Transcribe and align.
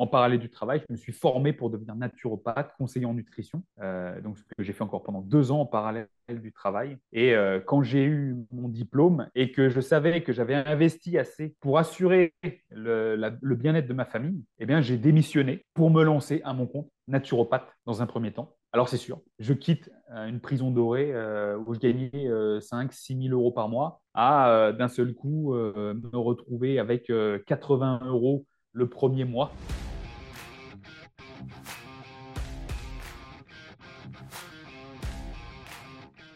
en 0.00 0.06
parallèle 0.06 0.40
du 0.40 0.50
travail, 0.50 0.82
je 0.88 0.92
me 0.92 0.96
suis 0.96 1.12
formé 1.12 1.52
pour 1.52 1.70
devenir 1.70 1.94
naturopathe, 1.94 2.72
conseiller 2.78 3.06
en 3.06 3.14
nutrition. 3.14 3.62
Euh, 3.80 4.20
donc, 4.20 4.38
ce 4.38 4.44
que 4.44 4.62
j'ai 4.62 4.72
fait 4.72 4.82
encore 4.82 5.02
pendant 5.02 5.20
deux 5.20 5.52
ans 5.52 5.60
en 5.60 5.66
parallèle 5.66 6.08
du 6.28 6.52
travail. 6.52 6.96
Et 7.12 7.34
euh, 7.34 7.60
quand 7.60 7.82
j'ai 7.82 8.04
eu 8.04 8.36
mon 8.50 8.68
diplôme 8.68 9.28
et 9.34 9.52
que 9.52 9.68
je 9.68 9.80
savais 9.80 10.22
que 10.22 10.32
j'avais 10.32 10.54
investi 10.54 11.18
assez 11.18 11.54
pour 11.60 11.78
assurer 11.78 12.32
le, 12.70 13.54
bien-être 13.54 13.88
de 13.88 13.92
ma 13.92 14.04
famille, 14.06 14.42
eh 14.58 14.66
bien, 14.66 14.80
j'ai 14.80 14.96
démissionné 14.96 15.66
pour 15.74 15.90
me 15.90 16.02
lancer 16.02 16.40
à 16.44 16.54
mon 16.54 16.66
compte 16.66 16.90
naturopathe 17.06 17.76
dans 17.84 18.00
un 18.00 18.06
premier 18.06 18.32
temps. 18.32 18.56
Alors 18.72 18.88
c'est 18.88 18.96
sûr, 18.96 19.20
je 19.40 19.52
quitte 19.52 19.90
euh, 20.12 20.28
une 20.28 20.38
prison 20.38 20.70
dorée 20.70 21.10
euh, 21.12 21.58
où 21.66 21.74
je 21.74 21.80
gagnais 21.80 22.30
5 22.60 22.92
6 22.92 23.22
000 23.28 23.34
euros 23.34 23.50
par 23.50 23.68
mois 23.68 24.00
à 24.14 24.50
euh, 24.50 24.72
d'un 24.72 24.88
seul 24.88 25.12
coup 25.12 25.52
me 25.54 26.16
retrouver 26.16 26.78
avec 26.78 27.12
80 27.46 28.02
euros 28.06 28.46
le 28.72 28.88
premier 28.88 29.24
mois. 29.24 29.52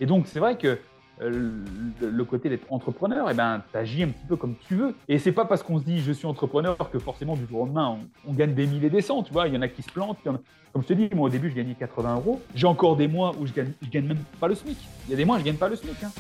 Et 0.04 0.06
donc 0.06 0.26
c'est 0.26 0.38
vrai 0.38 0.58
que 0.58 0.78
euh, 1.22 1.64
le, 1.98 2.24
côté 2.26 2.50
d'être 2.50 2.70
entrepreneur, 2.70 3.26
eh 3.30 3.32
ben, 3.32 3.62
un 3.74 3.78
petit 3.80 4.26
peu 4.28 4.36
comme 4.36 4.54
tu 4.68 4.74
veux. 4.74 4.94
Et 5.08 5.18
c'est 5.18 5.32
pas 5.32 5.46
parce 5.46 5.62
qu'on 5.62 5.78
se 5.78 5.84
dit 5.84 6.02
je 6.02 6.12
suis 6.12 6.26
entrepreneur 6.26 6.76
que 6.92 6.98
forcément 6.98 7.36
du 7.36 7.46
jour 7.46 7.60
au 7.60 7.64
lendemain 7.64 7.96
on, 8.28 8.34
gagne 8.34 8.52
des 8.52 8.66
milliers 8.66 8.88
et 8.88 8.90
des 8.90 9.00
cents. 9.00 9.22
Tu 9.22 9.32
vois, 9.32 9.48
il 9.48 9.54
y 9.54 9.56
en 9.56 9.62
a 9.62 9.68
qui 9.68 9.80
se 9.80 9.90
plantent. 9.90 10.18
Comme 10.22 10.82
je 10.82 10.86
te 10.86 10.92
dis, 10.92 11.08
moi 11.14 11.28
au 11.28 11.30
début 11.30 11.48
je 11.48 11.54
gagnais 11.54 11.74
80 11.74 12.16
euros. 12.16 12.42
J'ai 12.54 12.66
encore 12.66 12.96
des 12.96 13.08
mois 13.08 13.32
où 13.40 13.46
je 13.46 13.54
gagne, 13.54 13.72
gagne 13.90 14.04
même 14.04 14.22
pas 14.38 14.46
le 14.46 14.54
SMIC. 14.54 14.76
Il 15.06 15.12
y 15.12 15.14
a 15.14 15.16
des 15.16 15.24
mois 15.24 15.38
je 15.38 15.44
gagne 15.44 15.56
pas 15.56 15.70
le 15.70 15.76
SMIC. 15.76 16.04
Hein. 16.04 16.10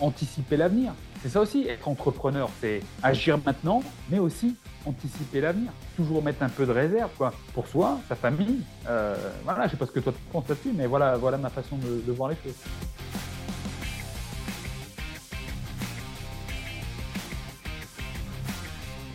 Anticiper 0.00 0.56
l'avenir. 0.56 0.92
C'est 1.22 1.28
ça 1.30 1.40
aussi, 1.40 1.66
être 1.66 1.88
entrepreneur, 1.88 2.48
c'est 2.60 2.82
agir 3.02 3.38
maintenant, 3.44 3.82
mais 4.10 4.18
aussi 4.18 4.56
anticiper 4.84 5.40
l'avenir. 5.40 5.72
Toujours 5.96 6.22
mettre 6.22 6.42
un 6.42 6.48
peu 6.48 6.66
de 6.66 6.72
réserve, 6.72 7.10
quoi, 7.16 7.32
pour 7.54 7.66
soi, 7.66 7.98
sa 8.08 8.14
famille. 8.14 8.60
Euh, 8.88 9.16
voilà, 9.44 9.66
je 9.66 9.72
sais 9.72 9.76
pas 9.76 9.86
ce 9.86 9.92
que 9.92 10.00
toi 10.00 10.12
tu 10.12 10.18
penses 10.32 10.48
là-dessus, 10.48 10.72
mais 10.74 10.86
voilà, 10.86 11.16
voilà 11.16 11.38
ma 11.38 11.50
façon 11.50 11.76
de, 11.76 12.12
voir 12.12 12.30
les 12.30 12.36
choses. 12.36 12.54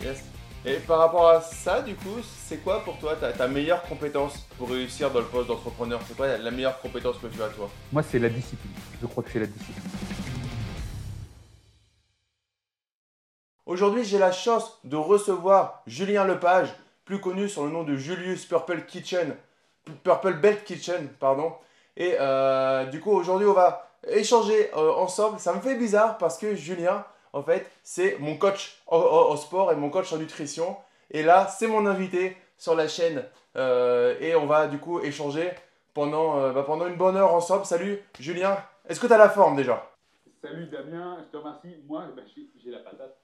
Yes. 0.02 0.24
Et 0.64 0.74
par 0.74 0.98
rapport 0.98 1.28
à 1.28 1.40
ça, 1.40 1.80
du 1.80 1.94
coup, 1.94 2.18
c'est 2.22 2.58
quoi 2.58 2.84
pour 2.84 2.98
toi 2.98 3.16
ta, 3.16 3.32
ta, 3.32 3.48
meilleure 3.48 3.82
compétence 3.82 4.34
pour 4.58 4.70
réussir 4.70 5.10
dans 5.10 5.20
le 5.20 5.26
poste 5.26 5.48
d'entrepreneur? 5.48 6.00
C'est 6.06 6.16
quoi 6.16 6.36
la 6.36 6.50
meilleure 6.50 6.80
compétence 6.80 7.16
que 7.18 7.28
tu 7.28 7.42
as, 7.42 7.48
toi? 7.48 7.70
Moi, 7.92 8.02
c'est 8.02 8.18
la 8.18 8.28
discipline. 8.28 8.72
Je 9.00 9.06
crois 9.06 9.22
que 9.22 9.30
c'est 9.30 9.40
la 9.40 9.46
discipline. 9.46 10.21
Aujourd'hui, 13.64 14.02
j'ai 14.02 14.18
la 14.18 14.32
chance 14.32 14.80
de 14.82 14.96
recevoir 14.96 15.82
Julien 15.86 16.24
Lepage, 16.24 16.74
plus 17.04 17.20
connu 17.20 17.48
sur 17.48 17.64
le 17.64 17.70
nom 17.70 17.84
de 17.84 17.94
Julius 17.94 18.44
Purple 18.44 18.82
Kitchen, 18.86 19.36
Purple 20.02 20.34
Belt 20.34 20.64
Kitchen, 20.64 21.08
pardon. 21.20 21.52
Et 21.96 22.16
euh, 22.18 22.86
du 22.86 22.98
coup, 22.98 23.12
aujourd'hui, 23.12 23.46
on 23.46 23.52
va 23.52 23.88
échanger 24.08 24.68
euh, 24.74 24.92
ensemble. 24.94 25.38
Ça 25.38 25.52
me 25.52 25.60
fait 25.60 25.76
bizarre 25.76 26.18
parce 26.18 26.38
que 26.38 26.56
Julien, 26.56 27.04
en 27.32 27.44
fait, 27.44 27.70
c'est 27.84 28.18
mon 28.18 28.36
coach 28.36 28.82
au, 28.88 29.36
sport 29.36 29.70
et 29.70 29.76
mon 29.76 29.90
coach 29.90 30.12
en 30.12 30.16
nutrition. 30.18 30.76
Et 31.12 31.22
là, 31.22 31.46
c'est 31.46 31.68
mon 31.68 31.86
invité 31.86 32.36
sur 32.58 32.74
la 32.74 32.88
chaîne. 32.88 33.24
Euh, 33.54 34.16
et 34.18 34.34
on 34.34 34.46
va 34.46 34.66
du 34.66 34.78
coup 34.78 34.98
échanger 34.98 35.52
pendant, 35.94 36.50
bah, 36.50 36.64
pendant 36.64 36.88
une 36.88 36.96
bonne 36.96 37.16
heure 37.16 37.32
ensemble. 37.32 37.64
Salut 37.64 38.02
Julien, 38.18 38.56
est-ce 38.88 38.98
que 38.98 39.06
tu 39.06 39.12
as 39.12 39.18
la 39.18 39.30
forme 39.30 39.54
déjà? 39.54 39.88
Salut 40.42 40.66
Damien, 40.66 41.18
je 41.20 41.30
te 41.30 41.36
remercie. 41.36 41.76
Moi, 41.86 42.06
bah, 42.16 42.22
j'ai 42.34 42.70
la 42.72 42.80
patate 42.80 43.21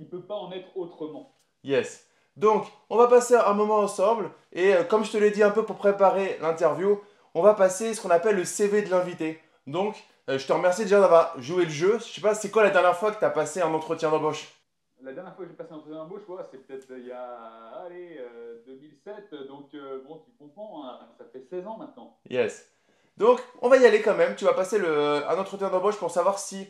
il 0.00 0.04
ne 0.04 0.08
peut 0.08 0.22
pas 0.22 0.34
en 0.34 0.50
être 0.50 0.74
autrement. 0.76 1.36
Yes. 1.62 2.06
Donc, 2.36 2.64
on 2.88 2.96
va 2.96 3.06
passer 3.06 3.34
un 3.34 3.52
moment 3.52 3.78
ensemble. 3.78 4.30
Et 4.52 4.74
euh, 4.74 4.82
comme 4.82 5.04
je 5.04 5.12
te 5.12 5.18
l'ai 5.18 5.30
dit 5.30 5.42
un 5.42 5.50
peu 5.50 5.64
pour 5.64 5.76
préparer 5.76 6.38
l'interview, 6.40 6.98
on 7.34 7.42
va 7.42 7.52
passer 7.52 7.92
ce 7.92 8.00
qu'on 8.00 8.08
appelle 8.08 8.36
le 8.36 8.44
CV 8.44 8.80
de 8.80 8.90
l'invité. 8.90 9.38
Donc, 9.66 10.02
euh, 10.30 10.38
je 10.38 10.46
te 10.46 10.52
remercie 10.54 10.84
déjà 10.84 11.00
d'avoir 11.00 11.38
joué 11.40 11.64
le 11.64 11.70
jeu. 11.70 11.98
Je 11.98 12.04
sais 12.04 12.20
pas, 12.22 12.34
c'est 12.34 12.50
quoi 12.50 12.62
la 12.62 12.70
dernière 12.70 12.96
fois 12.96 13.12
que 13.12 13.18
tu 13.18 13.24
as 13.26 13.30
passé 13.30 13.60
un 13.60 13.72
entretien 13.74 14.10
d'embauche? 14.10 14.48
La 15.02 15.12
dernière 15.12 15.34
fois 15.34 15.44
que 15.44 15.50
j'ai 15.50 15.56
passé 15.56 15.72
un 15.72 15.76
entretien 15.76 15.98
d'embauche, 15.98 16.22
c'est 16.50 16.66
peut-être 16.66 16.90
euh, 16.92 16.98
il 16.98 17.06
y 17.06 17.12
a 17.12 17.84
allez, 17.84 18.20
2007. 18.66 19.34
Donc, 19.48 19.76
bon, 20.06 20.22
tu 20.24 20.30
comprends, 20.38 20.86
hein, 20.86 20.98
ça 21.18 21.24
fait 21.30 21.42
16 21.42 21.66
ans 21.66 21.76
maintenant. 21.76 22.16
Yes. 22.30 22.66
Donc, 23.18 23.42
on 23.60 23.68
va 23.68 23.76
y 23.76 23.84
aller 23.84 24.00
quand 24.00 24.14
même. 24.14 24.34
Tu 24.34 24.46
vas 24.46 24.54
passer 24.54 24.78
le, 24.78 25.28
un 25.28 25.38
entretien 25.38 25.68
d'embauche 25.68 25.98
pour 25.98 26.10
savoir 26.10 26.38
si 26.38 26.66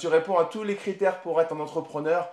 tu 0.00 0.08
réponds 0.08 0.36
à 0.36 0.46
tous 0.46 0.64
les 0.64 0.74
critères 0.74 1.20
pour 1.20 1.40
être 1.40 1.52
un 1.52 1.60
entrepreneur 1.60 2.28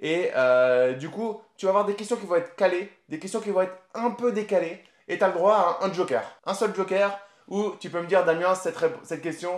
et 0.00 0.30
euh, 0.34 0.94
du 0.94 1.10
coup, 1.10 1.40
tu 1.56 1.66
vas 1.66 1.70
avoir 1.70 1.84
des 1.84 1.94
questions 1.94 2.16
qui 2.16 2.26
vont 2.26 2.36
être 2.36 2.56
calées, 2.56 2.90
des 3.08 3.18
questions 3.18 3.40
qui 3.40 3.50
vont 3.50 3.60
être 3.60 3.76
un 3.94 4.10
peu 4.10 4.32
décalées, 4.32 4.82
et 5.08 5.18
tu 5.18 5.24
as 5.24 5.28
le 5.28 5.34
droit 5.34 5.78
à 5.80 5.84
un, 5.84 5.92
joker. 5.92 6.22
Un 6.46 6.54
seul 6.54 6.74
joker 6.74 7.18
où 7.48 7.72
tu 7.78 7.90
peux 7.90 8.00
me 8.00 8.06
dire, 8.06 8.24
Damien, 8.24 8.54
cette, 8.54 8.78
cette 9.02 9.20
question, 9.20 9.50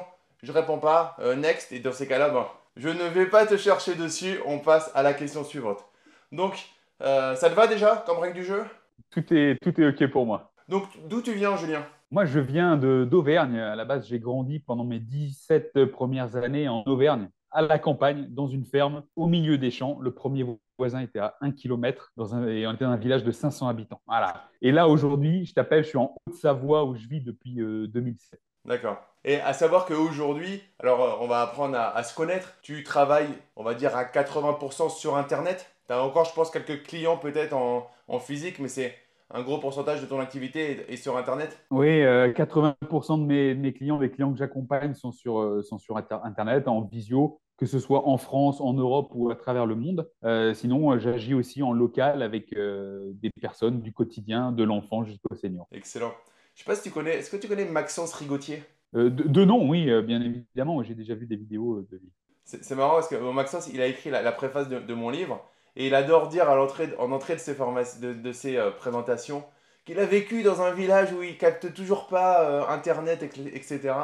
je 0.42 0.50
réponds 0.50 0.78
pas, 0.78 1.16
euh, 1.20 1.36
next, 1.36 1.70
et 1.72 1.78
dans 1.78 1.92
ces 1.92 2.08
cas-là, 2.08 2.30
bon, 2.30 2.44
je 2.76 2.88
ne 2.88 3.04
vais 3.04 3.26
pas 3.26 3.46
te 3.46 3.56
chercher 3.56 3.94
dessus, 3.94 4.40
on 4.46 4.58
passe 4.58 4.90
à 4.94 5.02
la 5.02 5.14
question 5.14 5.44
suivante. 5.44 5.84
Donc, 6.32 6.54
euh, 7.02 7.36
ça 7.36 7.48
te 7.48 7.54
va 7.54 7.66
déjà 7.66 8.02
comme 8.06 8.18
règle 8.18 8.34
du 8.34 8.44
jeu? 8.44 8.64
Tout 9.10 9.24
est, 9.32 9.58
tout 9.62 9.80
est 9.80 9.86
OK 9.86 10.10
pour 10.10 10.26
moi. 10.26 10.50
Donc, 10.68 10.84
d'où 11.04 11.22
tu 11.22 11.34
viens, 11.34 11.56
Julien? 11.56 11.86
Moi, 12.10 12.24
je 12.24 12.40
viens 12.40 12.76
d'Auvergne. 12.76 13.58
À 13.58 13.76
la 13.76 13.84
base, 13.84 14.06
j'ai 14.06 14.18
grandi 14.18 14.58
pendant 14.58 14.84
mes 14.84 14.98
17 14.98 15.86
premières 15.86 16.36
années 16.36 16.68
en 16.68 16.82
Auvergne 16.86 17.28
à 17.52 17.62
la 17.62 17.78
campagne, 17.78 18.26
dans 18.30 18.46
une 18.46 18.64
ferme, 18.64 19.02
au 19.16 19.26
milieu 19.26 19.58
des 19.58 19.70
champs. 19.70 19.98
Le 20.00 20.12
premier 20.12 20.44
voisin 20.78 21.00
était 21.00 21.18
à 21.18 21.36
1 21.40 21.52
km 21.52 22.12
dans 22.16 22.34
un, 22.34 22.46
et 22.48 22.66
on 22.66 22.72
était 22.72 22.84
dans 22.84 22.90
un 22.90 22.96
village 22.96 23.24
de 23.24 23.30
500 23.30 23.68
habitants. 23.68 24.00
Voilà. 24.06 24.44
Et 24.60 24.72
là, 24.72 24.88
aujourd'hui, 24.88 25.44
je 25.44 25.54
t'appelle, 25.54 25.84
je 25.84 25.88
suis 25.88 25.98
en 25.98 26.14
Haute-Savoie 26.26 26.84
où 26.84 26.94
je 26.94 27.06
vis 27.06 27.20
depuis 27.20 27.54
2007. 27.54 28.40
Euh, 28.40 28.68
D'accord. 28.68 28.98
Et 29.24 29.40
à 29.40 29.52
savoir 29.52 29.86
qu'aujourd'hui, 29.86 30.62
alors 30.80 31.02
euh, 31.02 31.12
on 31.20 31.28
va 31.28 31.42
apprendre 31.42 31.76
à, 31.76 32.02
se 32.02 32.14
connaître, 32.14 32.54
tu 32.62 32.82
travailles, 32.82 33.28
on 33.56 33.62
va 33.62 33.74
dire, 33.74 33.96
à 33.96 34.04
80% 34.04 34.90
sur 34.90 35.16
Internet. 35.16 35.72
Tu 35.86 35.92
as 35.92 36.02
encore, 36.02 36.24
je 36.24 36.34
pense, 36.34 36.50
quelques 36.50 36.82
clients 36.82 37.16
peut-être 37.16 37.52
en, 37.52 37.88
en 38.08 38.18
physique, 38.18 38.58
mais 38.58 38.68
c'est 38.68 38.94
un 39.30 39.42
gros 39.42 39.58
pourcentage 39.58 40.00
de 40.00 40.06
ton 40.06 40.20
activité 40.20 40.92
est, 40.92 40.96
sur 40.96 41.16
Internet 41.16 41.58
Oui, 41.70 41.88
80% 41.88 42.74
euh, 43.14 43.16
de 43.16 43.22
mes, 43.22 43.54
mes, 43.54 43.72
clients, 43.72 43.98
les 43.98 44.10
clients 44.10 44.32
que 44.32 44.38
j'accompagne 44.38 44.94
sont 44.94 45.12
sur, 45.12 45.64
sont 45.64 45.78
sur 45.78 45.96
Internet, 45.96 46.68
en 46.68 46.82
visio 46.82 47.40
que 47.56 47.66
ce 47.66 47.78
soit 47.78 48.08
en 48.08 48.16
France, 48.16 48.60
en 48.60 48.72
Europe 48.72 49.10
ou 49.14 49.30
à 49.30 49.36
travers 49.36 49.66
le 49.66 49.74
monde. 49.74 50.10
Euh, 50.24 50.54
sinon, 50.54 50.98
j'agis 50.98 51.34
aussi 51.34 51.62
en 51.62 51.72
local 51.72 52.22
avec 52.22 52.52
euh, 52.54 53.12
des 53.14 53.30
personnes 53.40 53.80
du 53.80 53.92
quotidien, 53.92 54.52
de 54.52 54.64
l'enfant 54.64 55.04
jusqu'au 55.04 55.34
senior. 55.34 55.66
Excellent. 55.72 56.12
Je 56.54 56.60
ne 56.60 56.64
sais 56.64 56.64
pas 56.64 56.74
si 56.74 56.82
tu 56.82 56.90
connais, 56.90 57.18
est-ce 57.18 57.30
que 57.30 57.36
tu 57.36 57.48
connais 57.48 57.64
Maxence 57.64 58.14
Rigotier 58.14 58.62
euh, 58.94 59.08
de, 59.08 59.44
nom, 59.44 59.68
oui, 59.70 59.86
bien 60.02 60.20
évidemment. 60.20 60.82
J'ai 60.82 60.94
déjà 60.94 61.14
vu 61.14 61.26
des 61.26 61.36
vidéos 61.36 61.86
de 61.90 61.96
lui. 61.96 62.10
C'est 62.44 62.74
marrant 62.74 62.94
parce 62.94 63.08
que 63.08 63.14
Maxence, 63.32 63.70
il 63.72 63.80
a 63.80 63.86
écrit 63.86 64.10
la, 64.10 64.32
préface 64.32 64.68
de, 64.68 64.94
mon 64.94 65.08
livre 65.08 65.42
et 65.76 65.86
il 65.86 65.94
adore 65.94 66.28
dire 66.28 66.50
à 66.50 66.56
l'entrée, 66.56 66.90
en 66.98 67.12
entrée 67.12 67.34
de 67.34 67.40
ses, 67.40 67.54
de, 67.54 68.12
de 68.12 68.32
ses 68.32 68.58
présentations 68.76 69.44
qu'il 69.86 69.98
a 69.98 70.04
vécu 70.04 70.42
dans 70.42 70.60
un 70.60 70.72
village 70.72 71.12
où 71.12 71.22
il 71.22 71.38
capte 71.38 71.72
toujours 71.72 72.08
pas 72.08 72.68
Internet, 72.70 73.22
etc. 73.22 73.94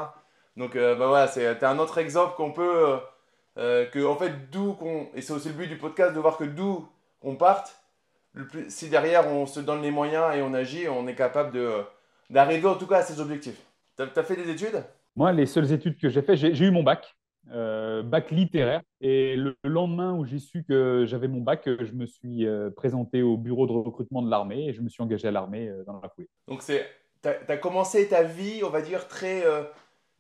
Donc, 0.57 0.75
bah 0.75 0.95
voilà, 0.95 1.27
c'est 1.27 1.63
un 1.65 1.79
autre 1.79 1.99
exemple 1.99 2.37
qu'on 2.37 2.53
peut 2.53 2.99
euh, 3.59 3.87
que 3.87 4.05
en 4.05 4.15
fait 4.15 4.51
d'où 4.53 4.75
qu'on 4.75 5.09
et 5.15 5.21
c'est 5.21 5.33
aussi 5.33 5.49
le 5.49 5.55
but 5.55 5.67
du 5.67 5.77
podcast 5.77 6.15
de 6.15 6.21
voir 6.21 6.37
que 6.37 6.45
d'où 6.45 6.89
on 7.23 7.35
parte 7.35 7.83
le 8.33 8.47
plus, 8.47 8.71
si 8.71 8.89
derrière 8.89 9.27
on 9.27 9.47
se 9.47 9.59
donne 9.59 9.83
les 9.83 9.91
moyens 9.91 10.37
et 10.37 10.43
on 10.43 10.55
agit 10.55 10.89
on 10.89 11.09
est 11.09 11.17
capable 11.17 11.53
de 11.53 11.69
d'arriver 12.31 12.69
en 12.69 12.77
tout 12.77 12.87
cas 12.87 12.99
à 12.99 13.03
ses 13.03 13.21
objectifs. 13.21 13.61
Tu 13.97 14.03
as, 14.03 14.23
fait 14.23 14.37
des 14.37 14.49
études? 14.49 14.85
Moi 15.17 15.33
les 15.33 15.47
seules 15.47 15.73
études 15.73 15.99
que 15.99 16.09
j'ai 16.09 16.23
fait 16.23 16.37
j'ai 16.37 16.65
eu 16.65 16.71
mon 16.71 16.85
bac 16.85 17.17
euh, 17.51 18.03
bac 18.03 18.31
littéraire. 18.31 18.83
Et 19.01 19.35
le 19.35 19.57
lendemain 19.65 20.15
où 20.15 20.25
j'ai 20.25 20.39
su 20.39 20.63
que 20.63 21.05
j'avais 21.07 21.27
mon 21.27 21.41
bac 21.41 21.63
je 21.67 21.93
me 21.93 22.07
suis 22.07 22.47
euh, 22.47 22.71
présenté 22.71 23.23
au 23.23 23.37
bureau 23.37 23.67
de 23.67 23.73
recrutement 23.73 24.23
de 24.23 24.31
l'armée 24.31 24.69
et 24.69 24.73
je 24.73 24.83
me 24.83 24.89
suis 24.89 25.03
engagé 25.03 25.27
à 25.27 25.31
l'armée 25.33 25.69
dans 25.85 26.01
la 26.01 26.09
foulée. 26.11 26.29
Donc 26.47 26.63
c'est 26.63 26.87
tu 27.23 27.29
as, 27.29 27.57
commencé 27.57 28.07
ta 28.07 28.23
vie 28.23 28.61
on 28.63 28.71
va 28.71 28.83
dire 28.83 29.09
très 29.09 29.43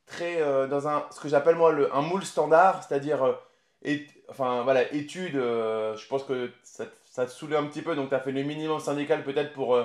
très 0.09 0.41
euh, 0.43 0.67
dans 0.67 0.89
un, 0.89 1.07
ce 1.11 1.21
que 1.21 1.29
j'appelle 1.29 1.57
moi 1.57 1.73
le, 1.73 1.95
un 1.95 2.03
moule 2.03 2.25
standard, 2.25 2.83
c'est-à-dire 2.83 3.23
euh, 3.23 3.97
enfin, 4.29 4.63
voilà, 4.65 4.93
études, 4.93 5.37
euh, 5.37 5.97
je 5.97 6.07
pense 6.09 6.25
que 6.25 6.51
ça, 6.63 6.85
ça, 7.05 7.27
te 7.27 7.31
saoulait 7.31 7.57
un 7.57 7.65
petit 7.67 7.83
peu, 7.83 7.95
donc 7.95 8.09
tu 8.09 8.15
as 8.15 8.21
fait 8.21 8.33
le 8.33 8.43
minimum 8.43 8.81
syndical 8.81 9.23
peut-être 9.23 9.53
pour, 9.53 9.79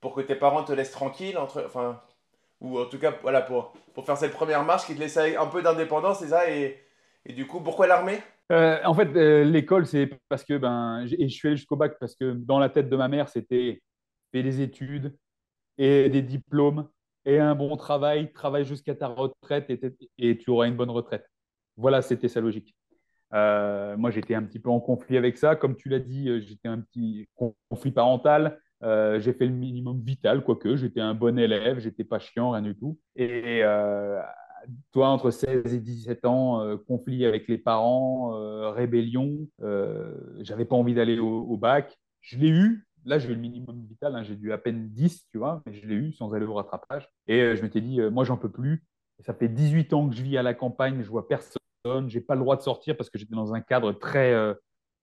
pour 0.00 0.14
que 0.14 0.20
tes 0.20 0.34
parents 0.34 0.64
te 0.64 0.72
laissent 0.72 0.92
tranquille, 0.92 1.36
entre, 1.36 1.62
enfin, 1.66 2.00
ou 2.60 2.78
en 2.78 2.86
tout 2.86 2.98
cas 2.98 3.14
voilà, 3.22 3.42
pour, 3.42 3.72
pour 3.94 4.06
faire 4.06 4.16
cette 4.16 4.32
première 4.32 4.64
marche 4.64 4.86
qui 4.86 4.94
te 4.94 5.00
laissait 5.00 5.36
un 5.36 5.46
peu 5.46 5.62
d'indépendance, 5.62 6.20
c'est 6.20 6.28
ça, 6.28 6.50
et, 6.50 6.82
et 7.26 7.32
du 7.32 7.46
coup, 7.46 7.60
pourquoi 7.60 7.86
l'armée? 7.86 8.20
En 8.50 8.94
fait, 8.94 9.12
l'école, 9.44 9.86
c'est 9.86 10.08
parce 10.30 10.42
que 10.42 10.56
ben, 10.56 11.04
et 11.06 11.28
je 11.28 11.34
suis 11.34 11.48
allé 11.48 11.56
jusqu'au 11.58 11.76
bac 11.76 11.98
parce 12.00 12.14
que 12.14 12.32
dans 12.32 12.58
la 12.58 12.70
tête 12.70 12.88
de 12.88 12.96
ma 12.96 13.06
mère, 13.06 13.28
c'était 13.28 13.82
faire 14.32 14.42
des 14.42 14.62
études 14.62 15.14
et 15.76 16.08
des 16.08 16.22
diplômes 16.22 16.88
et 17.28 17.38
un 17.38 17.54
bon 17.54 17.76
travail, 17.76 18.32
travaille 18.32 18.64
jusqu'à 18.64 18.94
ta 18.94 19.06
retraite 19.06 19.70
et, 20.16 20.38
tu 20.38 20.50
auras 20.50 20.66
une 20.66 20.76
bonne 20.76 20.88
retraite. 20.88 21.30
Voilà, 21.76 22.00
c'était 22.00 22.26
sa 22.26 22.40
logique. 22.40 22.74
moi, 23.32 24.10
j'étais 24.10 24.34
un 24.34 24.42
petit 24.42 24.58
peu 24.58 24.70
en 24.70 24.80
conflit 24.80 25.18
avec 25.18 25.36
ça. 25.36 25.54
Comme 25.54 25.76
tu 25.76 25.90
l'as 25.90 25.98
dit, 25.98 26.40
j'étais 26.40 26.68
un 26.68 26.80
petit 26.80 27.28
conflit 27.70 27.92
parental. 27.92 28.58
j'ai 28.82 29.34
fait 29.34 29.44
le 29.44 29.52
minimum 29.52 30.00
vital, 30.00 30.42
quoique 30.42 30.76
j'étais 30.76 31.02
un 31.02 31.12
bon 31.12 31.38
élève, 31.38 31.80
j'étais 31.80 32.04
pas 32.04 32.18
chiant, 32.18 32.52
rien 32.52 32.62
du 32.62 32.74
tout. 32.74 32.98
Et 33.14 33.62
toi, 34.92 35.08
entre 35.08 35.30
16 35.30 35.74
et 35.74 35.80
17 35.80 36.24
ans, 36.24 36.78
conflit 36.86 37.26
avec 37.26 37.46
les 37.46 37.58
parents, 37.58 38.30
rébellion, 38.72 39.46
j'avais 40.38 40.64
pas 40.64 40.76
envie 40.76 40.94
d'aller 40.94 41.18
au, 41.18 41.58
bac. 41.58 41.98
Je 42.22 42.38
l'ai 42.38 42.48
eu, 42.48 42.87
là, 43.08 43.18
j'ai 43.18 43.28
eu 43.30 43.34
le 43.34 43.40
minimum 43.40 43.84
vital, 43.88 44.14
hein, 44.14 44.22
j'ai 44.22 44.36
dû 44.36 44.52
à 44.52 44.58
peine 44.58 44.88
10, 44.90 45.26
tu 45.30 45.38
vois, 45.38 45.62
mais 45.66 45.72
je 45.72 45.86
l'ai 45.86 45.94
eu 45.94 46.12
sans 46.12 46.34
aller 46.34 46.46
au 46.46 46.54
rattrapage. 46.54 47.08
Et 47.26 47.40
euh, 47.40 47.56
je 47.56 47.62
m'étais 47.62 47.80
dit, 47.80 48.00
euh, 48.00 48.10
moi, 48.10 48.24
j'en 48.24 48.36
peux 48.36 48.50
plus. 48.50 48.84
ça 49.20 49.34
fait 49.34 49.48
18 49.48 49.92
ans 49.94 50.08
que 50.08 50.14
je 50.14 50.22
vis 50.22 50.36
à 50.36 50.42
la 50.42 50.54
campagne, 50.54 51.02
je 51.02 51.08
vois 51.08 51.26
personne, 51.26 51.58
j'ai 52.08 52.20
pas 52.20 52.34
le 52.34 52.40
droit 52.40 52.56
de 52.56 52.62
sortir 52.62 52.96
parce 52.96 53.10
que 53.10 53.18
j'étais 53.18 53.34
dans 53.34 53.54
un 53.54 53.60
cadre 53.60 53.92
très, 53.92 54.32
euh, 54.32 54.54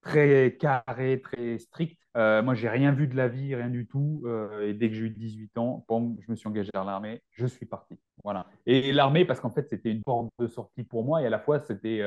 très 0.02 0.56
carré, 0.58 1.20
très 1.20 1.58
strict. 1.58 2.00
moi, 2.14 2.54
j'ai 2.54 2.68
rien 2.68 2.92
vu 2.92 3.08
de 3.08 3.16
la 3.16 3.28
vie, 3.28 3.54
rien 3.54 3.68
du 3.68 3.86
tout. 3.86 4.24
et 4.62 4.72
dès 4.72 4.88
que 4.88 4.94
j'ai 4.94 5.06
eu 5.06 5.10
18 5.10 5.58
ans, 5.58 5.84
je 5.90 6.30
me 6.30 6.36
suis 6.36 6.48
engagé 6.48 6.70
dans 6.72 6.84
l'armée, 6.84 7.20
je 7.32 7.46
suis 7.46 7.66
parti. 7.66 7.98
Voilà. 8.22 8.46
Et 8.66 8.92
l'armée, 8.92 9.24
parce 9.24 9.40
qu'en 9.40 9.50
fait, 9.50 9.68
c'était 9.68 9.90
une 9.90 10.02
porte 10.02 10.28
de 10.38 10.46
sortie 10.46 10.84
pour 10.84 11.04
moi, 11.04 11.22
et 11.22 11.26
à 11.26 11.30
la 11.30 11.40
fois, 11.40 11.58
c'était 11.60 12.02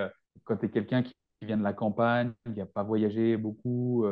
quand 0.46 0.56
tu 0.58 0.68
es 0.68 0.70
quelqu'un 0.70 1.04
qui 1.04 1.14
vient 1.42 1.58
de 1.58 1.64
la 1.64 1.74
campagne, 1.74 2.32
qui 2.46 2.60
n'a 2.60 2.66
pas 2.66 2.84
voyagé 2.84 3.36
beaucoup, 3.36 4.06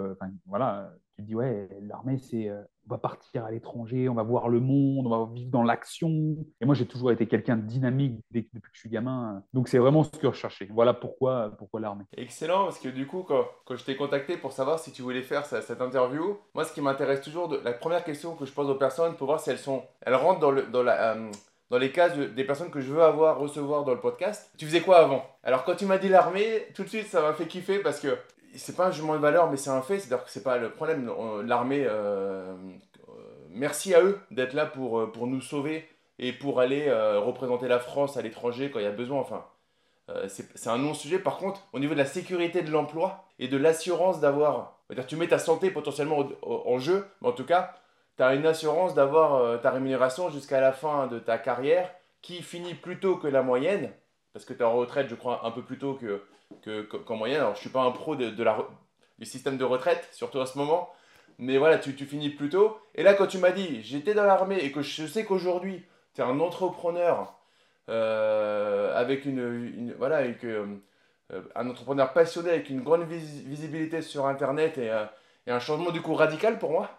voilà, 0.45 0.91
tu 1.17 1.23
te 1.23 1.27
dis, 1.27 1.35
ouais, 1.35 1.67
l'armée, 1.81 2.19
c'est 2.19 2.47
euh, 2.47 2.61
on 2.87 2.93
va 2.93 2.99
partir 2.99 3.43
à 3.43 3.49
l'étranger, 3.49 4.07
on 4.07 4.13
va 4.13 4.21
voir 4.21 4.49
le 4.49 4.59
monde, 4.59 5.07
on 5.07 5.09
va 5.09 5.33
vivre 5.33 5.49
dans 5.49 5.63
l'action. 5.63 6.37
Et 6.61 6.65
moi, 6.65 6.75
j'ai 6.75 6.85
toujours 6.85 7.11
été 7.11 7.27
quelqu'un 7.27 7.57
de 7.57 7.63
dynamique 7.63 8.23
depuis 8.31 8.61
que 8.61 8.67
je 8.71 8.79
suis 8.79 8.89
gamin. 8.89 9.43
Donc, 9.51 9.67
c'est 9.67 9.79
vraiment 9.79 10.03
ce 10.03 10.11
que 10.11 10.21
je 10.21 10.27
recherchais. 10.27 10.67
Voilà 10.71 10.93
pourquoi, 10.93 11.55
pourquoi 11.57 11.79
l'armée. 11.79 12.03
Excellent, 12.15 12.65
parce 12.65 12.77
que 12.77 12.89
du 12.89 13.07
coup, 13.07 13.23
quand, 13.23 13.45
quand 13.65 13.75
je 13.75 13.83
t'ai 13.83 13.95
contacté 13.95 14.37
pour 14.37 14.51
savoir 14.51 14.77
si 14.77 14.91
tu 14.91 15.01
voulais 15.01 15.23
faire 15.23 15.45
cette 15.45 15.81
interview, 15.81 16.37
moi, 16.53 16.63
ce 16.63 16.73
qui 16.73 16.81
m'intéresse 16.81 17.21
toujours, 17.21 17.51
la 17.63 17.73
première 17.73 18.03
question 18.03 18.35
que 18.35 18.45
je 18.45 18.53
pose 18.53 18.69
aux 18.69 18.75
personnes 18.75 19.15
pour 19.15 19.25
voir 19.25 19.39
si 19.39 19.49
elles, 19.49 19.57
sont, 19.57 19.81
elles 20.01 20.15
rentrent 20.15 20.39
dans, 20.39 20.51
le, 20.51 20.67
dans 20.67 20.83
la. 20.83 21.15
Euh, 21.15 21.31
dans 21.69 21.77
les 21.77 21.91
cases 21.91 22.17
des 22.17 22.43
personnes 22.45 22.71
que 22.71 22.79
je 22.79 22.93
veux 22.93 23.03
avoir, 23.03 23.39
recevoir 23.39 23.83
dans 23.83 23.93
le 23.93 23.99
podcast. 23.99 24.49
Tu 24.57 24.65
faisais 24.65 24.79
quoi 24.79 24.99
avant? 24.99 25.25
Alors 25.43 25.65
quand 25.65 25.75
tu 25.75 25.85
m'as 25.85 25.97
dit 25.97 26.07
l'armée, 26.07 26.67
tout 26.73 26.83
de 26.83 26.87
suite 26.87 27.07
ça 27.07 27.21
m'a 27.21 27.33
fait 27.33 27.47
kiffer 27.47 27.79
parce 27.79 27.99
que 27.99 28.17
c'est 28.57 28.75
pas 28.75 28.87
un 28.87 28.91
jugement 28.91 29.13
de 29.13 29.19
valeur, 29.19 29.49
mais 29.49 29.57
c'est 29.57 29.69
un 29.69 29.81
fait. 29.81 29.99
C'est-à-dire 29.99 30.25
que 30.25 30.31
c'est 30.31 30.43
pas 30.43 30.57
le 30.57 30.71
problème. 30.71 31.11
L'armée, 31.45 31.85
euh, 31.85 32.53
euh, 33.09 33.13
merci 33.49 33.93
à 33.93 34.01
eux 34.01 34.19
d'être 34.31 34.53
là 34.53 34.65
pour, 34.65 34.99
euh, 34.99 35.11
pour 35.11 35.27
nous 35.27 35.41
sauver 35.41 35.87
et 36.19 36.33
pour 36.33 36.59
aller 36.59 36.91
représenter 36.91 37.67
la 37.67 37.79
France 37.79 38.17
à 38.17 38.23
l'étranger 38.23 38.71
quand 38.71 38.79
il 38.79 38.85
y 38.85 38.87
a 38.87 38.91
besoin. 38.91 39.19
Enfin, 39.19 39.45
c'est 40.27 40.67
un 40.67 40.79
non-sujet. 40.79 41.19
Par 41.19 41.37
contre, 41.37 41.67
au 41.73 41.79
niveau 41.79 41.93
de 41.93 41.99
la 41.99 42.05
sécurité 42.05 42.63
de 42.63 42.71
l'emploi 42.71 43.25
et 43.37 43.47
de 43.47 43.57
l'assurance 43.57 44.19
d'avoir. 44.19 44.79
Tu 45.07 45.15
mets 45.15 45.27
ta 45.27 45.37
santé 45.37 45.69
potentiellement 45.69 46.27
en 46.41 46.79
jeu, 46.79 47.05
mais 47.21 47.27
en 47.27 47.33
tout 47.33 47.45
cas, 47.45 47.75
tu 48.15 48.23
as 48.23 48.33
une 48.33 48.47
assurance 48.47 48.95
d'avoir 48.95 49.61
ta 49.61 49.69
rémunération 49.69 50.31
jusqu'à 50.31 50.59
la 50.59 50.71
fin 50.71 51.05
de 51.05 51.19
ta 51.19 51.37
carrière 51.37 51.93
qui 52.23 52.41
finit 52.41 52.73
plus 52.73 52.99
tôt 52.99 53.17
que 53.17 53.27
la 53.27 53.43
moyenne, 53.43 53.91
parce 54.33 54.43
que 54.43 54.53
tu 54.53 54.61
es 54.61 54.65
en 54.65 54.75
retraite, 54.75 55.09
je 55.09 55.15
crois, 55.15 55.45
un 55.45 55.51
peu 55.51 55.61
plus 55.61 55.77
tôt 55.77 55.93
que, 55.93 56.23
qu'en 57.05 57.15
moyenne. 57.15 57.41
Alors, 57.41 57.55
je 57.55 57.61
suis 57.61 57.69
pas 57.69 57.81
un 57.81 57.91
pro 57.91 58.15
de, 58.15 58.43
la, 58.43 58.67
du 59.19 59.25
système 59.25 59.57
de 59.57 59.63
retraite, 59.63 60.07
surtout 60.11 60.39
à 60.39 60.45
ce 60.45 60.57
moment. 60.57 60.89
Mais 61.39 61.57
voilà, 61.57 61.77
tu, 61.77 61.95
tu 61.95 62.05
finis 62.05 62.29
plus 62.29 62.49
tôt. 62.49 62.77
Et 62.95 63.03
là, 63.03 63.13
quand 63.13 63.27
tu 63.27 63.37
m'as 63.37 63.51
dit, 63.51 63.81
j'étais 63.83 64.13
dans 64.13 64.25
l'armée 64.25 64.57
et 64.57 64.71
que 64.71 64.81
je 64.81 65.05
sais 65.05 65.23
qu'aujourd'hui, 65.23 65.85
tu 66.13 66.21
es 66.21 66.23
un 66.23 66.39
entrepreneur 66.39 67.37
euh, 67.89 68.93
avec 68.95 69.25
une, 69.25 69.93
voilà, 69.97 70.17
avec, 70.17 70.43
euh, 70.43 70.65
un 71.55 71.69
entrepreneur 71.69 72.11
passionné 72.11 72.49
avec 72.49 72.69
une 72.69 72.81
grande 72.81 73.03
visibilité 73.03 74.01
sur 74.01 74.25
Internet 74.25 74.77
et, 74.77 74.89
euh, 74.89 75.05
et, 75.45 75.51
un 75.51 75.59
changement 75.59 75.91
du 75.91 76.01
coup 76.01 76.13
radical 76.13 76.59
pour 76.59 76.71
moi. 76.71 76.89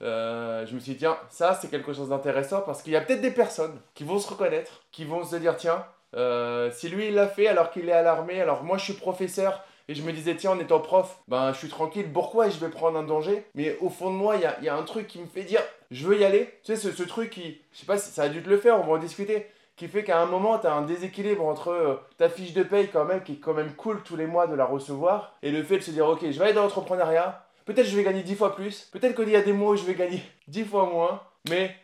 je 0.00 0.74
me 0.74 0.80
suis 0.80 0.92
dit, 0.92 0.98
tiens, 0.98 1.16
ça 1.30 1.54
c'est 1.54 1.68
quelque 1.70 1.92
chose 1.94 2.10
d'intéressant 2.10 2.60
parce 2.60 2.82
qu'il 2.82 2.92
y 2.92 2.96
a 2.96 3.00
peut-être 3.00 3.22
des 3.22 3.30
personnes 3.30 3.80
qui 3.94 4.04
vont 4.04 4.18
se 4.18 4.28
reconnaître, 4.28 4.84
qui 4.92 5.04
vont 5.04 5.24
se 5.24 5.36
dire, 5.36 5.56
tiens, 5.56 5.86
euh, 6.16 6.70
si 6.70 6.88
lui 6.88 7.08
il 7.08 7.14
l'a 7.14 7.28
fait 7.28 7.46
alors 7.46 7.70
qu'il 7.70 7.88
est 7.88 7.92
à 7.92 8.02
l'armée, 8.02 8.40
alors 8.40 8.62
moi 8.64 8.78
je 8.78 8.84
suis 8.84 8.92
professeur 8.94 9.64
et 9.88 9.94
je 9.94 10.02
me 10.02 10.12
disais 10.12 10.36
tiens 10.36 10.52
en 10.52 10.58
étant 10.58 10.80
prof, 10.80 11.18
ben 11.28 11.52
je 11.52 11.58
suis 11.58 11.68
tranquille, 11.68 12.06
pourquoi 12.12 12.48
je 12.48 12.58
vais 12.58 12.70
prendre 12.70 12.98
un 12.98 13.02
danger? 13.02 13.44
Mais 13.54 13.76
au 13.80 13.90
fond 13.90 14.10
de 14.10 14.16
moi 14.16 14.36
il 14.36 14.42
y 14.42 14.46
a, 14.46 14.60
y 14.62 14.68
a, 14.68 14.76
un 14.76 14.82
truc 14.82 15.06
qui 15.06 15.18
me 15.18 15.26
fait 15.26 15.42
dire 15.42 15.60
je 15.90 16.06
veux 16.06 16.18
y 16.18 16.24
aller. 16.24 16.46
Tu 16.64 16.74
sais 16.74 16.76
ce, 16.76 16.92
ce, 16.92 17.02
truc 17.02 17.30
qui, 17.30 17.60
je 17.72 17.80
sais 17.80 17.86
pas 17.86 17.98
si 17.98 18.10
ça 18.10 18.24
a 18.24 18.28
dû 18.28 18.42
te 18.42 18.48
le 18.48 18.56
faire, 18.56 18.78
on 18.80 18.84
va 18.84 18.94
en 18.94 18.98
discuter, 18.98 19.46
qui 19.76 19.88
fait 19.88 20.04
qu'à 20.04 20.20
un 20.20 20.26
moment 20.26 20.58
tu 20.58 20.66
as 20.66 20.72
un 20.72 20.82
déséquilibre 20.82 21.44
entre 21.44 21.68
euh, 21.68 21.96
ta 22.16 22.28
fiche 22.28 22.52
de 22.52 22.62
paye 22.62 22.88
quand 22.88 23.04
même 23.04 23.22
qui 23.22 23.32
est 23.32 23.40
quand 23.40 23.54
même 23.54 23.72
cool 23.74 24.02
tous 24.02 24.16
les 24.16 24.26
mois 24.26 24.46
de 24.46 24.54
la 24.54 24.64
recevoir 24.64 25.36
et 25.42 25.50
le 25.50 25.62
fait 25.62 25.78
de 25.78 25.82
se 25.82 25.90
dire 25.90 26.06
ok 26.06 26.20
je 26.22 26.38
vais 26.38 26.44
aller 26.44 26.52
dans 26.52 26.62
l'entrepreneuriat, 26.62 27.46
peut-être 27.64 27.86
je 27.86 27.96
vais 27.96 28.04
gagner 28.04 28.22
10 28.22 28.36
fois 28.36 28.54
plus, 28.54 28.88
peut-être 28.92 29.16
qu'il 29.16 29.30
y 29.30 29.36
a 29.36 29.42
des 29.42 29.52
mois 29.52 29.72
où 29.72 29.76
je 29.76 29.84
vais 29.84 29.94
gagner 29.94 30.22
10 30.48 30.64
fois 30.64 30.86
moins, 30.86 31.22
mais 31.48 31.74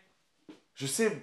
je 0.75 0.87
sais 0.87 1.17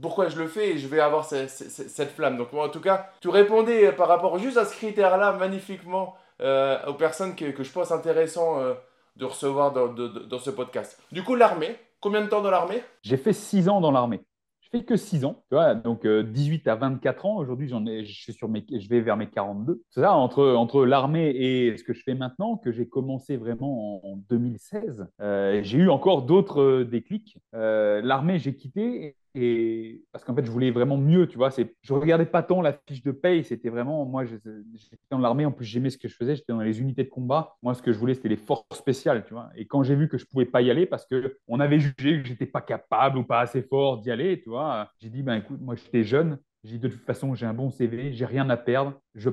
pourquoi 0.00 0.28
je 0.28 0.38
le 0.38 0.46
fais 0.46 0.70
et 0.70 0.78
je 0.78 0.86
vais 0.88 1.00
avoir 1.00 1.24
cette, 1.24 2.10
flamme. 2.10 2.36
Donc 2.36 2.52
moi, 2.52 2.66
en 2.66 2.70
tout 2.70 2.80
cas, 2.80 3.10
tu 3.20 3.28
répondais 3.28 3.92
par 3.92 4.08
rapport 4.08 4.38
juste 4.38 4.56
à 4.56 4.64
ce 4.64 4.74
critère-là 4.74 5.32
magnifiquement 5.32 6.14
euh, 6.40 6.78
aux 6.86 6.94
personnes 6.94 7.34
que, 7.34 7.62
je 7.62 7.72
pense 7.72 7.90
intéressant 7.90 8.60
euh, 8.60 8.74
de 9.16 9.24
recevoir 9.24 9.72
dans, 9.72 10.38
ce 10.38 10.50
podcast. 10.50 11.00
Du 11.12 11.22
coup, 11.22 11.34
l'armée, 11.34 11.76
combien 12.00 12.22
de 12.22 12.28
temps 12.28 12.42
dans 12.42 12.50
l'armée? 12.50 12.82
J'ai 13.02 13.16
fait 13.16 13.32
6 13.32 13.68
ans 13.68 13.80
dans 13.80 13.90
l'armée. 13.90 14.20
Je 14.60 14.78
fais 14.78 14.84
que 14.84 14.96
6 14.96 15.24
ans, 15.24 15.42
donc 15.82 16.06
18 16.06 16.66
euh, 16.66 16.72
à 16.72 16.74
24 16.74 17.24
ans. 17.24 17.36
Aujourd'hui, 17.38 17.68
j'en 17.68 17.86
ai, 17.86 18.04
je, 18.04 18.12
suis 18.12 18.34
sur 18.34 18.50
mes, 18.50 18.66
je 18.70 18.86
vais 18.90 19.00
vers 19.00 19.16
mes 19.16 19.26
42. 19.26 19.82
C'est 19.88 20.02
ça, 20.02 20.12
entre, 20.12 20.44
entre 20.44 20.84
l'armée 20.84 21.30
et 21.30 21.74
ce 21.78 21.82
que 21.82 21.94
je 21.94 22.02
fais 22.02 22.14
maintenant, 22.14 22.58
que 22.58 22.70
j'ai 22.70 22.86
commencé 22.86 23.38
vraiment 23.38 24.06
en, 24.06 24.16
2016, 24.28 25.06
j'ai 25.62 25.78
eu 25.78 25.88
encore 25.88 26.22
d'autres 26.22 26.82
déclics. 26.82 27.38
l'armée, 27.52 28.38
j'ai 28.38 28.54
quitté 28.54 29.16
et 29.34 30.04
parce 30.12 30.24
qu'en 30.24 30.34
fait, 30.34 30.44
je 30.44 30.50
voulais 30.50 30.70
vraiment 30.70 30.96
mieux, 30.96 31.26
tu 31.26 31.36
vois. 31.36 31.50
Je 31.82 31.92
regardais 31.92 32.26
pas 32.26 32.42
tant 32.42 32.62
la 32.62 32.72
fiche 32.86 33.02
de 33.02 33.12
paye, 33.12 33.44
c'était 33.44 33.68
vraiment, 33.68 34.04
moi, 34.04 34.24
j'étais 34.24 34.48
dans 35.10 35.18
l'armée, 35.18 35.44
en 35.44 35.52
plus, 35.52 35.64
j'aimais 35.64 35.90
ce 35.90 35.98
que 35.98 36.08
je 36.08 36.14
faisais, 36.14 36.36
j'étais 36.36 36.52
dans 36.52 36.60
les 36.60 36.80
unités 36.80 37.04
de 37.04 37.08
combat. 37.08 37.56
Moi, 37.62 37.74
ce 37.74 37.82
que 37.82 37.92
je 37.92 37.98
voulais, 37.98 38.14
c'était 38.14 38.28
les 38.28 38.36
forces 38.36 38.64
spéciales, 38.72 39.24
tu 39.24 39.34
vois. 39.34 39.50
Et 39.56 39.66
quand 39.66 39.82
j'ai 39.82 39.94
vu 39.94 40.08
que 40.08 40.18
je 40.18 40.26
pouvais 40.26 40.46
pas 40.46 40.62
y 40.62 40.70
aller 40.70 40.86
parce 40.86 41.06
que 41.06 41.38
on 41.46 41.60
avait 41.60 41.78
jugé 41.78 42.22
que 42.22 42.24
j'étais 42.24 42.46
pas 42.46 42.60
capable 42.60 43.18
ou 43.18 43.24
pas 43.24 43.40
assez 43.40 43.62
fort 43.62 43.98
d'y 44.00 44.10
aller, 44.10 44.40
tu 44.40 44.48
vois, 44.48 44.90
j'ai 45.00 45.10
dit, 45.10 45.22
ben 45.22 45.36
écoute, 45.36 45.60
moi, 45.60 45.74
j'étais 45.74 46.04
jeune, 46.04 46.38
j'ai 46.64 46.78
de 46.78 46.88
toute 46.88 47.04
façon, 47.04 47.34
j'ai 47.34 47.46
un 47.46 47.54
bon 47.54 47.70
CV, 47.70 48.12
j'ai 48.12 48.26
rien 48.26 48.48
à 48.50 48.56
perdre, 48.56 49.00
je 49.14 49.30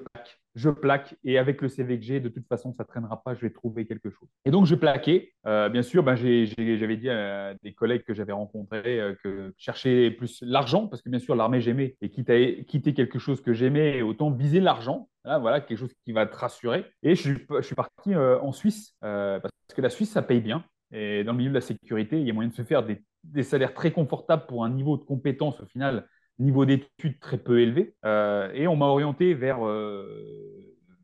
je 0.55 0.69
plaque 0.69 1.15
et 1.23 1.37
avec 1.37 1.61
le 1.61 1.67
CV 1.67 1.99
que 1.99 2.05
j'ai, 2.05 2.19
de 2.21 2.29
toute 2.29 2.47
façon, 2.47 2.71
ça 2.71 2.83
ne 2.83 2.87
traînera 2.87 3.21
pas, 3.21 3.35
je 3.35 3.41
vais 3.41 3.49
trouver 3.49 3.85
quelque 3.85 4.09
chose. 4.09 4.29
Et 4.45 4.51
donc, 4.51 4.65
je 4.65 4.75
plaquais. 4.75 5.33
Euh, 5.45 5.67
bien 5.67 5.81
sûr, 5.81 6.01
ben, 6.01 6.15
j'avais 6.15 6.97
dit 6.97 7.09
à 7.09 7.53
des 7.61 7.73
collègues 7.73 8.03
que 8.03 8.13
j'avais 8.13 8.31
rencontrés 8.31 8.99
euh, 8.99 9.15
que 9.21 9.53
chercher 9.57 10.11
plus 10.11 10.41
l'argent, 10.41 10.87
parce 10.87 11.01
que 11.01 11.09
bien 11.09 11.19
sûr, 11.19 11.35
l'armée, 11.35 11.59
j'aimais. 11.59 11.97
Et 12.01 12.09
quitte 12.09 12.29
à 12.29 12.39
quitter 12.63 12.93
quelque 12.93 13.19
chose 13.19 13.41
que 13.41 13.53
j'aimais, 13.53 14.01
autant 14.01 14.31
viser 14.31 14.61
l'argent. 14.61 15.09
voilà, 15.25 15.59
quelque 15.59 15.77
chose 15.77 15.93
qui 16.05 16.13
va 16.13 16.25
te 16.25 16.35
rassurer. 16.35 16.85
Et 17.03 17.15
je, 17.15 17.33
suis 17.61 17.75
parti 17.75 18.13
euh, 18.13 18.39
en 18.39 18.53
Suisse, 18.53 18.95
parce 19.01 19.51
que 19.75 19.81
la 19.81 19.89
Suisse, 19.89 20.11
ça 20.11 20.21
paye 20.21 20.41
bien. 20.41 20.63
Et 20.91 21.25
dans 21.25 21.33
le 21.33 21.37
milieu 21.39 21.49
de 21.49 21.55
la 21.55 21.61
sécurité, 21.61 22.19
il 22.21 22.27
y 22.27 22.29
a 22.29 22.33
moyen 22.33 22.49
de 22.49 22.55
se 22.55 22.61
faire 22.61 22.85
des 23.23 23.43
salaires 23.43 23.73
très 23.73 23.91
confortables 23.91 24.45
pour 24.45 24.63
un 24.63 24.69
niveau 24.69 24.95
de 24.95 25.03
compétence 25.03 25.59
au 25.59 25.65
final 25.65 26.07
niveau 26.39 26.65
d'études 26.65 27.19
très 27.19 27.37
peu 27.37 27.61
élevé. 27.61 27.95
Euh, 28.05 28.51
et 28.53 28.67
on 28.67 28.75
m'a 28.75 28.87
orienté 28.87 29.33
vers, 29.33 29.65
euh, 29.65 30.05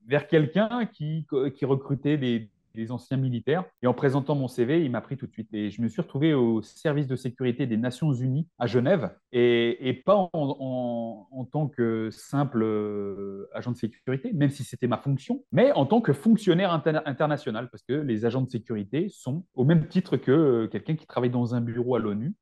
vers 0.08 0.28
quelqu'un 0.28 0.86
qui, 0.86 1.26
qui 1.56 1.66
recrutait 1.66 2.18
des, 2.18 2.50
des, 2.76 2.92
anciens 2.92 3.18
militaires. 3.18 3.66
Et 3.82 3.88
en 3.88 3.94
présentant 3.94 4.36
mon 4.36 4.48
CV, 4.48 4.84
il 4.84 4.92
m'a 4.92 5.02
pris 5.02 5.18
tout 5.18 5.28
de 5.28 5.32
suite. 5.32 5.54
Et 5.54 5.70
je 5.70 5.82
me 5.82 5.88
suis 5.88 6.02
retrouvé 6.02 6.34
au 6.34 6.62
service 6.62 7.08
de 7.08 7.16
sécurité 7.16 7.66
des 7.66 7.78
Nations 7.78 8.14
Unies 8.14 8.48
à 8.60 8.68
Genève, 8.68 9.12
et, 9.32 9.90
et 9.90 9.94
pas 9.94 10.16
en, 10.16 11.28
en, 11.32 11.46
tant 11.46 11.68
que 11.68 12.10
simple 12.12 12.62
euh, 12.64 13.50
agent 13.54 13.72
de 13.72 13.78
sécurité, 13.78 14.32
même 14.34 14.50
si 14.50 14.64
c'était 14.64 14.88
ma 14.88 14.98
fonction, 14.98 15.44
mais 15.52 15.72
en 15.74 15.86
tant 15.86 16.02
que 16.02 16.14
fonctionnaire 16.14 16.72
international, 16.72 17.70
parce 17.70 17.84
que 17.84 17.94
les 17.94 18.26
agents 18.26 18.42
de 18.42 18.50
sécurité 18.50 19.08
sont 19.10 19.44
au 19.54 19.66
même 19.66 19.88
titre 19.88 20.18
que 20.18 20.68
quelqu'un 20.72 20.96
qui 20.96 21.08
travaille 21.08 21.30
dans 21.30 21.56
un 21.56 21.62
bureau 21.62 21.96
à 21.96 22.00
l'ONU 22.00 22.34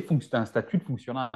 tu 0.00 0.14
as 0.32 0.38
un 0.38 0.46
statut 0.46 0.78
de 0.78 0.82
fonctionnaire, 0.82 1.30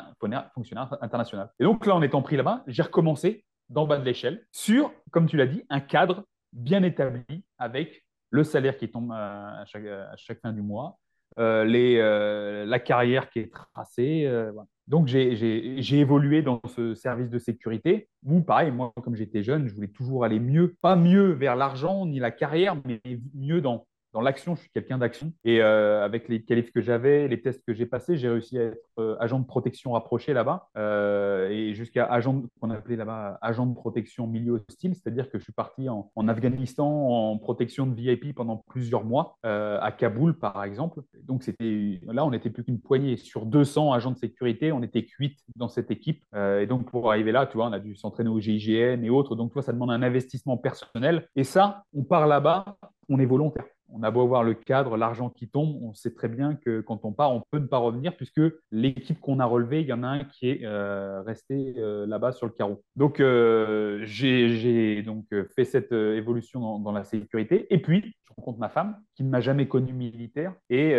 international. 1.00 1.50
Et 1.58 1.64
donc 1.64 1.84
là, 1.86 1.94
en 1.94 2.02
étant 2.02 2.22
pris 2.22 2.36
là-bas, 2.36 2.64
j'ai 2.66 2.82
recommencé 2.82 3.44
d'en 3.68 3.86
bas 3.86 3.98
de 3.98 4.04
l'échelle 4.04 4.46
sur, 4.52 4.92
comme 5.10 5.26
tu 5.26 5.36
l'as 5.36 5.46
dit, 5.46 5.62
un 5.68 5.80
cadre 5.80 6.25
bien 6.52 6.82
établi 6.82 7.44
avec 7.58 8.04
le 8.30 8.44
salaire 8.44 8.76
qui 8.76 8.90
tombe 8.90 9.12
à 9.12 9.64
chaque, 9.66 10.40
fin 10.40 10.52
du 10.52 10.62
mois, 10.62 10.98
euh, 11.38 11.64
euh, 11.66 12.64
la 12.64 12.78
carrière 12.78 13.30
qui 13.30 13.40
est 13.40 13.52
tracée. 13.52 14.25
Euh, 14.26 14.52
donc 14.86 15.06
j'ai 15.08 15.98
évolué 15.98 16.42
dans 16.42 16.60
ce 16.68 16.94
service 16.94 17.28
de 17.28 17.38
sécurité 17.38 18.08
où, 18.25 18.40
pareil, 18.40 18.70
moi, 18.70 18.92
comme 19.02 19.16
j'étais 19.16 19.42
jeune, 19.42 19.68
je 19.68 19.75
voulais 19.75 19.88
toujours 19.88 20.25
aller 20.25 20.38
mieux, 20.38 20.76
pas 20.80 20.96
mieux 20.96 21.32
vers 21.32 21.56
l'argent 21.56 22.06
ni 22.06 22.20
la 22.20 22.30
carrière, 22.30 22.76
mais 22.84 23.00
mieux 23.34 23.60
dans 23.60 23.86
dans 24.16 24.23
l'action, 24.23 24.54
je 24.54 24.62
suis 24.62 24.70
quelqu'un 24.70 24.96
d'action. 24.96 25.30
Et 25.44 25.61
euh, 25.61 26.02
avec 26.02 26.30
les 26.30 26.42
qualifs 26.42 26.73
que 26.73 26.80
j'avais, 26.80 27.28
les 27.28 27.42
tests 27.42 27.62
que 27.66 27.75
j'ai 27.75 27.85
passés, 27.85 28.16
j'ai 28.16 28.30
réussi 28.30 28.58
à 28.58 28.62
être 28.62 28.78
euh, 28.99 29.14
agent 29.20 29.38
de 29.38 29.44
protection 29.44 29.92
rapproché 29.92 30.32
là-bas 30.32 30.70
euh, 30.78 31.50
et 31.50 31.75
jusqu'à 31.75 32.06
agent 32.06 32.44
qu'on 32.58 32.70
appelait 32.70 32.96
là-bas 32.96 33.38
agent 33.42 33.66
de 33.66 33.75
protection 33.75 34.26
milieu 34.26 34.52
hostile, 34.52 34.94
c'est-à-dire 34.94 35.28
que 35.28 35.38
je 35.38 35.44
suis 35.44 35.52
parti 35.52 35.90
en, 35.90 36.11
Afghanistan 36.28 36.87
en 36.87 37.37
protection 37.37 37.87
de 37.87 37.94
VIP 37.94 38.35
pendant 38.35 38.56
plusieurs 38.56 39.04
mois 39.04 39.37
à 39.42 39.92
Kaboul 39.92 40.38
par 40.38 40.64
exemple. 40.64 41.02
Donc 41.23 41.42
c'était 41.42 42.00
là, 42.06 42.25
on 42.25 42.30
n'était 42.30 42.49
plus 42.49 42.64
qu'une 42.64 42.80
poignée 42.80 43.18
sur 43.18 43.44
200 43.44 43.92
agents 43.92 44.12
de 44.12 44.18
sécurité, 44.18 44.73
on 44.73 44.82
était 44.82 45.06
8 45.18 45.37
dans 45.56 45.68
cette 45.68 45.90
équipe. 45.90 46.25
et 46.35 46.66
donc 46.66 46.90
pour 46.90 47.11
arriver 47.11 47.32
là, 47.32 47.44
tu 47.44 47.58
vois, 47.58 47.68
on 47.68 47.73
a 47.73 47.80
dû 47.80 47.94
s'entraîner 47.94 48.30
au 48.30 48.40
GIGN 48.40 49.04
et 49.04 49.11
autres. 49.11 49.37
Donc 49.37 49.50
tu 49.50 49.54
vois, 49.54 49.62
ça 49.62 49.75
demande 49.75 49.90
un 49.90 50.02
investissement 50.02 50.56
personnel. 50.56 51.28
Et 51.37 51.44
ça, 51.44 51.85
on 51.94 52.02
part 52.02 52.26
là-bas, 52.26 52.78
on 53.11 53.20
est 53.20 53.26
volontaire 53.26 53.66
on 53.88 54.02
a 54.02 54.11
beau 54.11 54.23
avoir 54.23 54.43
le 54.43 54.55
cadre, 54.55 54.97
l'argent 54.97 55.31
qui 55.31 55.49
tombe, 55.49 55.78
on 55.83 55.95
sait 55.95 56.14
très 56.14 56.28
bien 56.28 56.55
que 56.55 56.81
quand 56.81 57.05
on 57.05 57.12
part, 57.12 57.33
on 57.33 57.43
peut 57.50 57.59
ne 57.59 57.66
pas 57.66 57.78
revenir 57.78 58.16
puisque 58.16 58.40
l'équipe 58.71 59.21
qu'on 59.21 59.40
a 59.40 59.45
relevée, 59.45 59.81
il 59.81 59.87
y 59.87 59.93
en 59.93 60.02
a 60.02 60.09
un 60.09 60.25
qui 60.25 60.49
est 60.49 60.61
euh, 60.64 61.23
resté 61.23 61.75
euh, 61.78 62.07
là-bas 62.07 62.33
sur 62.33 62.47
le 62.47 62.52
carreau. 62.52 62.83
Donc, 62.97 63.21
euh, 63.21 64.00
j'ai 64.05 65.02
donc 65.02 65.26
fait 65.55 65.64
cette 65.64 65.93
évolution 65.93 66.78
dans, 66.78 66.93
la 66.93 67.05
sécurité. 67.05 67.66
Et 67.71 67.78
puis, 67.78 68.14
je 68.25 68.33
rencontre 68.37 68.59
ma 68.59 68.69
femme 68.69 68.97
qui 69.14 69.25
ne 69.25 69.28
m'a 69.28 69.40
jamais 69.40 69.69
connu 69.69 69.93
militaire 69.93 70.55
et 70.71 70.95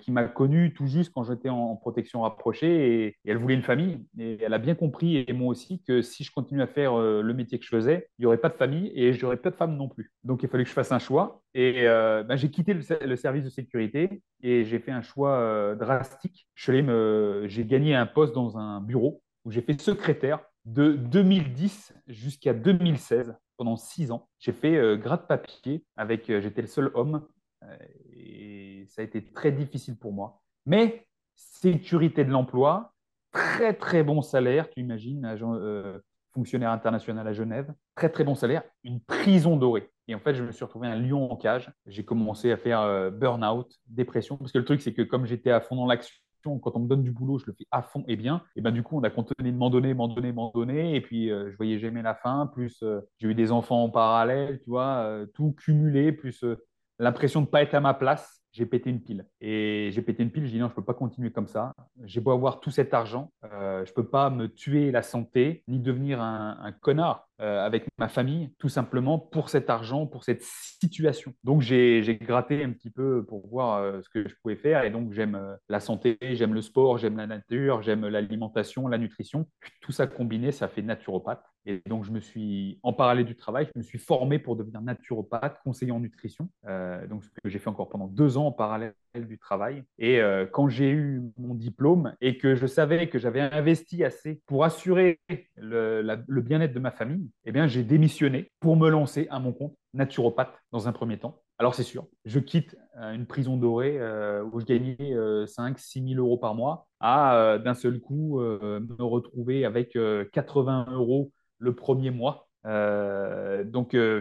qui 0.00 0.10
m'a 0.10 0.24
connu 0.24 0.72
tout 0.72 0.86
juste 0.86 1.12
quand 1.14 1.24
j'étais 1.24 1.48
en, 1.48 1.76
protection 1.76 2.22
rapprochée 2.22 3.06
et, 3.06 3.16
elle 3.26 3.36
voulait 3.36 3.54
une 3.54 3.62
famille. 3.62 4.04
Et 4.18 4.38
elle 4.42 4.54
a 4.54 4.58
bien 4.58 4.74
compris, 4.74 5.24
et 5.26 5.32
moi 5.32 5.48
aussi, 5.48 5.82
que 5.82 6.02
si 6.02 6.24
je 6.24 6.32
continue 6.32 6.62
à 6.62 6.66
faire 6.66 6.96
le 6.96 7.34
métier 7.34 7.58
que 7.58 7.64
je 7.64 7.70
faisais, 7.70 8.08
il 8.18 8.22
n'y 8.22 8.26
aurait 8.26 8.38
pas 8.38 8.48
de 8.48 8.54
famille 8.54 8.92
et 8.94 9.12
je 9.12 9.22
n'aurais 9.22 9.36
pas 9.36 9.50
de 9.50 9.56
femme 9.56 9.76
non 9.76 9.88
plus. 9.88 10.12
Donc, 10.24 10.42
il 10.42 10.48
fallait 10.48 10.64
que 10.64 10.70
je 10.70 10.74
fasse 10.74 10.92
un 10.92 10.98
choix. 10.98 11.41
Et 11.54 11.82
ben, 11.84 12.36
j'ai 12.36 12.50
quitté 12.50 12.72
le, 12.74 13.16
service 13.16 13.44
de 13.44 13.50
sécurité 13.50 14.22
et 14.42 14.64
j'ai 14.64 14.78
fait 14.78 14.90
un 14.90 15.02
choix 15.02 15.38
euh, 15.38 15.74
drastique. 15.74 16.46
J'ai 16.54 17.64
gagné 17.66 17.94
un 17.94 18.06
poste 18.06 18.34
dans 18.34 18.56
un 18.56 18.80
bureau 18.80 19.22
où 19.44 19.50
j'ai 19.50 19.60
fait 19.60 19.78
secrétaire 19.80 20.40
de 20.64 20.92
2010 20.92 21.94
jusqu'à 22.06 22.54
2016 22.54 23.36
pendant 23.56 23.76
six 23.76 24.10
ans. 24.10 24.28
J'ai 24.38 24.52
fait 24.52 24.76
euh, 24.76 24.96
grade 24.96 25.26
papier 25.26 25.84
avec, 25.96 26.30
euh, 26.30 26.40
j'étais 26.40 26.62
le 26.62 26.68
seul 26.68 26.90
homme 26.94 27.26
et 28.12 28.86
ça 28.88 29.02
a 29.02 29.04
été 29.04 29.22
très 29.22 29.52
difficile 29.52 29.96
pour 29.96 30.12
moi. 30.12 30.40
Mais 30.66 31.06
sécurité 31.34 32.24
de 32.24 32.30
l'emploi, 32.30 32.92
très 33.30 33.74
très 33.74 34.02
bon 34.02 34.20
salaire, 34.22 34.68
tu 34.70 34.80
imagines, 34.80 35.24
agent, 35.24 35.54
fonctionnaire 36.32 36.70
international 36.70 37.26
à 37.28 37.32
Genève, 37.32 37.72
très 37.94 38.08
très 38.08 38.24
bon 38.24 38.34
salaire, 38.34 38.62
une 38.84 39.00
prison 39.00 39.56
dorée. 39.56 39.90
Et 40.08 40.14
en 40.14 40.18
fait, 40.18 40.34
je 40.34 40.42
me 40.42 40.52
suis 40.52 40.64
retrouvé 40.64 40.88
un 40.88 40.96
lion 40.96 41.30
en 41.30 41.36
cage. 41.36 41.70
J'ai 41.86 42.04
commencé 42.04 42.50
à 42.50 42.56
faire 42.56 42.80
euh, 42.80 43.10
burn-out, 43.10 43.72
dépression. 43.86 44.36
Parce 44.36 44.52
que 44.52 44.58
le 44.58 44.64
truc, 44.64 44.82
c'est 44.82 44.92
que 44.92 45.02
comme 45.02 45.26
j'étais 45.26 45.50
à 45.50 45.60
fond 45.60 45.76
dans 45.76 45.86
l'action, 45.86 46.58
quand 46.58 46.72
on 46.74 46.80
me 46.80 46.88
donne 46.88 47.04
du 47.04 47.12
boulot, 47.12 47.38
je 47.38 47.46
le 47.46 47.52
fais 47.52 47.66
à 47.70 47.82
fond 47.82 48.04
et 48.08 48.16
bien. 48.16 48.42
Et 48.56 48.60
ben 48.60 48.72
du 48.72 48.82
coup, 48.82 48.98
on 48.98 49.02
a 49.04 49.10
continué 49.10 49.52
de 49.52 49.56
m'en 49.56 49.70
donner, 49.70 49.94
m'en 49.94 50.08
donner, 50.08 50.32
m'en 50.32 50.50
donner. 50.50 50.96
Et 50.96 51.00
puis, 51.00 51.30
euh, 51.30 51.50
je 51.50 51.56
voyais 51.56 51.78
jamais 51.78 52.02
la 52.02 52.14
fin. 52.14 52.48
Plus, 52.48 52.82
euh, 52.82 53.00
j'ai 53.18 53.28
eu 53.28 53.34
des 53.34 53.52
enfants 53.52 53.84
en 53.84 53.90
parallèle, 53.90 54.60
tu 54.60 54.70
vois, 54.70 55.24
tout 55.34 55.52
cumulé. 55.52 56.10
Plus 56.12 56.44
l'impression 56.98 57.40
de 57.40 57.46
ne 57.46 57.50
pas 57.50 57.62
être 57.62 57.74
à 57.74 57.80
ma 57.80 57.94
place 57.94 58.42
j'ai 58.52 58.66
pété 58.66 58.90
une 58.90 59.00
pile. 59.00 59.26
Et 59.40 59.88
j'ai 59.92 60.02
pété 60.02 60.22
une 60.22 60.30
pile, 60.30 60.44
j'ai 60.44 60.52
dit 60.52 60.58
non, 60.58 60.66
je 60.66 60.72
ne 60.72 60.76
peux 60.76 60.84
pas 60.84 60.94
continuer 60.94 61.30
comme 61.30 61.48
ça. 61.48 61.72
J'ai 62.04 62.20
beau 62.20 62.30
avoir 62.30 62.60
tout 62.60 62.70
cet 62.70 62.94
argent, 62.94 63.32
euh, 63.44 63.84
je 63.84 63.90
ne 63.90 63.94
peux 63.94 64.06
pas 64.06 64.30
me 64.30 64.46
tuer 64.46 64.90
la 64.90 65.02
santé, 65.02 65.64
ni 65.68 65.80
devenir 65.80 66.20
un, 66.20 66.72
connard 66.80 67.28
euh, 67.31 67.31
avec 67.38 67.86
ma 67.98 68.08
famille, 68.08 68.52
tout 68.58 68.68
simplement 68.68 69.18
pour 69.18 69.48
cet 69.48 69.70
argent, 69.70 70.06
pour 70.06 70.24
cette 70.24 70.42
situation. 70.42 71.34
Donc 71.44 71.60
j'ai 71.62 72.18
gratté 72.20 72.62
un 72.64 72.72
petit 72.72 72.90
peu 72.90 73.24
pour 73.24 73.48
voir 73.48 73.78
euh, 73.78 74.00
ce 74.02 74.08
que 74.08 74.28
je 74.28 74.34
pouvais 74.42 74.56
faire. 74.56 74.84
Et 74.84 74.90
donc 74.90 75.12
j'aime 75.12 75.56
la 75.68 75.80
santé, 75.80 76.18
j'aime 76.20 76.54
le 76.54 76.62
sport, 76.62 76.98
j'aime 76.98 77.16
la 77.16 77.26
nature, 77.26 77.82
j'aime 77.82 78.06
l'alimentation, 78.06 78.88
la 78.88 78.98
nutrition. 78.98 79.48
Tout 79.80 79.92
ça 79.92 80.06
combiné, 80.06 80.52
ça 80.52 80.68
fait 80.68 80.82
naturopathe. 80.82 81.44
Et 81.64 81.80
donc, 81.86 82.04
je 82.04 82.10
me 82.10 82.20
suis, 82.20 82.80
en 82.82 82.92
parallèle 82.92 83.24
du 83.24 83.36
travail, 83.36 83.68
je 83.72 83.78
me 83.78 83.84
suis 83.84 83.98
formé 83.98 84.38
pour 84.38 84.56
devenir 84.56 84.82
naturopathe, 84.82 85.60
conseiller 85.62 85.92
en 85.92 86.00
nutrition. 86.00 86.48
Euh, 86.66 87.06
donc, 87.06 87.24
ce 87.24 87.30
que 87.30 87.48
j'ai 87.48 87.58
fait 87.58 87.68
encore 87.68 87.88
pendant 87.88 88.08
deux 88.08 88.36
ans 88.36 88.46
en 88.46 88.52
parallèle 88.52 88.94
du 89.20 89.38
travail. 89.38 89.84
Et 89.98 90.20
euh, 90.20 90.46
quand 90.46 90.68
j'ai 90.68 90.90
eu 90.90 91.22
mon 91.38 91.54
diplôme 91.54 92.14
et 92.20 92.38
que 92.38 92.54
je 92.54 92.66
savais 92.66 93.08
que 93.08 93.18
j'avais 93.18 93.40
investi 93.40 94.04
assez 94.04 94.40
pour 94.46 94.64
assurer 94.64 95.20
le, 95.56 96.40
bien-être 96.40 96.72
de 96.72 96.80
ma 96.80 96.90
famille, 96.90 97.30
eh 97.44 97.52
bien, 97.52 97.66
j'ai 97.66 97.82
démissionné 97.82 98.50
pour 98.60 98.76
me 98.76 98.88
lancer 98.88 99.26
à 99.30 99.38
mon 99.38 99.52
compte 99.52 99.76
naturopathe 99.94 100.54
dans 100.72 100.88
un 100.88 100.92
premier 100.92 101.18
temps. 101.18 101.40
Alors, 101.58 101.74
c'est 101.74 101.82
sûr, 101.82 102.06
je 102.24 102.40
quitte 102.40 102.76
euh, 102.96 103.12
une 103.12 103.26
prison 103.26 103.56
dorée 103.56 104.00
où 104.52 104.60
je 104.60 104.64
gagnais 104.64 105.14
5 105.46 105.78
6 105.78 106.14
000 106.14 106.20
euros 106.20 106.38
par 106.38 106.54
mois 106.54 106.88
à 107.00 107.58
d'un 107.62 107.74
seul 107.74 108.00
coup 108.00 108.40
me 108.40 109.02
retrouver 109.02 109.64
avec 109.64 109.96
80 110.32 110.86
euros 110.92 111.32
le 111.58 111.74
premier 111.74 112.10
mois. 112.10 112.48
Euh, 112.66 113.64
donc, 113.64 113.94
euh, 113.94 114.20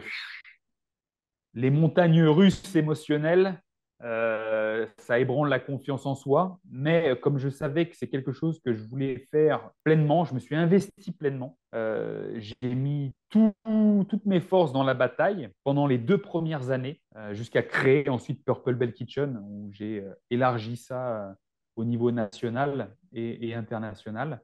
les 1.53 1.69
montagnes 1.69 2.24
russes 2.24 2.75
émotionnelles, 2.75 3.62
euh, 4.03 4.88
ça 4.98 5.20
ébranle 5.20 5.50
la 5.50 5.60
confiance 5.60 6.05
en 6.05 6.15
soi. 6.15 6.60
Mais 6.70 7.15
comme 7.22 7.38
je 7.38 7.50
savais 7.50 7.88
que 7.88 7.96
c'est 7.96 8.08
quelque 8.08 8.31
chose 8.31 8.60
que 8.60 8.74
je 8.74 8.84
voulais 8.84 9.27
faire 9.31 9.72
pleinement, 9.84 10.25
je 10.25 10.34
me 10.34 10.39
suis 10.39 10.55
investi 10.55 11.12
pleinement. 11.12 11.58
j'ai 11.74 12.75
mis 12.75 13.13
toutes 13.29 14.25
mes 14.25 14.41
forces 14.41 14.74
dans 14.74 14.84
la 14.84 14.93
bataille 14.93 15.50
pendant 15.63 15.88
les 15.88 15.98
deux 15.98 16.17
premières 16.17 16.72
années, 16.72 17.01
jusqu'à 17.31 17.63
créer 17.63 18.10
ensuite 18.10 18.43
Purple 18.43 18.75
Bell 18.75 18.93
Kitchen, 18.93 19.41
où 19.43 19.70
j'ai 19.72 20.05
élargi 20.29 20.77
ça 20.77 21.36
au 21.75 21.86
niveau 21.86 22.12
national 22.12 22.96
et, 23.13 23.53
international. 23.53 24.41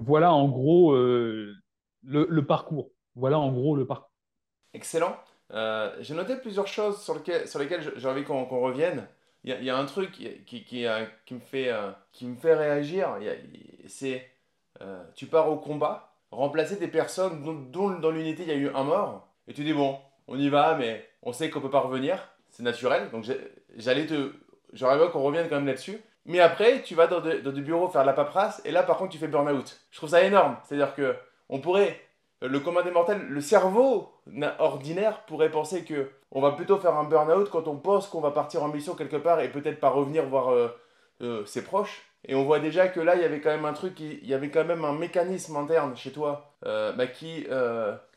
Voilà 0.00 0.32
en 0.32 0.48
gros 0.48 0.94
le, 2.06 2.40
parcours. 2.40 2.90
Voilà 3.14 3.38
en 3.38 3.52
gros 3.52 3.76
le 3.76 3.86
parcours. 3.86 4.12
Excellent. 4.72 5.16
Euh, 5.52 5.94
j'ai 6.00 6.14
noté 6.14 6.36
plusieurs 6.36 6.66
choses 6.66 7.02
sur, 7.02 7.14
lesquelles 7.14 7.92
j'ai 7.96 8.08
envie 8.08 8.24
qu'on 8.24 8.44
revienne. 8.44 9.06
Il 9.44 9.62
y, 9.62 9.70
a, 9.70 9.76
un 9.76 9.84
truc 9.84 10.10
qui, 10.10 10.86
euh, 10.86 11.04
me, 11.30 11.38
fait, 11.38 11.68
euh, 11.70 11.92
qui 12.12 12.26
me 12.26 12.34
fait 12.36 12.54
réagir. 12.54 13.16
C'est 13.86 14.28
tu 15.14 15.26
pars 15.26 15.48
au 15.48 15.56
combat, 15.56 16.12
remplacer 16.32 16.76
des 16.76 16.88
personnes 16.88 17.70
dont, 17.70 17.90
dans 17.90 18.10
l'unité 18.10 18.42
il 18.42 18.48
y 18.48 18.52
a 18.52 18.56
eu 18.56 18.68
un 18.74 18.82
mort, 18.82 19.28
et 19.48 19.54
tu 19.54 19.62
dis 19.62 19.72
bon, 19.72 19.98
on 20.26 20.36
y 20.36 20.48
va, 20.48 20.74
mais 20.74 21.08
on 21.22 21.32
sait 21.32 21.48
qu'on 21.48 21.60
peut 21.60 21.70
pas 21.70 21.80
revenir, 21.80 22.28
c'est 22.50 22.64
naturel. 22.64 23.08
Donc 23.10 23.24
j'allais 23.76 24.06
te, 24.06 24.32
j'aurais 24.72 24.96
aimé 24.96 25.06
qu'on 25.12 25.22
revienne 25.22 25.48
quand 25.48 25.56
même 25.56 25.66
là-dessus. 25.66 25.98
Mais 26.26 26.40
après, 26.40 26.82
tu 26.82 26.96
vas 26.96 27.06
dans, 27.06 27.20
des 27.20 27.60
bureaux 27.60 27.88
faire 27.88 28.02
de 28.02 28.06
la 28.06 28.12
paperasse, 28.12 28.60
et 28.64 28.72
là 28.72 28.82
par 28.82 28.96
contre 28.96 29.12
tu 29.12 29.18
fais 29.18 29.28
burn-out. 29.28 29.80
Je 29.92 29.96
trouve 29.96 30.10
ça 30.10 30.24
énorme. 30.24 30.56
C'est-à-dire 30.64 30.94
que 30.94 31.14
on 31.48 31.60
pourrait, 31.60 32.00
le 32.42 32.60
commun 32.60 32.82
des 32.82 32.90
mortels, 32.90 33.26
le 33.28 33.40
cerveau 33.40 34.12
ordinaire 34.58 35.20
pourrait 35.26 35.50
penser 35.50 35.84
que 35.84 36.10
on 36.30 36.40
va 36.40 36.52
plutôt 36.52 36.76
faire 36.76 36.94
un 36.94 37.04
burn-out 37.04 37.48
quand 37.50 37.66
on 37.66 37.76
pense 37.76 38.08
qu'on 38.08 38.20
va 38.20 38.30
partir 38.30 38.62
en 38.62 38.68
mission 38.68 38.94
quelque 38.94 39.16
part 39.16 39.40
et 39.40 39.50
peut-être 39.50 39.80
pas 39.80 39.88
revenir 39.88 40.26
voir 40.26 40.50
euh, 40.50 40.68
euh, 41.22 41.44
ses 41.46 41.64
proches. 41.64 42.02
Et 42.24 42.34
on 42.34 42.44
voit 42.44 42.58
déjà 42.58 42.88
que 42.88 43.00
là, 43.00 43.14
il 43.14 43.22
y 43.22 43.24
avait 43.24 43.40
quand 43.40 43.50
même 43.50 43.64
un 43.64 43.72
truc, 43.72 44.00
il 44.00 44.26
y 44.26 44.34
avait 44.34 44.50
quand 44.50 44.64
même 44.64 44.84
un 44.84 44.92
mécanisme 44.92 45.56
interne 45.56 45.96
chez 45.96 46.10
toi 46.10 46.52
bah, 46.62 47.06
qui, 47.06 47.46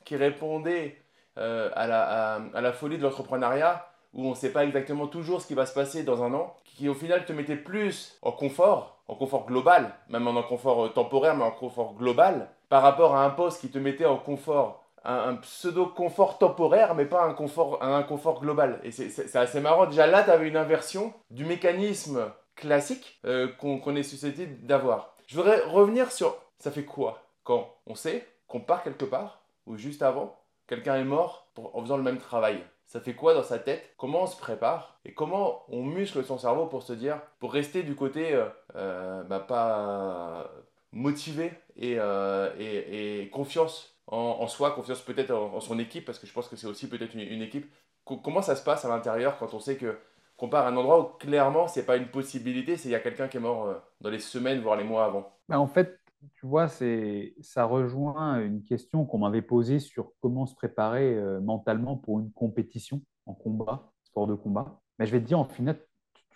qui 0.03 0.15
répondait 0.15 0.97
à, 1.35 1.87
la, 1.87 2.41
à, 2.53 2.61
la 2.61 2.73
folie 2.73 2.97
de 2.97 3.03
l'entrepreneuriat, 3.03 3.87
où 4.15 4.25
on 4.25 4.31
ne 4.31 4.35
sait 4.35 4.51
pas 4.51 4.65
exactement 4.65 5.05
toujours 5.05 5.43
ce 5.43 5.47
qui 5.47 5.53
va 5.53 5.67
se 5.67 5.75
passer 5.75 6.01
dans 6.01 6.23
un 6.23 6.33
an, 6.33 6.55
qui 6.65 6.89
au 6.89 6.95
final 6.95 7.23
te 7.23 7.33
mettait 7.33 7.55
plus 7.55 8.17
en 8.23 8.31
confort, 8.31 9.03
en 9.07 9.13
confort 9.13 9.45
global, 9.45 9.93
même 10.09 10.27
en 10.27 10.41
confort 10.41 10.91
temporaire, 10.91 11.35
mais 11.35 11.43
en 11.43 11.51
confort 11.51 11.93
global, 11.93 12.49
par 12.69 12.83
rapport 12.83 13.15
à 13.15 13.25
un 13.25 13.31
poste 13.31 13.61
qui 13.61 13.69
te 13.69 13.79
mettait 13.79 14.05
en 14.05 14.17
confort, 14.17 14.85
un, 15.03 15.35
pseudo-confort 15.35 16.37
temporaire, 16.37 16.95
mais 16.95 17.05
pas 17.05 17.23
un 17.23 17.33
confort, 17.33 17.81
un 17.83 18.03
confort 18.03 18.41
global. 18.41 18.79
Et 18.83 18.91
c'est 18.91 19.35
assez 19.35 19.59
marrant. 19.59 19.87
Déjà 19.87 20.07
là, 20.07 20.23
tu 20.23 20.29
avais 20.29 20.47
une 20.47 20.57
inversion 20.57 21.13
du 21.31 21.45
mécanisme 21.45 22.31
classique 22.55 23.19
euh, 23.25 23.47
qu'on 23.47 23.95
est 23.95 24.03
susceptible 24.03 24.65
d'avoir. 24.65 25.15
Je 25.27 25.35
voudrais 25.35 25.61
revenir 25.61 26.11
sur 26.11 26.35
ça 26.59 26.71
fait 26.71 26.83
quoi 26.83 27.23
quand 27.43 27.73
on 27.87 27.95
sait 27.95 28.27
qu'on 28.47 28.59
part 28.59 28.83
quelque 28.83 29.05
part 29.05 29.41
ou 29.65 29.77
juste 29.77 30.01
avant, 30.01 30.35
quelqu'un 30.67 30.95
est 30.95 31.03
mort 31.03 31.47
en 31.55 31.81
faisant 31.81 31.97
le 31.97 32.03
même 32.03 32.17
travail? 32.17 32.63
Ça 32.85 32.99
fait 32.99 33.13
quoi 33.13 33.35
dans 33.35 33.43
sa 33.43 33.59
tête? 33.59 33.93
Comment 33.97 34.23
on 34.23 34.27
se 34.27 34.35
prépare? 34.35 34.99
Et 35.05 35.13
comment 35.13 35.63
on 35.69 35.83
muscle 35.83 36.23
son 36.25 36.39
cerveau 36.39 36.65
pour 36.65 36.81
se 36.81 36.93
dire, 36.93 37.21
pour 37.39 37.53
rester 37.53 37.83
du 37.83 37.95
côté 37.95 38.33
euh, 38.33 38.45
euh, 38.75 39.23
bah, 39.23 39.39
pas 39.39 40.49
motivé 40.91 41.53
euh, 41.83 42.51
et, 42.59 43.21
et, 43.21 43.29
confiance 43.29 43.95
en, 44.07 44.47
soi, 44.47 44.71
confiance 44.71 45.01
peut-être 45.01 45.31
en, 45.31 45.59
son 45.59 45.77
équipe, 45.77 46.05
parce 46.05 46.17
que 46.19 46.25
je 46.25 46.33
pense 46.33 46.47
que 46.47 46.55
c'est 46.55 46.67
aussi 46.67 46.89
peut-être 46.89 47.13
une, 47.15 47.41
équipe. 47.41 47.71
comment 48.05 48.41
ça 48.41 48.55
se 48.55 48.63
passe 48.63 48.83
à 48.83 48.89
l'intérieur 48.89 49.37
quand 49.37 49.53
on 49.53 49.59
sait 49.59 49.77
que 49.77 49.97
qu'on 50.35 50.49
part 50.49 50.65
à 50.65 50.69
un 50.69 50.77
endroit 50.77 50.99
où 51.01 51.03
clairement 51.17 51.67
c'est 51.67 51.85
pas 51.85 51.97
une 51.97 52.07
possibilité, 52.07 52.77
c'est 52.77 52.87
il 52.87 52.93
y 52.93 52.95
a 52.95 53.01
quelqu'un 53.01 53.27
qui 53.27 53.37
est 53.37 53.41
mort 53.41 53.65
euh, 53.65 53.75
dans 54.01 54.09
les 54.09 54.19
semaines, 54.19 54.61
voire 54.61 54.77
les 54.77 54.85
mois 54.85 55.05
avant? 55.05 55.37
Bah, 55.49 55.59
En 55.59 55.67
fait, 55.67 55.99
tu 56.35 56.47
vois, 56.47 56.67
ça 56.69 57.65
rejoint 57.65 58.39
une 58.39 58.63
question 58.63 59.05
qu'on 59.05 59.19
m'avait 59.19 59.41
posée 59.41 59.79
sur 59.79 60.13
comment 60.21 60.45
se 60.45 60.55
préparer 60.55 61.13
euh, 61.13 61.39
mentalement 61.41 61.97
pour 61.97 62.19
une 62.19 62.31
compétition 62.31 63.01
en 63.25 63.33
combat 63.33 63.91
sport 64.09 64.27
de 64.27 64.33
combat. 64.33 64.81
Mais 64.97 65.05
je 65.05 65.11
vais 65.11 65.21
te 65.21 65.25
dire, 65.25 65.39
en 65.39 65.45
final, 65.45 65.79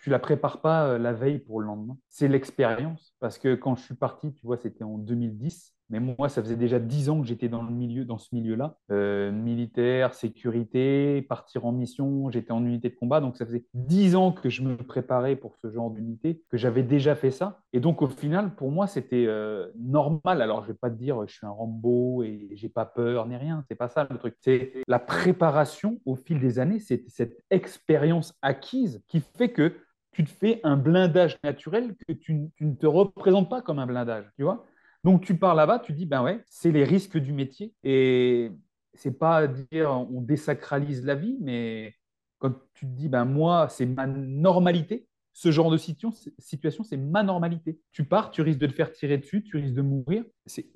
tu 0.04 0.10
la 0.10 0.18
prépares 0.18 0.60
pas 0.60 0.86
euh, 0.86 0.98
la 0.98 1.14
veille 1.14 1.38
pour 1.38 1.62
le 1.62 1.66
lendemain. 1.66 1.96
C'est 2.10 2.28
l'expérience. 2.28 3.14
Parce 3.20 3.38
que 3.38 3.54
quand 3.54 3.74
je 3.74 3.82
suis 3.84 3.94
parti, 3.94 4.34
tu 4.34 4.44
vois, 4.46 4.58
c'était 4.58 4.84
en 4.84 4.98
2010. 4.98 5.74
Mais 5.90 6.00
moi, 6.00 6.28
ça 6.28 6.42
faisait 6.42 6.56
déjà 6.56 6.78
dix 6.78 7.08
ans 7.08 7.20
que 7.20 7.26
j'étais 7.26 7.48
dans 7.48 7.62
milieu, 7.62 8.04
dans 8.04 8.18
ce 8.18 8.34
milieu-là, 8.34 8.76
euh, 8.90 9.30
militaire, 9.30 10.14
sécurité, 10.14 11.22
partir 11.22 11.66
en 11.66 11.72
mission. 11.72 12.30
J'étais 12.30 12.52
en 12.52 12.64
unité 12.64 12.88
de 12.88 12.94
combat, 12.94 13.20
donc 13.20 13.36
ça 13.36 13.46
faisait 13.46 13.64
dix 13.74 14.16
ans 14.16 14.32
que 14.32 14.48
je 14.48 14.62
me 14.62 14.76
préparais 14.76 15.36
pour 15.36 15.56
ce 15.56 15.70
genre 15.70 15.90
d'unité, 15.90 16.42
que 16.50 16.56
j'avais 16.56 16.82
déjà 16.82 17.14
fait 17.14 17.30
ça. 17.30 17.60
Et 17.72 17.80
donc 17.80 18.00
au 18.02 18.08
final, 18.08 18.54
pour 18.54 18.70
moi, 18.70 18.86
c'était 18.86 19.26
euh, 19.26 19.70
normal. 19.78 20.40
Alors 20.40 20.62
je 20.62 20.68
vais 20.68 20.78
pas 20.78 20.90
te 20.90 20.96
dire, 20.96 21.26
je 21.26 21.34
suis 21.34 21.46
un 21.46 21.50
Rambo 21.50 22.22
et 22.22 22.48
j'ai 22.52 22.70
pas 22.70 22.86
peur 22.86 23.26
ni 23.26 23.36
rien. 23.36 23.62
C'est 23.68 23.74
pas 23.74 23.88
ça 23.88 24.06
le 24.10 24.18
truc. 24.18 24.36
C'est 24.40 24.72
la 24.88 24.98
préparation 24.98 26.00
au 26.06 26.16
fil 26.16 26.40
des 26.40 26.58
années. 26.58 26.78
C'est 26.78 27.04
cette 27.08 27.42
expérience 27.50 28.34
acquise 28.42 29.02
qui 29.06 29.20
fait 29.20 29.50
que 29.50 29.74
tu 30.14 30.24
te 30.24 30.30
fais 30.30 30.60
un 30.62 30.76
blindage 30.76 31.38
naturel 31.44 31.94
que 32.06 32.12
tu, 32.12 32.50
ne 32.60 32.74
te 32.74 32.86
représentes 32.86 33.50
pas 33.50 33.60
comme 33.60 33.78
un 33.78 33.86
blindage. 33.86 34.24
Tu 34.36 34.42
vois 34.42 34.64
donc 35.04 35.22
tu 35.22 35.36
pars 35.36 35.54
là-bas, 35.54 35.80
tu 35.80 35.92
dis, 35.92 36.06
ben 36.06 36.22
ouais, 36.22 36.42
c'est 36.48 36.72
les 36.72 36.82
risques 36.82 37.18
du 37.18 37.34
métier. 37.34 37.74
Et 37.84 38.50
c'est 38.94 39.18
pas 39.18 39.46
dire 39.46 39.90
on 39.90 40.22
désacralise 40.22 41.04
la 41.04 41.14
vie, 41.14 41.36
mais 41.40 41.94
quand 42.38 42.52
tu 42.72 42.86
te 42.86 42.90
dis, 42.90 43.10
ben 43.10 43.26
moi, 43.26 43.68
c'est 43.68 43.84
ma 43.84 44.06
normalité, 44.06 45.06
ce 45.34 45.50
genre 45.50 45.70
de 45.70 45.76
situation, 45.76 46.84
c'est 46.84 46.96
ma 46.96 47.22
normalité. 47.22 47.78
Tu 47.92 48.04
pars, 48.04 48.30
tu 48.30 48.40
risques 48.40 48.60
de 48.60 48.66
te 48.66 48.72
faire 48.72 48.92
tirer 48.92 49.18
dessus, 49.18 49.42
tu 49.42 49.58
risques 49.58 49.74
de 49.74 49.82
mourir. 49.82 50.24
C'est 50.46 50.66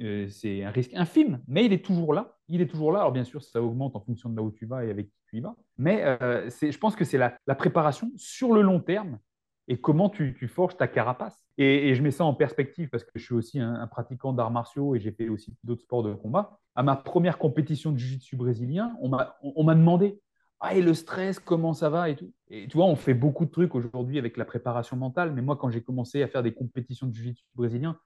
euh, 0.00 0.28
un 0.64 0.70
risque 0.70 0.92
infime, 0.94 1.40
mais 1.46 1.64
il 1.64 1.72
est 1.72 1.84
toujours 1.84 2.12
là. 2.12 2.36
Il 2.48 2.60
est 2.60 2.66
toujours 2.66 2.92
là. 2.92 3.00
Alors 3.00 3.12
bien 3.12 3.24
sûr, 3.24 3.42
ça 3.42 3.62
augmente 3.62 3.96
en 3.96 4.00
fonction 4.00 4.28
de 4.28 4.36
là 4.36 4.42
où 4.42 4.50
tu 4.50 4.66
vas 4.66 4.84
et 4.84 4.90
avec 4.90 5.08
Mais 5.78 6.02
euh, 6.04 6.48
je 6.48 6.78
pense 6.78 6.96
que 6.96 7.04
c'est 7.04 7.18
la, 7.18 7.36
la, 7.46 7.54
préparation 7.54 8.10
sur 8.16 8.52
le 8.52 8.62
long 8.62 8.80
terme 8.80 9.18
et 9.68 9.80
comment 9.80 10.10
tu, 10.10 10.34
forges 10.48 10.76
ta 10.76 10.88
carapace. 10.88 11.44
Et, 11.56 11.94
je 11.94 12.02
mets 12.02 12.10
ça 12.10 12.24
en 12.24 12.34
perspective 12.34 12.88
parce 12.88 13.04
que 13.04 13.10
je 13.14 13.24
suis 13.24 13.34
aussi 13.34 13.60
un, 13.60 13.86
pratiquant 13.86 14.32
d'arts 14.32 14.50
martiaux 14.50 14.94
et 14.94 15.00
j'ai 15.00 15.12
fait 15.12 15.28
aussi 15.28 15.54
d'autres 15.62 15.82
sports 15.82 16.02
de 16.02 16.14
combat. 16.14 16.58
À 16.74 16.82
ma 16.82 16.96
première 16.96 17.38
compétition 17.38 17.92
de 17.92 17.98
jiu-jitsu 17.98 18.36
brésilien, 18.36 18.96
on 19.00 19.08
m'a 19.64 19.74
demandé 19.74 20.20
ah, 20.62 20.74
et 20.74 20.82
le 20.82 20.92
stress, 20.92 21.38
comment 21.38 21.72
ça 21.72 21.88
va 21.88 22.10
et 22.10 22.16
tout? 22.16 22.30
Et 22.48 22.68
tu 22.68 22.76
vois, 22.76 22.84
on 22.84 22.94
fait 22.94 23.14
beaucoup 23.14 23.46
de 23.46 23.50
trucs 23.50 23.74
aujourd'hui 23.74 24.18
avec 24.18 24.36
la 24.36 24.44
préparation 24.44 24.94
mentale, 24.94 25.32
mais 25.32 25.40
moi, 25.40 25.56
quand 25.56 25.70
j'ai 25.70 25.82
commencé 25.82 26.22
à 26.22 26.28
faire 26.28 26.42
des 26.42 26.52
compétitions 26.52 27.06
de 27.06 27.14
jiu-jitsu 27.14 27.44
brésilien, 27.54 27.98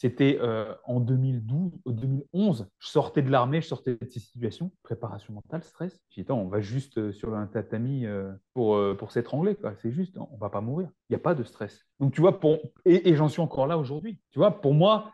c'était 0.00 0.38
euh, 0.40 0.74
en 0.86 0.98
2012, 0.98 1.72
2011. 1.84 2.70
Je 2.78 2.88
sortais 2.88 3.20
de 3.20 3.30
l'armée, 3.30 3.60
je 3.60 3.66
sortais 3.66 3.96
de 3.96 4.08
ces 4.08 4.18
situations, 4.18 4.72
préparation 4.82 5.34
mentale, 5.34 5.62
stress. 5.62 6.00
J'ai 6.08 6.24
dit, 6.24 6.32
on 6.32 6.48
va 6.48 6.62
juste 6.62 6.96
euh, 6.96 7.12
sur 7.12 7.34
un 7.34 7.46
tatami 7.46 8.06
euh, 8.06 8.32
pour, 8.54 8.80
pour 8.96 9.12
s'étrangler. 9.12 9.58
C'est 9.82 9.90
juste, 9.90 10.16
on 10.16 10.38
va 10.38 10.48
pas 10.48 10.62
mourir. 10.62 10.88
Il 11.10 11.12
n'y 11.12 11.16
a 11.16 11.22
pas 11.22 11.34
de 11.34 11.44
stress. 11.44 11.84
Donc, 11.98 12.14
tu 12.14 12.22
vois, 12.22 12.40
pour... 12.40 12.60
et, 12.86 13.14
j'en 13.14 13.28
suis 13.28 13.42
encore 13.42 13.66
là 13.66 13.76
aujourd'hui. 13.76 14.18
Tu 14.30 14.38
vois, 14.38 14.62
pour 14.62 14.72
moi, 14.72 15.12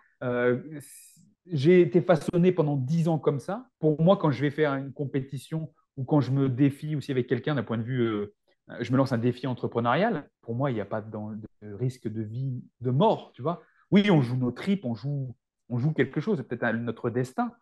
j'ai 1.47 1.81
été 1.81 2.01
façonné 2.01 2.53
pendant 2.53 2.77
dix 2.77 3.09
ans 3.09 3.19
comme 3.19 3.41
ça. 3.41 3.67
Pour 3.81 4.01
moi, 4.01 4.17
quand 4.17 4.31
je 4.31 4.41
vais 4.41 4.51
faire 4.51 4.73
une 4.75 4.93
compétition 4.93 5.73
ou 5.97 6.05
quand 6.05 6.21
je 6.21 6.31
me 6.31 6.49
défie 6.49 6.95
aussi 6.95 7.11
avec 7.11 7.27
quelqu'un 7.27 7.57
d'un 7.57 7.65
point 7.65 7.79
de 7.79 7.83
vue 7.83 8.29
je 8.81 8.91
me 8.93 8.97
lance 8.97 9.13
un 9.13 9.19
défi 9.19 9.49
entrepreneurial, 9.49 10.29
pour 10.43 10.55
moi, 10.55 10.71
il 10.71 10.75
n'y 10.75 10.81
a 10.81 10.85
pas 10.85 11.01
de, 11.01 11.11
de, 11.11 11.75
risque 11.75 12.07
de 12.09 12.23
vie, 12.23 12.63
de 12.81 12.91
mort, 12.91 13.33
tu 13.33 13.43
vois 13.43 13.63
oui, 13.91 14.11
on 14.11 14.21
joue 14.21 14.37
nos 14.37 14.53
tripes, 14.53 14.85
on 14.85 14.95
joue, 14.95 15.35
on 15.69 15.79
joue 15.79 15.93
quelque 15.93 16.21
chose, 16.21 16.43
peut-être 16.49 16.77
notre 16.77 17.11
destin, 17.11 17.53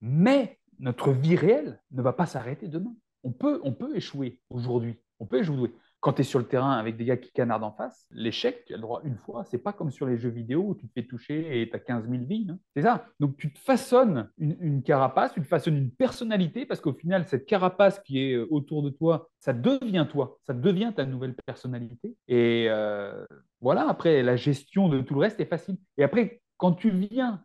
mais 0.00 0.58
notre 0.78 1.12
vie 1.12 1.36
réelle 1.36 1.80
ne 1.90 2.02
va 2.02 2.12
pas 2.12 2.26
s'arrêter 2.26 2.68
demain. 2.68 2.94
On 3.24 3.32
peut, 3.32 3.60
on 3.62 3.72
peut 3.72 3.96
échouer 3.96 4.40
aujourd'hui, 4.50 4.98
on 5.20 5.26
peut 5.26 5.40
échouer. 5.40 5.72
Quand 6.02 6.14
tu 6.14 6.22
es 6.22 6.24
sur 6.24 6.40
le 6.40 6.46
terrain 6.46 6.72
avec 6.72 6.96
des 6.96 7.04
gars 7.04 7.16
qui 7.16 7.30
canardent 7.30 7.62
en 7.62 7.70
face, 7.70 8.08
l'échec, 8.10 8.64
tu 8.66 8.74
as 8.74 8.76
le 8.76 8.82
droit 8.82 9.02
une 9.04 9.16
fois. 9.16 9.44
C'est 9.44 9.58
pas 9.58 9.72
comme 9.72 9.92
sur 9.92 10.04
les 10.04 10.18
jeux 10.18 10.30
vidéo 10.30 10.64
où 10.66 10.74
tu 10.74 10.88
te 10.88 10.92
fais 10.92 11.06
toucher 11.06 11.62
et 11.62 11.70
tu 11.70 11.76
as 11.76 11.78
15 11.78 12.08
000 12.10 12.24
vies. 12.24 12.48
Hein. 12.50 12.58
C'est 12.74 12.82
ça. 12.82 13.06
Donc 13.20 13.36
tu 13.36 13.52
te 13.52 13.60
façonnes 13.60 14.28
une, 14.36 14.82
carapace, 14.82 15.32
tu 15.32 15.40
te 15.40 15.46
façonnes 15.46 15.76
une 15.76 15.92
personnalité 15.92 16.66
parce 16.66 16.80
qu'au 16.80 16.92
final, 16.92 17.28
cette 17.28 17.46
carapace 17.46 18.00
qui 18.00 18.18
est 18.18 18.32
euh, 18.34 18.48
autour 18.50 18.82
de 18.82 18.90
toi, 18.90 19.30
ça 19.38 19.52
devient 19.52 20.08
toi, 20.10 20.40
ça 20.44 20.54
devient 20.54 20.92
ta 20.96 21.06
nouvelle 21.06 21.36
personnalité. 21.46 22.16
Et 22.26 22.66
euh, 22.68 23.24
voilà, 23.60 23.88
après, 23.88 24.24
la 24.24 24.34
gestion 24.34 24.88
de 24.88 25.02
tout 25.02 25.14
le 25.14 25.20
reste 25.20 25.38
est 25.38 25.46
facile. 25.46 25.76
Et 25.98 26.02
après, 26.02 26.42
quand 26.56 26.72
tu 26.72 26.90
viens, 26.90 27.44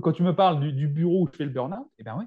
quand 0.00 0.12
tu 0.12 0.22
me 0.22 0.34
parles 0.34 0.60
du, 0.72 0.88
bureau 0.88 1.24
où 1.24 1.28
je 1.30 1.36
fais 1.36 1.44
le 1.44 1.50
burn-out, 1.50 1.90
eh 1.98 2.04
bien 2.04 2.16
oui. 2.18 2.24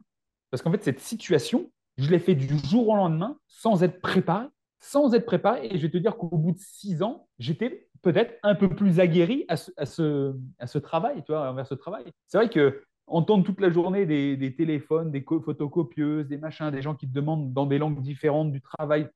Parce 0.52 0.62
qu'en 0.62 0.72
fait, 0.72 0.84
cette 0.84 1.00
situation, 1.00 1.72
je 1.98 2.08
l'ai 2.12 2.20
fait 2.20 2.36
du 2.36 2.56
jour 2.68 2.90
au 2.90 2.96
lendemain 2.96 3.36
sans 3.48 3.82
être 3.82 4.00
préparé 4.00 4.46
sans 4.82 5.14
être 5.14 5.26
préparé. 5.26 5.68
Et 5.72 5.78
je 5.78 5.84
vais 5.84 5.92
te 5.92 5.98
dire 5.98 6.18
qu'au 6.18 6.38
bout 6.38 6.52
de 6.52 6.60
six 6.60 7.02
ans, 7.02 7.28
j'étais 7.40 7.88
peut-être 8.02 8.34
un 8.44 8.56
peu 8.56 8.68
plus 8.68 9.00
aguerri 9.00 9.46
à 9.48 9.56
ce, 9.56 10.78
travail, 10.80 11.24
tu 11.24 11.32
vois, 11.32 11.50
envers 11.50 11.68
ce 11.68 11.76
travail. 11.76 12.04
C'est 12.28 12.38
vrai 12.38 12.50
que 12.50 12.84
entendre 13.08 13.46
toute 13.46 13.62
la 13.62 13.70
journée 13.70 14.06
des, 14.06 14.56
téléphones, 14.56 15.12
des 15.12 15.24
photocopieuses, 15.24 16.28
des 16.28 16.38
machins, 16.38 16.72
des 16.72 16.82
gens 16.82 16.96
qui 16.96 17.08
te 17.08 17.14
demandent 17.14 17.54
dans 17.54 17.66
des 17.66 17.78
langues 17.78 18.02
différentes 18.02 18.52
du 18.52 18.62
travail 18.62 19.08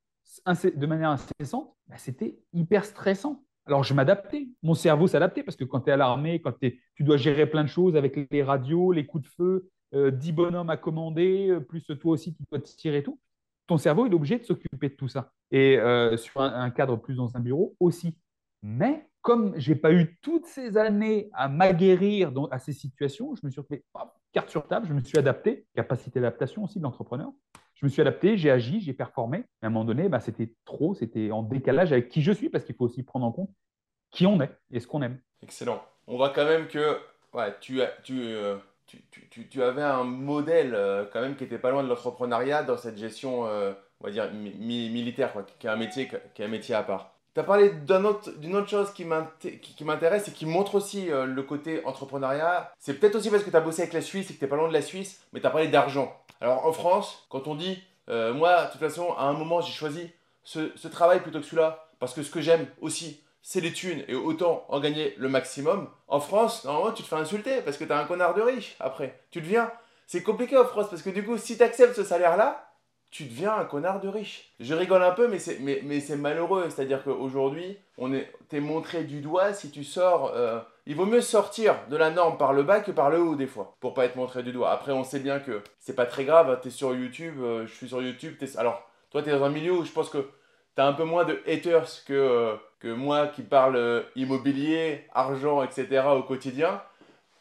de 0.45 0.85
manière 0.85 1.11
incessante, 1.11 1.73
bah, 1.87 1.95
c'était 1.97 2.37
hyper 2.53 2.85
stressant. 2.85 3.43
Alors, 3.65 3.83
je 3.83 3.93
m'adaptais. 3.93 4.47
Mon 4.61 4.75
cerveau 4.75 5.07
s'adaptait 5.07 5.43
parce 5.43 5.55
que 5.55 5.63
quand 5.63 5.81
tu 5.81 5.89
es 5.89 5.93
à 5.93 5.97
l'armée, 5.97 6.41
quand 6.41 6.53
tu 6.59 7.03
dois 7.03 7.17
gérer 7.17 7.49
plein 7.49 7.63
de 7.63 7.69
choses 7.69 7.95
avec 7.95 8.27
les 8.29 8.43
radios, 8.43 8.91
les 8.91 9.05
coups 9.05 9.23
de 9.23 9.29
feu, 9.29 9.69
euh, 9.93 10.11
10 10.11 10.31
bonhommes 10.33 10.69
à 10.69 10.77
commander, 10.77 11.49
euh, 11.49 11.59
plus 11.59 11.83
toi 11.83 12.11
aussi, 12.11 12.35
tu 12.35 12.43
dois 12.51 12.59
tirer 12.59 12.97
et 12.97 13.03
tout 13.03 13.19
ton 13.67 13.77
cerveau 13.77 14.05
il 14.05 14.11
est 14.11 14.15
obligé 14.15 14.37
de 14.37 14.43
s'occuper 14.43 14.89
de 14.89 14.95
tout 14.95 15.07
ça. 15.07 15.31
Et 15.51 15.77
euh, 15.77 16.17
sur 16.17 16.41
un, 16.41 16.69
cadre 16.69 16.97
plus 16.97 17.15
dans 17.15 17.35
un 17.35 17.39
bureau 17.39 17.75
aussi. 17.79 18.17
Mais 18.61 19.07
comme 19.21 19.53
j'ai 19.57 19.75
pas 19.75 19.91
eu 19.91 20.17
toutes 20.21 20.45
ces 20.45 20.77
années 20.77 21.29
à 21.33 21.47
m'aguerrir 21.47 22.31
à 22.51 22.59
ces 22.59 22.73
situations, 22.73 23.35
je 23.35 23.45
me 23.45 23.51
suis 23.51 23.61
fait 23.67 23.83
carte 24.31 24.49
sur 24.49 24.67
table, 24.67 24.87
je 24.87 24.93
me 24.93 25.01
suis 25.01 25.17
adapté, 25.17 25.65
capacité 25.75 26.19
d'adaptation 26.19 26.63
aussi 26.63 26.79
de 26.79 26.83
l'entrepreneur. 26.83 27.31
Je 27.75 27.85
me 27.85 27.89
suis 27.89 28.01
adapté, 28.01 28.37
j'ai 28.37 28.51
agi, 28.51 28.79
j'ai 28.79 28.93
performé. 28.93 29.45
à 29.61 29.67
un 29.67 29.69
moment 29.69 29.85
donné, 29.85 30.09
bah, 30.09 30.19
c'était 30.19 30.53
trop, 30.63 30.93
c'était 30.93 31.31
en 31.31 31.43
décalage 31.43 31.91
avec 31.91 32.09
qui 32.09 32.21
je 32.21 32.31
suis, 32.31 32.49
parce 32.49 32.63
qu'il 32.63 32.75
faut 32.75 32.85
aussi 32.85 33.03
prendre 33.03 33.25
en 33.25 33.31
compte 33.31 33.49
qui 34.11 34.25
on 34.25 34.39
est 34.41 34.51
et 34.71 34.79
ce 34.79 34.87
qu'on 34.87 35.01
aime. 35.01 35.19
Excellent. 35.41 35.83
On 36.07 36.17
voit 36.17 36.29
quand 36.29 36.45
même 36.45 36.67
que 36.67 36.97
ouais, 37.33 37.53
tu, 37.59 37.81
tu, 38.03 38.21
euh, 38.21 38.57
tu, 39.49 39.63
avais 39.63 39.81
un 39.81 40.03
modèle 40.03 40.73
euh, 40.75 41.05
quand 41.11 41.21
même 41.21 41.35
qui 41.35 41.43
était 41.43 41.57
pas 41.57 41.71
loin 41.71 41.83
de 41.83 41.89
l'entrepreneuriat 41.89 42.63
dans 42.63 42.77
cette 42.77 42.97
gestion, 42.97 43.47
euh, 43.47 43.73
on 43.99 44.05
va 44.05 44.11
dire, 44.11 44.31
militaire, 44.33 45.33
quoi, 45.33 45.45
qui 45.59 45.67
est 45.67 45.69
un 45.69 45.75
métier, 45.75 46.09
qui 46.33 46.41
est 46.41 46.45
un 46.45 46.49
métier 46.49 46.75
à 46.75 46.83
part. 46.83 47.11
Tu 47.33 47.41
as 47.41 47.43
parlé 47.43 47.69
d'une 47.69 48.05
autre, 48.05 48.31
autre, 48.53 48.69
chose 48.69 48.93
qui 48.93 49.03
m'intéresse 49.05 50.29
et 50.29 50.31
qui 50.31 50.45
montre 50.45 50.75
aussi 50.75 51.11
euh, 51.11 51.25
le 51.25 51.43
côté 51.43 51.83
entrepreneuriat. 51.85 52.71
C'est 52.79 52.93
peut-être 52.93 53.15
aussi 53.15 53.29
parce 53.29 53.43
que 53.43 53.49
tu 53.49 53.55
as 53.55 53.61
bossé 53.61 53.81
avec 53.81 53.93
la 53.93 54.01
Suisse 54.01 54.29
et 54.29 54.35
que 54.35 54.39
tu 54.39 54.47
pas 54.47 54.55
loin 54.55 54.69
de 54.69 54.73
la 54.73 54.81
Suisse, 54.81 55.21
mais 55.33 55.41
tu 55.41 55.47
as 55.47 55.49
parlé 55.49 55.67
d'argent. 55.67 56.15
Alors 56.39 56.65
en 56.65 56.71
France, 56.71 57.25
quand 57.29 57.47
on 57.47 57.55
dit, 57.55 57.83
moi, 58.07 58.65
de 58.65 58.71
toute 58.71 58.79
façon, 58.79 59.13
à 59.17 59.25
un 59.25 59.33
moment, 59.33 59.59
j'ai 59.59 59.73
choisi 59.73 60.09
ce, 60.43 60.71
ce 60.75 60.87
travail 60.87 61.21
plutôt 61.21 61.39
que 61.39 61.45
celui-là, 61.45 61.89
parce 61.99 62.13
que 62.13 62.23
ce 62.23 62.31
que 62.31 62.39
j'aime 62.39 62.67
aussi, 62.79 63.21
c'est 63.47 63.61
les 63.61 63.71
thunes 63.71 64.03
et 64.07 64.15
autant 64.15 64.65
en 64.69 64.79
gagner 64.79 65.13
le 65.17 65.29
maximum. 65.29 65.87
En 66.07 66.19
France, 66.19 66.65
normalement, 66.65 66.91
tu 66.91 67.03
te 67.03 67.07
fais 67.07 67.15
insulter 67.15 67.61
parce 67.61 67.77
que 67.77 67.83
tu 67.83 67.91
as 67.91 67.99
un 67.99 68.05
connard 68.05 68.33
de 68.33 68.41
riche 68.41 68.75
après. 68.79 69.19
Tu 69.29 69.39
deviens. 69.39 69.71
C'est 70.07 70.23
compliqué 70.23 70.57
en 70.57 70.65
France 70.65 70.87
parce 70.89 71.03
que 71.03 71.11
du 71.11 71.23
coup, 71.23 71.37
si 71.37 71.55
tu 71.55 71.61
acceptes 71.61 71.95
ce 71.95 72.03
salaire-là, 72.03 72.71
tu 73.11 73.25
deviens 73.25 73.53
un 73.53 73.65
connard 73.65 74.01
de 74.01 74.07
riche. 74.07 74.51
Je 74.59 74.73
rigole 74.73 75.03
un 75.03 75.11
peu, 75.11 75.27
mais 75.27 75.37
c'est, 75.37 75.59
mais, 75.59 75.81
mais 75.83 75.99
c'est 75.99 76.15
malheureux. 76.15 76.71
C'est-à-dire 76.71 77.03
qu'aujourd'hui, 77.03 77.77
on 77.99 78.11
est, 78.13 78.31
t'es 78.49 78.59
montré 78.59 79.03
du 79.03 79.21
doigt 79.21 79.53
si 79.53 79.69
tu 79.69 79.83
sors. 79.83 80.33
Euh, 80.33 80.59
il 80.87 80.95
vaut 80.95 81.05
mieux 81.05 81.21
sortir 81.21 81.75
de 81.91 81.97
la 81.97 82.09
norme 82.09 82.39
par 82.39 82.51
le 82.51 82.63
bas 82.63 82.79
que 82.79 82.91
par 82.91 83.11
le 83.11 83.21
haut, 83.21 83.35
des 83.35 83.47
fois, 83.47 83.75
pour 83.79 83.93
pas 83.93 84.05
être 84.05 84.15
montré 84.15 84.41
du 84.41 84.53
doigt. 84.53 84.71
Après, 84.71 84.91
on 84.91 85.03
sait 85.03 85.19
bien 85.19 85.39
que 85.39 85.61
c'est 85.77 85.95
pas 85.95 86.07
très 86.07 86.25
grave. 86.25 86.59
Tu 86.63 86.69
es 86.69 86.71
sur 86.71 86.95
YouTube, 86.95 87.35
euh, 87.41 87.67
je 87.67 87.73
suis 87.75 87.89
sur 87.89 88.01
YouTube. 88.01 88.33
alors, 88.57 88.89
toi, 89.11 89.21
tu 89.21 89.29
es 89.29 89.31
dans 89.31 89.45
un 89.45 89.49
milieu 89.49 89.73
où 89.73 89.85
je 89.85 89.91
pense 89.91 90.09
que 90.09 90.27
tu 90.75 90.81
as 90.81 90.87
un 90.87 90.93
peu 90.93 91.03
moins 91.03 91.25
de 91.25 91.41
haters 91.47 92.03
que. 92.05 92.13
Euh, 92.13 92.55
que 92.79 92.89
moi 92.89 93.27
qui 93.27 93.41
parle 93.41 93.77
euh, 93.77 94.03
immobilier, 94.15 95.07
argent, 95.11 95.63
etc. 95.63 96.03
au 96.07 96.21
quotidien. 96.21 96.83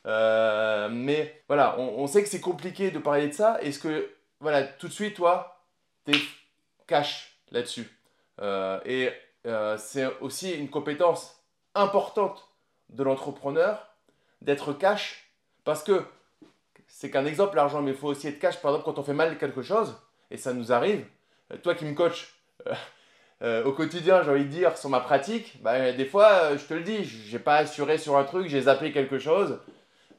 Euh, 0.07 0.89
mais 0.91 1.43
voilà, 1.49 1.79
on, 1.79 2.07
sait 2.07 2.23
que 2.23 2.31
c'est 2.31 2.41
compliqué 2.41 2.91
de 2.91 2.99
parler 2.99 3.29
de 3.29 3.33
ça. 3.33 3.61
Est-ce 3.61 3.79
que, 3.79 4.11
voilà, 4.41 4.63
tout 4.63 4.89
de 4.89 4.93
suite, 4.93 5.17
toi, 5.17 5.61
tu 6.07 6.13
es 6.13 6.21
cash 6.87 7.37
là-dessus? 7.51 7.91
Et 8.87 9.11
c'est 9.77 10.07
aussi 10.21 10.53
une 10.53 10.71
compétence 10.71 11.43
importante 11.75 12.49
de 12.89 13.03
l'entrepreneur 13.03 13.87
d'être 14.41 14.73
cash 14.73 15.31
parce 15.65 15.83
que 15.83 16.05
c'est 16.87 17.11
qu'un 17.11 17.27
exemple, 17.27 17.57
l'argent, 17.57 17.83
mais 17.83 17.91
il 17.91 17.97
faut 17.97 18.09
aussi 18.09 18.29
être 18.29 18.39
cash. 18.39 18.61
Par 18.61 18.71
exemple, 18.71 18.85
quand 18.85 18.99
on 18.99 19.05
fait 19.05 19.15
mal 19.15 19.37
quelque 19.37 19.63
chose, 19.63 19.97
et 20.31 20.37
ça 20.37 20.53
nous 20.53 20.73
arrive, 20.73 21.05
toi 21.63 21.75
qui 21.75 21.85
me 21.85 21.95
coach, 21.95 22.35
euh, 22.67 22.75
au 23.43 23.73
quotidien, 23.73 24.23
j'ai 24.23 24.31
envie 24.31 24.45
de 24.45 24.51
dire, 24.51 24.77
sur 24.79 24.89
ma 24.89 25.01
pratique, 25.01 25.61
bah, 25.63 25.93
des 25.93 26.07
fois, 26.07 26.29
euh, 26.33 26.59
je 26.59 26.65
te 26.65 26.75
le 26.75 26.83
dis, 26.83 27.05
j'ai 27.05 27.39
pas 27.39 27.57
assuré 27.57 27.99
sur 27.99 28.17
un 28.17 28.25
truc, 28.25 28.49
j'ai 28.49 28.63
zappé 28.63 28.93
quelque 28.93 29.19
chose. 29.19 29.59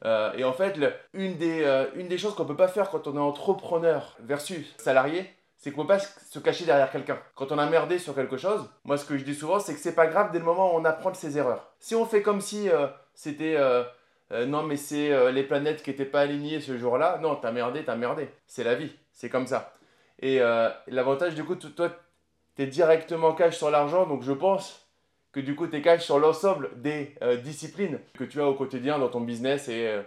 Euh, 0.04 0.32
et 0.36 0.44
en 0.44 0.52
fait, 0.52 0.78
une, 1.12 1.36
des, 1.36 1.86
une 1.96 2.06
des 2.08 2.18
choses 2.18 2.34
qu'on 2.34 2.44
peut 2.44 2.56
pas 2.56 2.68
faire 2.68 2.90
quand 2.90 3.06
on 3.08 3.16
est 3.16 3.20
entrepreneur 3.20 4.16
versus 4.20 4.74
salarié, 4.78 5.36
c'est 5.66 5.72
qu'on 5.72 5.82
peut 5.82 5.96
pas 5.96 5.98
se 5.98 6.38
cacher 6.38 6.64
derrière 6.64 6.90
quelqu'un. 6.90 7.18
Quand 7.34 7.50
on 7.50 7.58
a 7.58 7.66
merdé 7.66 7.98
sur 7.98 8.14
quelque 8.14 8.36
chose, 8.36 8.68
moi 8.84 8.96
ce 8.98 9.04
que 9.04 9.16
je 9.16 9.24
dis 9.24 9.34
souvent, 9.34 9.58
c'est 9.58 9.74
que 9.74 9.80
c'est 9.80 9.94
pas 9.94 10.06
grave 10.06 10.30
dès 10.32 10.38
le 10.38 10.44
moment 10.44 10.74
où 10.74 10.78
on 10.78 10.84
apprend 10.84 11.10
de 11.10 11.16
ses 11.16 11.38
erreurs. 11.38 11.72
Si 11.80 11.94
on 11.94 12.04
fait 12.04 12.22
comme 12.22 12.40
si 12.40 12.68
euh, 12.70 12.86
c'était 13.14 13.56
euh, 13.56 13.82
euh, 14.32 14.46
non 14.46 14.62
mais 14.62 14.76
c'est 14.76 15.32
les 15.32 15.42
planètes 15.42 15.82
qui 15.82 15.90
n'étaient 15.90 16.04
pas 16.04 16.20
alignées 16.20 16.60
ce 16.60 16.76
jour-là, 16.78 17.18
non, 17.20 17.36
t'as 17.36 17.52
merdé, 17.52 17.84
t'as 17.84 17.96
merdé. 17.96 18.28
C'est 18.46 18.64
la 18.64 18.74
vie, 18.74 18.94
c'est 19.12 19.28
comme 19.28 19.46
ça. 19.46 19.72
Et 20.20 20.38
l'avantage 20.86 21.34
du 21.34 21.44
coup, 21.44 21.56
toi, 21.56 21.90
t'es 22.56 22.66
directement 22.66 23.32
cash 23.32 23.56
sur 23.56 23.70
l'argent, 23.70 24.06
donc 24.06 24.22
je 24.22 24.32
pense 24.32 24.88
que 25.32 25.40
du 25.40 25.54
coup, 25.54 25.66
t'es 25.66 25.82
cash 25.82 26.04
sur 26.04 26.18
l'ensemble 26.18 26.70
des 26.76 27.14
disciplines 27.44 28.00
que 28.18 28.24
tu 28.24 28.40
as 28.40 28.48
au 28.48 28.54
quotidien 28.54 28.98
dans 28.98 29.08
ton 29.08 29.20
business 29.20 29.68
et 29.68 30.00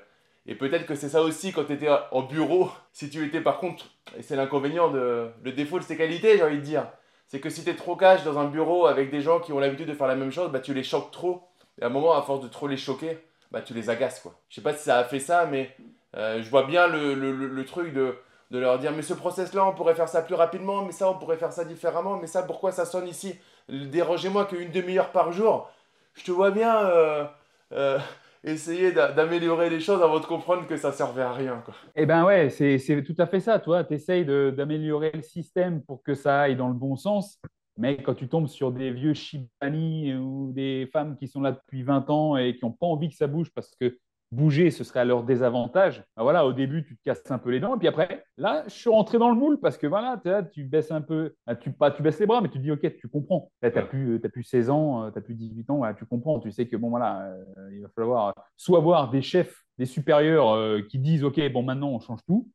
et 0.50 0.56
peut-être 0.56 0.88
que 0.88 0.96
c'est 0.96 1.10
ça 1.10 1.22
aussi 1.22 1.52
quand 1.52 1.66
tu 1.66 1.74
étais 1.74 1.90
en 2.12 2.24
bureau. 2.24 2.70
Si 2.92 3.10
tu 3.10 3.26
étais 3.26 3.40
par 3.40 3.60
contre, 3.60 3.86
et 4.18 4.24
c'est 4.24 4.36
l'inconvénient, 4.36 4.90
de, 4.90 5.30
le 5.44 5.52
défaut 5.54 5.80
de 5.80 5.84
ses 5.86 5.96
qualités, 5.96 6.36
j'ai 6.36 6.44
envie 6.44 6.58
de 6.58 6.62
dire, 6.62 6.86
c'est 7.28 7.40
que 7.40 7.50
si 7.50 7.64
tu 7.64 7.70
es 7.70 7.76
trop 7.76 7.96
cash 7.96 8.26
dans 8.26 8.38
un 8.38 8.46
bureau 8.50 8.88
avec 8.88 9.10
des 9.10 9.22
gens 9.22 9.40
qui 9.40 9.54
ont 9.54 9.60
l'habitude 9.60 9.88
de 9.88 9.94
faire 9.94 10.08
la 10.08 10.18
même 10.18 10.32
chose, 10.32 10.52
bah, 10.52 10.60
tu 10.60 10.74
les 10.74 10.84
choques 10.84 11.12
trop. 11.12 11.48
Et 11.80 11.84
à 11.84 11.86
un 11.86 11.90
moment, 11.90 12.14
à 12.14 12.22
force 12.24 12.42
de 12.42 12.50
trop 12.50 12.68
les 12.68 12.76
choquer, 12.76 13.20
bah, 13.52 13.62
tu 13.62 13.74
les 13.74 13.90
agaces. 13.90 14.20
Quoi. 14.20 14.38
Je 14.50 14.56
sais 14.56 14.62
pas 14.62 14.74
si 14.74 14.84
ça 14.84 14.98
a 14.98 15.06
fait 15.06 15.20
ça, 15.20 15.46
mais 15.46 15.74
euh, 16.18 16.42
je 16.42 16.50
vois 16.50 16.64
bien 16.64 16.88
le, 16.88 17.64
truc 17.64 17.94
de, 17.94 18.16
de, 18.52 18.60
leur 18.60 18.80
dire 18.80 18.92
Mais 18.92 19.02
ce 19.02 19.14
process-là, 19.14 19.66
on 19.66 19.74
pourrait 19.74 19.96
faire 19.96 20.10
ça 20.10 20.22
plus 20.22 20.36
rapidement, 20.36 20.86
mais 20.86 20.92
ça, 20.92 21.10
on 21.10 21.16
pourrait 21.16 21.38
faire 21.38 21.54
ça 21.54 21.66
différemment, 21.66 22.18
mais 22.18 22.28
ça, 22.28 22.44
pourquoi 22.44 22.72
ça 22.72 22.86
sonne 22.86 23.08
ici? 23.08 23.36
Dérangez-moi 23.70 24.46
qu'une 24.46 24.72
demi-heure 24.72 25.12
par 25.12 25.32
jour. 25.32 25.70
Je 26.16 26.24
te 26.24 26.32
vois 26.32 26.52
bien. 26.52 26.76
Euh, 26.86 27.26
euh, 27.72 28.00
essayer 28.44 28.92
d'améliorer 28.92 29.70
les 29.70 29.80
choses 29.80 30.02
avant 30.02 30.20
de 30.20 30.26
comprendre 30.26 30.66
que 30.66 30.78
ça 30.78 30.92
servait 30.92 31.22
à 31.22 31.34
rien. 31.34 31.62
Quoi. 31.64 31.74
Eh 31.96 32.06
ben 32.06 32.24
ouais, 32.24 32.50
c'est 32.50 33.04
tout 33.04 33.16
à 33.18 33.28
fait 33.28 33.40
ça. 33.40 33.60
Toi, 33.60 33.84
tu 33.84 33.96
essayes 33.96 34.26
d'améliorer 34.26 35.12
le 35.14 35.22
système 35.22 35.84
pour 35.84 36.04
que 36.04 36.16
ça 36.16 36.42
aille 36.42 36.56
dans 36.56 36.70
le 36.70 36.74
bon 36.74 36.96
sens. 36.96 37.38
Mais 37.78 37.98
quand 37.98 38.14
tu 38.14 38.28
tombes 38.28 38.48
sur 38.48 38.72
des 38.72 38.92
vieux 38.92 39.14
Shibani 39.14 40.14
ou 40.16 40.52
des 40.52 40.90
femmes 40.92 41.16
qui 41.16 41.28
sont 41.28 41.42
là 41.42 41.54
depuis 41.54 41.84
20 41.84 42.10
ans 42.10 42.36
et 42.36 42.56
qui 42.56 42.66
n'ont 42.66 42.72
pas 42.72 42.88
envie 42.88 43.10
que 43.10 43.16
ça 43.16 43.28
bouge 43.28 43.52
parce 43.54 43.74
que 43.80 43.98
bouger, 44.32 44.72
ce 44.72 44.84
serait 44.84 45.00
à 45.00 45.06
leur 45.06 45.24
désavantage. 45.24 46.04
Ben 46.16 46.24
voilà, 46.24 46.46
au 46.46 46.54
début, 46.54 46.84
tu 46.86 46.96
te 46.96 47.04
casses 47.04 47.30
un 47.32 47.38
peu 47.38 47.50
les 47.50 47.60
dents, 47.60 47.76
et 47.76 47.80
puis 47.80 47.88
après, 47.88 48.24
là, 48.38 48.64
je 48.68 48.74
suis 48.74 48.90
rentré 48.90 49.18
dans 49.18 49.30
le 49.30 49.36
moule 49.36 49.60
parce 49.60 49.78
que 49.78 49.88
voilà, 49.88 50.22
tu 50.52 50.64
baisses 50.64 50.92
un 50.92 51.02
peu, 51.02 51.36
ben, 51.48 51.56
tu, 51.56 51.72
pas, 51.72 51.92
tu 51.92 52.02
baisses 52.02 52.20
les 52.20 52.26
bras, 52.26 52.42
mais 52.42 52.50
tu 52.50 52.58
te 52.58 52.64
dis, 52.64 52.72
ok, 52.72 52.96
tu 52.98 53.08
comprends. 53.08 53.52
tu 53.62 53.70
n'as 53.70 53.82
plus, 53.82 54.20
plus 54.20 54.44
16 54.44 54.70
ans, 54.70 55.10
tu 55.12 55.18
n'as 55.18 55.22
plus 55.22 55.36
18 55.36 55.70
ans, 55.70 55.94
tu 55.94 56.06
comprends. 56.06 56.40
Tu 56.40 56.52
sais 56.52 56.68
que, 56.68 56.76
bon, 56.76 56.90
voilà, 56.90 57.32
euh, 57.32 57.70
il 57.74 57.82
va 57.82 57.90
falloir 57.90 58.34
soit 58.56 58.78
avoir 58.78 59.10
des 59.10 59.22
chefs, 59.22 59.66
des 59.78 59.86
supérieurs 59.86 60.52
euh, 60.52 60.82
qui 60.82 61.00
disent, 61.00 61.24
ok, 61.24 61.52
bon, 61.52 61.64
maintenant, 61.64 61.90
on 61.90 62.00
change 62.00 62.24
tout. 62.26 62.48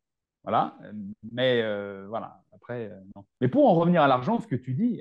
Voilà, 0.45 0.77
mais 1.33 1.63
euh, 1.63 2.05
voilà, 2.07 2.43
après, 2.55 2.93
non. 3.17 3.25
Mais 3.41 3.49
pour 3.49 3.67
en 3.67 3.75
revenir 3.75 4.03
à 4.03 4.09
l'argent, 4.09 4.39
ce 4.39 4.47
que 4.47 4.57
tu 4.57 4.75
dis, 4.75 5.01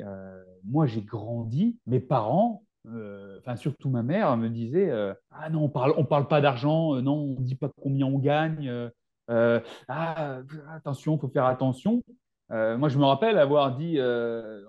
moi, 0.63 0.86
j'ai 0.86 1.01
grandi, 1.01 1.77
mes 1.86 1.99
parents, 1.99 2.63
euh, 2.63 2.72
enfin 2.86 3.56
surtout 3.56 3.89
ma 3.89 4.04
mère 4.04 4.36
me 4.36 4.50
disait 4.50 4.89
euh, 4.89 5.13
ah 5.32 5.50
non 5.50 5.63
on 5.63 5.69
parle 5.69 5.93
on 5.96 6.04
parle 6.04 6.28
pas 6.28 6.41
d'argent 6.41 6.96
euh, 6.96 7.02
non 7.02 7.36
on 7.38 7.41
dit 7.41 7.56
pas 7.56 7.72
combien 7.82 8.06
on 8.06 8.19
gagne 8.19 8.89
ah 9.30 10.39
attention 10.76 11.17
faut 11.17 11.30
faire 11.30 11.46
attention. 11.46 12.04
Moi 12.50 12.89
je 12.89 13.00
me 13.00 13.06
rappelle 13.06 13.39
avoir 13.39 13.76
dit 13.76 13.98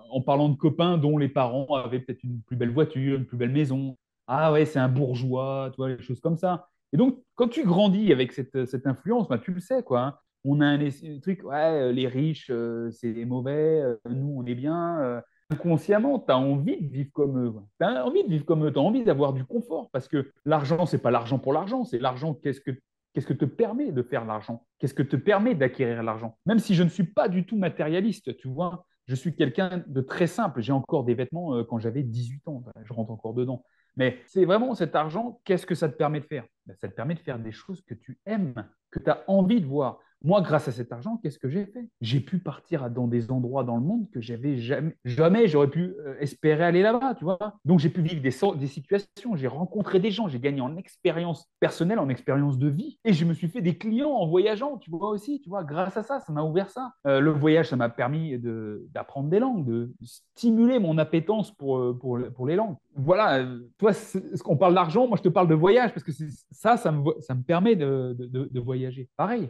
en 0.09 0.21
parlant 0.21 0.49
de 0.49 0.55
copains 0.55 0.97
dont 0.97 1.17
les 1.17 1.27
parents 1.29 1.67
avaient 1.75 1.99
peut-être 1.99 2.23
une 2.23 2.41
plus 2.41 2.55
belle 2.55 2.71
voiture 2.71 3.17
une 3.17 3.25
plus 3.25 3.37
belle 3.37 3.51
maison. 3.51 3.97
Ah 4.27 4.51
ouais 4.51 4.65
c'est 4.65 4.79
un 4.79 4.87
bourgeois 4.87 5.69
tu 5.71 5.77
vois 5.77 5.89
les 5.89 6.01
choses 6.01 6.21
comme 6.21 6.37
ça 6.37 6.69
et 6.93 6.97
donc 6.97 7.21
quand 7.35 7.49
tu 7.49 7.63
grandis 7.63 8.11
avec 8.11 8.31
cette, 8.31 8.65
cette 8.65 8.87
influence 8.87 9.27
bah, 9.27 9.37
tu 9.37 9.53
le 9.53 9.59
sais 9.59 9.83
quoi 9.83 10.01
hein. 10.01 10.17
on 10.45 10.61
a 10.61 10.65
un, 10.65 10.89
truc 11.21 11.43
ouais 11.43 11.91
les 11.91 12.07
riches 12.07 12.51
c'est 12.91 13.25
mauvais 13.25 13.83
nous 14.09 14.35
on 14.37 14.45
est 14.45 14.55
bien 14.55 15.21
inconsciemment, 15.49 16.19
tu 16.19 16.31
as 16.31 16.37
envie 16.37 16.81
de 16.81 16.91
vivre 16.91 17.11
comme 17.13 17.45
eux. 17.45 17.53
Tu 17.79 17.85
as 17.85 18.05
envie 18.05 18.23
de 18.23 18.29
vivre 18.29 18.45
comme 18.45 18.65
eux, 18.65 18.73
tu 18.73 18.79
as 18.79 18.81
envie 18.81 19.03
d'avoir 19.03 19.33
du 19.33 19.45
confort 19.45 19.89
parce 19.91 20.07
que 20.07 20.31
l'argent, 20.45 20.85
c'est 20.85 21.01
pas 21.01 21.11
l'argent 21.11 21.39
pour 21.39 21.53
l'argent, 21.53 21.83
c'est 21.83 21.99
l'argent, 21.99 22.33
qu'est-ce 22.33 22.61
que 22.61 22.71
Qu'est-ce 23.15 23.27
que 23.27 23.33
te 23.33 23.45
permet 23.45 23.93
de 23.93 24.03
faire 24.03 24.25
l'argent? 24.25 24.65
Qu'est-ce 24.77 24.93
que 24.93 25.01
te 25.01 25.15
permet 25.15 25.55
d'acquérir 25.55 26.03
l'argent? 26.03 26.37
Même 26.45 26.59
si 26.59 26.75
je 26.75 26.83
ne 26.83 26.89
suis 26.89 27.05
pas 27.05 27.29
du 27.29 27.45
tout 27.45 27.55
matérialiste, 27.55 28.35
tu 28.35 28.49
vois, 28.49 28.85
je 29.07 29.15
suis 29.15 29.33
quelqu'un 29.33 29.81
de 29.87 30.01
très 30.01 30.27
simple. 30.27 30.61
J'ai 30.61 30.73
encore 30.73 31.05
des 31.05 31.13
vêtements 31.13 31.55
euh, 31.55 31.63
quand 31.63 31.79
j'avais 31.79 32.03
18 32.03 32.45
ans, 32.49 32.61
je 32.83 32.91
rentre 32.91 33.11
encore 33.11 33.33
dedans. 33.33 33.63
Mais 33.95 34.19
c'est 34.25 34.43
vraiment 34.43 34.75
cet 34.75 34.97
argent, 34.97 35.39
qu'est-ce 35.45 35.65
que 35.65 35.75
ça 35.75 35.87
te 35.87 35.95
permet 35.95 36.19
de 36.19 36.25
faire? 36.25 36.45
Ben, 36.65 36.75
Ça 36.75 36.89
te 36.89 36.93
permet 36.93 37.13
de 37.13 37.19
faire 37.19 37.39
des 37.39 37.53
choses 37.53 37.81
que 37.83 37.93
tu 37.93 38.19
aimes, 38.25 38.53
que 38.91 38.99
tu 38.99 39.09
as 39.09 39.23
envie 39.27 39.61
de 39.61 39.65
voir. 39.65 39.99
Moi, 40.25 40.41
grâce 40.41 40.67
à 40.67 40.71
cet 40.71 40.91
argent, 40.91 41.19
qu'est-ce 41.21 41.37
que 41.37 41.49
j'ai 41.49 41.67
fait? 41.67 41.87
J'ai 42.01 42.19
pu 42.19 42.39
partir 42.39 42.89
dans 42.89 43.05
des 43.05 43.29
endroits 43.29 43.63
dans 43.63 43.75
le 43.75 43.83
monde 43.83 44.09
que 44.09 44.21
j'avais 44.21 44.57
jamais, 44.57 45.47
j'aurais 45.47 45.69
pu 45.69 45.93
euh, 45.99 46.15
espérer 46.19 46.63
aller 46.63 46.81
là-bas, 46.81 47.13
tu 47.13 47.25
vois. 47.25 47.59
Donc, 47.63 47.77
j'ai 47.77 47.91
pu 47.91 48.01
vivre 48.01 48.23
des, 48.23 48.31
situations, 48.67 49.35
j'ai 49.35 49.45
rencontré 49.45 49.99
des 49.99 50.09
gens, 50.09 50.27
j'ai 50.27 50.39
gagné 50.39 50.61
en 50.61 50.77
expérience 50.77 51.47
personnelle, 51.59 51.99
en 51.99 52.09
expérience 52.09 52.57
de 52.57 52.67
vie, 52.67 52.97
et 53.05 53.13
je 53.13 53.23
me 53.23 53.35
suis 53.35 53.47
fait 53.47 53.61
des 53.61 53.77
clients 53.77 54.09
en 54.09 54.25
voyageant, 54.25 54.77
tu 54.77 54.89
vois 54.89 55.09
aussi, 55.09 55.41
tu 55.41 55.49
vois. 55.49 55.63
Grâce 55.63 55.95
à 55.95 56.01
ça, 56.01 56.19
ça 56.19 56.33
m'a 56.33 56.41
ouvert 56.41 56.71
ça. 56.71 56.93
Euh, 57.05 57.19
le 57.19 57.29
voyage, 57.29 57.69
ça 57.69 57.75
m'a 57.75 57.89
permis 57.89 58.39
d'apprendre 58.39 59.29
des 59.29 59.39
langues, 59.39 59.63
de 59.63 59.93
stimuler 60.01 60.79
mon 60.79 60.97
appétence 60.97 61.51
pour, 61.51 61.77
euh, 61.77 62.33
les 62.47 62.55
langues. 62.55 62.77
Voilà, 62.95 63.45
toi, 63.77 63.91
ce 63.93 64.41
qu'on 64.41 64.55
parle 64.55 64.73
d'argent, 64.73 65.07
moi, 65.07 65.17
je 65.17 65.23
te 65.23 65.29
parle 65.29 65.49
de 65.49 65.55
voyage 65.55 65.93
parce 65.93 66.03
que 66.03 66.11
ça, 66.51 66.77
ça 66.77 66.91
me, 66.91 67.03
ça 67.19 67.35
me 67.35 67.43
permet 67.43 67.75
de, 67.75 68.59
voyager. 68.59 69.09
Pareil 69.17 69.49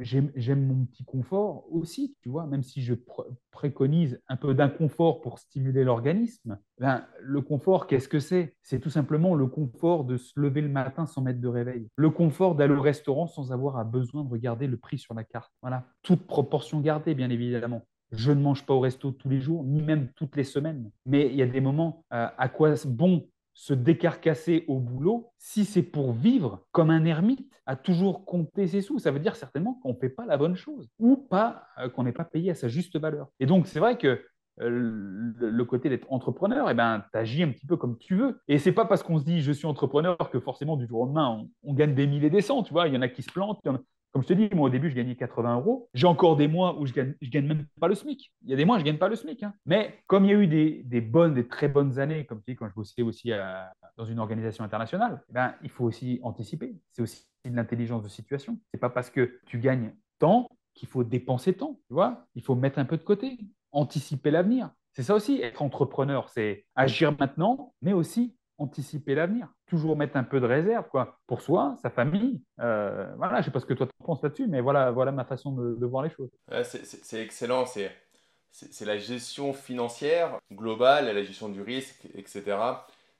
j'aime 0.00 0.66
mon 0.66 0.84
petit 0.86 1.04
confort 1.04 1.64
aussi, 1.70 2.16
tu 2.22 2.28
vois, 2.28 2.46
même 2.46 2.62
si 2.62 2.82
je 2.82 2.94
préconise 3.50 4.20
un 4.28 4.36
peu 4.36 4.54
d'inconfort 4.54 5.20
pour 5.20 5.38
stimuler 5.38 5.84
l'organisme. 5.84 6.58
Ben, 6.78 7.04
le 7.20 7.40
confort, 7.42 7.86
qu'est-ce 7.86 8.08
que 8.08 8.20
c'est? 8.20 8.56
C'est 8.62 8.80
tout 8.80 8.90
simplement 8.90 9.34
le 9.34 9.46
confort 9.46 10.04
de 10.04 10.16
se 10.16 10.32
lever 10.36 10.60
le 10.60 10.68
matin 10.68 11.06
sans 11.06 11.22
mettre 11.22 11.40
de 11.40 11.48
réveil. 11.48 11.88
Le 11.96 12.10
confort 12.10 12.54
d'aller 12.54 12.74
au 12.74 12.80
restaurant 12.80 13.26
sans 13.26 13.52
avoir 13.52 13.84
besoin 13.84 14.24
de 14.24 14.30
regarder 14.30 14.66
le 14.66 14.76
prix 14.76 14.98
sur 14.98 15.14
la 15.14 15.24
carte. 15.24 15.52
Voilà, 15.62 15.84
toute 16.02 16.26
proportion 16.26 16.80
gardée, 16.80 17.14
bien 17.14 17.30
évidemment. 17.30 17.82
Je 18.12 18.32
ne 18.32 18.40
mange 18.40 18.66
pas 18.66 18.74
au 18.74 18.80
resto 18.80 19.12
tous 19.12 19.28
les 19.28 19.40
jours, 19.40 19.64
ni 19.64 19.82
même 19.82 20.08
toutes 20.16 20.36
les 20.36 20.44
semaines. 20.44 20.90
Mais 21.06 21.26
il 21.26 21.36
y 21.36 21.42
a 21.42 21.46
des 21.46 21.60
moments 21.60 22.04
euh, 22.12 22.28
à 22.36 22.48
quoi 22.48 22.74
bon 22.86 23.26
se 23.54 23.74
décarcasser 23.74 24.64
au 24.68 24.78
boulot, 24.78 25.32
si 25.38 25.64
c'est 25.64 25.82
pour 25.82 26.12
vivre 26.12 26.64
comme 26.72 26.90
un 26.90 27.04
ermite, 27.04 27.46
à 27.66 27.76
toujours 27.76 28.24
compter 28.24 28.66
ses 28.66 28.80
sous, 28.80 28.98
ça 28.98 29.10
veut 29.10 29.20
dire 29.20 29.36
certainement 29.36 29.74
qu'on 29.82 29.90
ne 29.90 29.98
fait 29.98 30.08
pas 30.08 30.24
la 30.24 30.36
bonne 30.36 30.56
chose 30.56 30.88
ou 30.98 31.16
pas 31.16 31.66
euh, 31.78 31.88
qu'on 31.88 32.04
n'est 32.04 32.12
pas 32.12 32.24
payé 32.24 32.50
à 32.50 32.54
sa 32.54 32.68
juste 32.68 32.98
valeur. 32.98 33.28
Et 33.38 33.46
donc, 33.46 33.66
c'est 33.66 33.78
vrai 33.78 33.98
que 33.98 34.24
euh, 34.60 35.32
le 35.38 35.64
côté 35.64 35.88
d'être 35.88 36.10
entrepreneur, 36.12 36.68
eh 36.70 36.74
ben, 36.74 37.04
tu 37.12 37.18
agis 37.18 37.42
un 37.42 37.50
petit 37.50 37.66
peu 37.66 37.76
comme 37.76 37.96
tu 37.98 38.16
veux. 38.16 38.40
Et 38.48 38.58
c'est 38.58 38.72
pas 38.72 38.84
parce 38.84 39.02
qu'on 39.02 39.18
se 39.18 39.24
dit 39.24 39.40
je 39.40 39.52
suis 39.52 39.66
entrepreneur 39.66 40.16
que 40.30 40.40
forcément 40.40 40.76
du 40.76 40.86
jour 40.86 41.00
au 41.00 41.04
lendemain 41.04 41.46
on, 41.62 41.74
gagne 41.74 41.94
des 41.94 42.06
milliers 42.06 42.26
et 42.26 42.30
des 42.30 42.42
cents. 42.42 42.62
Tu 42.62 42.72
vois, 42.72 42.88
il 42.88 42.94
y 42.94 42.96
en 42.96 43.02
a 43.02 43.08
qui 43.08 43.22
se 43.22 43.32
plantent, 43.32 43.60
comme 44.12 44.22
je 44.22 44.28
te 44.28 44.32
dis, 44.32 44.48
moi 44.54 44.66
au 44.66 44.70
début, 44.70 44.90
je 44.90 44.96
gagnais 44.96 45.14
80 45.14 45.56
euros. 45.56 45.88
J'ai 45.94 46.06
encore 46.06 46.36
des 46.36 46.48
mois 46.48 46.78
où 46.78 46.86
je 46.86 46.92
gagne, 46.92 47.14
gagne 47.22 47.46
même 47.46 47.66
pas 47.80 47.88
le 47.88 47.94
SMIC. 47.94 48.32
Il 48.42 48.50
y 48.50 48.52
a 48.52 48.56
des 48.56 48.64
mois, 48.64 48.78
je 48.78 48.84
gagne 48.84 48.98
pas 48.98 49.08
le 49.08 49.16
SMIC. 49.16 49.42
Hein. 49.42 49.54
Mais 49.66 50.02
comme 50.06 50.24
il 50.24 50.30
y 50.30 50.34
a 50.34 50.36
eu 50.36 50.46
des, 50.46 51.00
bonnes, 51.00 51.34
des 51.34 51.46
très 51.46 51.68
bonnes 51.68 51.98
années, 51.98 52.26
comme 52.26 52.42
tu 52.42 52.52
dis, 52.52 52.56
quand 52.56 52.68
je 52.68 52.74
bossais 52.74 53.02
aussi 53.02 53.30
dans 53.96 54.04
une 54.04 54.18
organisation 54.18 54.64
internationale, 54.64 55.22
eh 55.28 55.32
ben, 55.32 55.54
il 55.62 55.70
faut 55.70 55.84
aussi 55.84 56.18
anticiper. 56.22 56.74
C'est 56.90 57.02
aussi 57.02 57.26
de 57.44 57.54
l'intelligence 57.54 58.02
de 58.02 58.08
situation. 58.08 58.58
C'est 58.72 58.80
pas 58.80 58.90
parce 58.90 59.10
que 59.10 59.38
tu 59.46 59.58
gagnes 59.58 59.94
tant 60.18 60.48
qu'il 60.74 60.88
faut 60.88 61.04
dépenser 61.04 61.54
tant. 61.54 61.78
Tu 61.88 61.96
il 62.34 62.42
faut 62.42 62.54
mettre 62.54 62.78
un 62.78 62.84
peu 62.84 62.96
de 62.96 63.02
côté, 63.02 63.38
anticiper 63.70 64.30
l'avenir. 64.30 64.70
C'est 64.92 65.04
ça 65.04 65.14
aussi, 65.14 65.40
être 65.40 65.62
entrepreneur, 65.62 66.28
c'est 66.28 66.66
agir 66.74 67.16
maintenant, 67.16 67.74
mais 67.80 67.92
aussi 67.92 68.34
anticiper 68.60 69.14
l'avenir, 69.14 69.48
toujours 69.66 69.96
mettre 69.96 70.16
un 70.16 70.24
peu 70.24 70.40
de 70.40 70.46
réserve 70.46 70.88
quoi, 70.90 71.18
pour 71.26 71.40
soi, 71.40 71.74
sa 71.82 71.90
famille. 71.90 72.42
Euh, 72.60 73.06
voilà, 73.16 73.34
je 73.36 73.38
ne 73.38 73.44
sais 73.44 73.50
pas 73.50 73.60
ce 73.60 73.66
que 73.66 73.74
toi 73.74 73.86
tu 73.86 74.04
penses 74.04 74.22
là-dessus, 74.22 74.46
mais 74.46 74.60
voilà, 74.60 74.90
voilà 74.90 75.12
ma 75.12 75.24
façon 75.24 75.52
de, 75.52 75.86
voir 75.86 76.04
les 76.04 76.10
choses. 76.10 76.30
c'est 76.64 77.20
excellent, 77.22 77.64
c'est 77.66 78.84
la 78.84 78.98
gestion 78.98 79.52
financière 79.52 80.38
globale, 80.52 81.06
la 81.06 81.22
gestion 81.22 81.48
du 81.48 81.62
risque, 81.62 82.06
etc. 82.14 82.56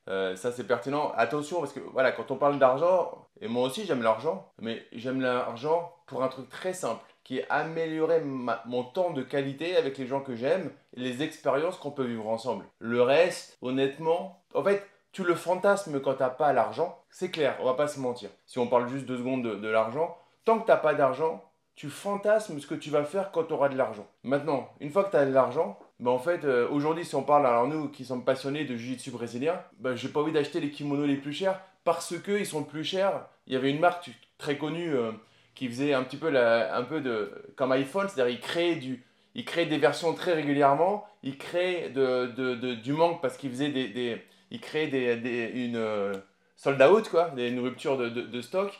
Euh, 0.08 0.36
ça 0.36 0.52
c'est 0.52 0.66
pertinent. 0.66 1.12
Attention 1.16 1.60
parce 1.60 1.72
que 1.72 1.80
voilà, 1.80 2.12
quand 2.12 2.30
on 2.30 2.36
parle 2.36 2.58
d'argent, 2.58 3.26
et 3.40 3.48
moi 3.48 3.66
aussi 3.66 3.84
j'aime 3.86 4.02
l'argent, 4.02 4.52
mais 4.60 4.84
j'aime 4.92 5.20
l'argent 5.20 5.94
pour 6.06 6.22
un 6.22 6.28
truc 6.28 6.48
très 6.48 6.74
simple 6.74 7.04
qui 7.24 7.38
est 7.38 7.46
améliorer 7.48 8.22
mon 8.22 8.82
temps 8.82 9.10
de 9.10 9.22
qualité 9.22 9.76
avec 9.76 9.98
les 9.98 10.06
gens 10.06 10.20
que 10.20 10.34
j'aime 10.34 10.72
les 10.94 11.22
expériences 11.22 11.76
qu'on 11.76 11.92
peut 11.92 12.04
vivre 12.04 12.26
ensemble. 12.26 12.64
Le 12.80 13.02
reste, 13.02 13.56
honnêtement, 13.62 14.42
en 14.54 14.64
fait, 14.64 14.84
tu 15.12 15.24
le 15.24 15.34
fantasmes 15.34 16.00
quand 16.00 16.14
tu 16.14 16.22
n'as 16.22 16.30
pas 16.30 16.52
l'argent, 16.52 17.02
c'est 17.10 17.30
clair, 17.30 17.56
on 17.60 17.64
va 17.64 17.74
pas 17.74 17.88
se 17.88 17.98
mentir. 17.98 18.30
Si 18.46 18.58
on 18.58 18.66
parle 18.66 18.88
juste 18.88 19.06
deux 19.06 19.18
secondes 19.18 19.42
de, 19.42 19.68
l'argent, 19.68 20.16
tant 20.44 20.58
que 20.58 20.64
tu 20.64 20.70
n'as 20.70 20.76
pas 20.76 20.94
d'argent, 20.94 21.44
tu 21.74 21.88
fantasmes 21.88 22.60
ce 22.60 22.66
que 22.66 22.74
tu 22.74 22.90
vas 22.90 23.04
faire 23.04 23.32
quand 23.32 23.44
tu 23.44 23.52
auras 23.52 23.68
de 23.68 23.76
l'argent. 23.76 24.06
Maintenant, 24.22 24.68
une 24.80 24.90
fois 24.90 25.04
que 25.04 25.10
tu 25.10 25.16
as 25.16 25.26
de 25.26 25.32
l'argent, 25.32 25.78
ben 25.98 26.10
en 26.10 26.18
fait, 26.18 26.44
euh, 26.44 26.68
aujourd'hui, 26.70 27.04
si 27.04 27.14
on 27.14 27.22
parle, 27.22 27.46
alors 27.46 27.66
nous 27.66 27.88
qui 27.88 28.04
sommes 28.04 28.24
passionnés 28.24 28.64
de 28.64 28.76
jiu-jitsu 28.76 29.10
brésilien, 29.10 29.60
ben, 29.78 29.94
j'ai 29.94 30.08
pas 30.08 30.20
envie 30.20 30.32
d'acheter 30.32 30.60
les 30.60 30.70
kimonos 30.70 31.06
les 31.06 31.16
plus 31.16 31.32
chers 31.32 31.60
parce 31.84 32.14
qu'ils 32.20 32.46
sont 32.46 32.64
plus 32.64 32.84
chers. 32.84 33.26
Il 33.46 33.54
y 33.54 33.56
avait 33.56 33.70
une 33.70 33.80
marque 33.80 34.10
très 34.38 34.58
connue 34.58 34.94
euh, 34.94 35.12
qui 35.54 35.68
faisait 35.68 35.94
un 35.94 36.02
petit 36.02 36.16
peu, 36.16 36.34
un 36.36 36.82
peu 36.84 37.00
de, 37.00 37.32
comme 37.56 37.72
iPhone, 37.72 38.08
c'est-à-dire 38.08 38.34
il 38.34 38.40
créait 38.40 38.76
du, 38.76 39.04
il 39.34 39.44
crée 39.44 39.66
des 39.66 39.78
versions 39.78 40.14
très 40.14 40.34
régulièrement. 40.34 41.06
Il 41.22 41.38
crée 41.38 41.90
de, 41.90 42.26
de, 42.26 42.74
du 42.74 42.92
manque 42.92 43.20
parce 43.20 43.36
qu'il 43.36 43.50
faisait 43.50 43.68
des, 43.70 43.88
des, 43.88 44.22
il 44.50 44.60
crée 44.60 44.88
des, 44.88 45.50
une 45.54 45.76
euh, 45.76 46.12
sold 46.56 46.80
out, 46.82 47.08
quoi, 47.08 47.32
une 47.36 47.60
rupture 47.60 47.96
de, 47.96 48.08
de, 48.08 48.40
stock. 48.40 48.72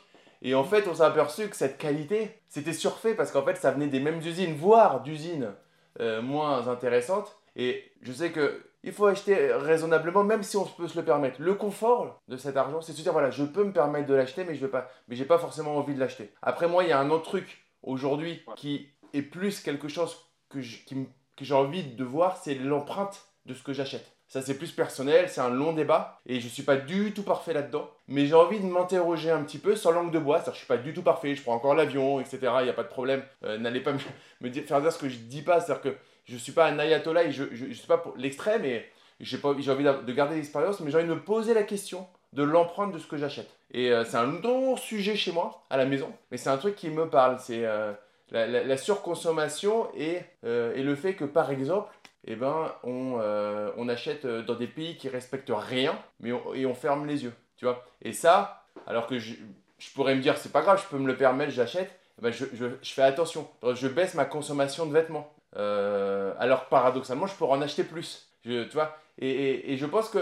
Et 0.43 0.55
en 0.55 0.65
fait, 0.65 0.89
on 0.89 0.95
s'est 0.95 1.03
aperçu 1.03 1.49
que 1.49 1.57
cette 1.57 1.79
qualité, 1.79 2.41
c'était 2.49 2.73
surfait 2.73 3.15
parce 3.15 3.31
qu'en 3.31 3.45
fait, 3.45 3.57
ça 3.57 3.71
venait 3.71 3.89
des 3.89 4.01
mêmes 4.01 4.21
usines, 4.21 4.55
voire 4.55 5.03
d'usines 5.03 5.53
euh, 6.01 6.23
moins 6.23 6.69
intéressantes. 6.69 7.37
Et 7.57 7.93
je 8.03 8.13
sais 8.13 8.33
que 8.33 8.65
il 8.83 8.93
faut 8.93 9.07
acheter 9.07 9.53
raisonnablement, 9.53 10.25
même 10.25 10.43
si 10.43 10.57
on 10.57 10.65
peut 10.65 10.89
se 10.89 10.99
le 10.99 11.05
permettre. 11.05 11.41
Le 11.41 11.55
confort 11.55 12.19
de 12.29 12.39
cet 12.39 12.57
argent, 12.57 12.81
c'est 12.81 12.93
de 12.93 12.97
se 12.97 13.03
dire 13.03 13.13
voilà, 13.13 13.31
je 13.31 13.45
peux 13.45 13.65
me 13.65 13.73
permettre 13.73 14.07
de 14.07 14.15
l'acheter, 14.15 14.45
mais 14.45 14.55
je 14.55 14.61
veux 14.61 14.71
pas, 14.71 14.89
mais 15.09 15.17
j'ai 15.17 15.27
pas 15.27 15.39
forcément 15.39 15.77
envie 15.77 15.95
de 15.95 16.01
l'acheter. 16.01 16.33
Après 16.41 16.67
moi, 16.67 16.85
il 16.85 16.89
y 16.89 16.93
a 16.93 16.99
un 16.99 17.11
autre 17.11 17.25
truc 17.25 17.63
aujourd'hui 17.83 18.43
qui 18.57 18.89
est 19.13 19.23
plus 19.23 19.61
quelque 19.61 19.89
chose 19.89 20.17
que 20.49 20.61
j'ai 20.61 21.55
envie 21.55 21.85
de 21.85 22.05
voir, 22.05 22.39
c'est 22.39 22.55
l'empreinte 22.55 23.27
de 23.45 23.53
ce 23.53 23.63
que 23.63 23.75
j'achète. 23.75 24.11
Ça, 24.31 24.43
c'est 24.43 24.55
plus 24.55 24.71
personnel, 24.71 25.29
c'est 25.29 25.41
un 25.41 25.51
long 25.51 25.73
débat 25.73 26.21
et 26.25 26.39
je 26.39 26.45
ne 26.45 26.51
suis 26.51 26.63
pas 26.63 26.77
du 26.77 27.13
tout 27.13 27.25
parfait 27.25 27.53
là-dedans. 27.53 27.91
Mais 28.07 28.27
j'ai 28.27 28.35
envie 28.35 28.61
de 28.61 28.65
m'interroger 28.65 29.29
un 29.29 29.43
petit 29.43 29.59
peu 29.59 29.75
sans 29.75 29.91
langue 29.91 30.13
de 30.13 30.21
bois. 30.21 30.37
C'est-à-dire, 30.37 30.53
je 30.53 30.59
suis 30.59 30.69
pas 30.69 30.77
du 30.77 30.95
tout 30.95 31.03
parfait, 31.03 31.35
je 31.35 31.43
prends 31.43 31.55
encore 31.55 31.75
l'avion, 31.75 32.21
etc. 32.21 32.39
Il 32.61 32.65
n'y 32.65 32.71
a 32.71 32.73
pas 32.73 32.85
de 32.85 32.89
problème. 32.89 33.25
Euh, 33.43 33.59
n'allez 33.59 33.81
pas 33.81 33.93
me, 33.93 33.99
faire 34.53 34.81
dire 34.81 34.93
ce 34.93 34.99
que 34.99 35.09
je 35.09 35.17
dis 35.17 35.43
pas. 35.43 35.61
C'est-à-dire 35.61 35.83
que 35.83 35.97
je 36.27 36.35
ne 36.35 36.39
suis 36.39 36.53
pas 36.53 36.67
un 36.67 36.79
ayatollah 36.79 37.25
et 37.25 37.33
je 37.33 37.43
ne 37.43 37.75
suis 37.75 37.89
pas 37.89 37.99
pour 37.99 38.17
l'extrême 38.17 38.65
et 38.65 38.87
j'ai 39.19 39.37
envie 39.45 39.65
de 39.85 40.13
garder 40.13 40.37
l'expérience, 40.37 40.79
mais 40.79 40.93
j'ai 40.93 40.99
envie 40.99 41.09
de 41.09 41.15
me 41.15 41.21
poser 41.21 41.53
la 41.53 41.65
question 41.65 42.07
de 42.33 42.45
l'empreinte 42.45 42.93
de 42.93 43.01
ce 43.01 43.09
que 43.09 43.17
j'achète. 43.17 43.51
Et 43.73 43.91
euh, 43.91 44.05
c'est 44.05 44.17
un 44.17 44.27
long 44.27 44.77
sujet 44.77 45.17
chez 45.17 45.33
moi, 45.33 45.65
à 45.71 45.77
la 45.77 45.87
maison, 45.87 46.13
mais 46.31 46.37
c'est 46.37 46.51
un 46.51 46.57
truc 46.57 46.77
qui 46.77 46.89
me 46.89 47.09
parle. 47.09 47.41
C'est 47.41 47.65
euh, 47.65 47.93
la, 48.31 48.77
surconsommation 48.77 49.89
et 49.97 50.21
le 50.45 50.95
fait 50.95 51.15
que, 51.15 51.25
par 51.25 51.51
exemple, 51.51 51.91
eh 52.27 52.37
ben, 52.37 52.73
on, 52.83 53.19
euh, 53.21 53.71
on, 53.77 53.89
achète 53.89 54.25
euh, 54.25 54.43
dans 54.43 54.55
des 54.55 54.67
pays 54.67 54.97
qui 54.97 55.09
respectent 55.09 55.53
rien, 55.55 55.99
mais 56.21 56.31
et 56.55 56.67
on 56.67 56.75
ferme 56.75 57.07
les 57.07 57.25
yeux, 57.25 57.33
tu 57.57 57.65
vois. 57.65 57.85
Et 58.03 58.13
ça, 58.13 58.65
alors 58.87 59.07
que 59.07 59.19
je, 59.19 59.35
je 59.79 59.91
pourrais 59.93 60.15
me 60.15 60.21
dire, 60.21 60.37
c'est 60.37 60.53
pas 60.53 60.63
grave, 60.63 60.83
je 60.83 60.89
peux 60.89 61.01
me 61.01 61.07
le 61.07 61.17
permettre, 61.17 61.53
j'achète, 61.53 61.91
eh 62.19 62.23
ben 62.23 62.33
je, 62.33 62.45
je, 62.55 62.67
je, 62.83 62.93
fais 62.93 63.03
attention. 63.03 63.49
Je 63.63 63.89
baisse 63.89 64.15
ma 64.15 64.27
consommation 64.27 64.87
de 64.87 64.93
vêtements. 64.93 65.33
Euh, 65.57 66.35
alors 66.39 66.67
paradoxalement, 66.67 67.27
je 67.27 67.35
pourrais 67.35 67.57
en 67.57 67.63
acheter 67.63 67.85
plus, 67.85 68.29
tu 68.43 68.65
vois. 68.73 68.97
Et, 69.19 69.73
et, 69.73 69.77
je 69.77 69.87
pense 69.87 70.09
que 70.09 70.19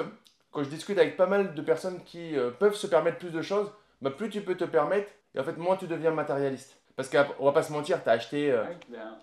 quand 0.50 0.62
je 0.62 0.68
discute 0.68 0.98
avec 0.98 1.16
pas 1.16 1.26
mal 1.26 1.54
de 1.54 1.62
personnes 1.62 2.02
qui 2.04 2.34
peuvent 2.58 2.74
se 2.74 2.86
permettre 2.86 3.18
plus 3.18 3.30
de 3.30 3.42
choses, 3.42 3.70
bah, 4.00 4.10
plus 4.10 4.30
tu 4.30 4.40
peux 4.40 4.56
te 4.56 4.64
permettre, 4.64 5.10
et 5.34 5.40
en 5.40 5.44
fait, 5.44 5.56
moins 5.56 5.76
tu 5.76 5.86
deviens 5.86 6.10
matérialiste. 6.10 6.77
Parce 6.98 7.10
qu'on 7.10 7.44
va 7.44 7.52
pas 7.52 7.62
se 7.62 7.72
mentir, 7.72 8.02
t'as 8.02 8.14
acheté, 8.14 8.50
euh, 8.50 8.64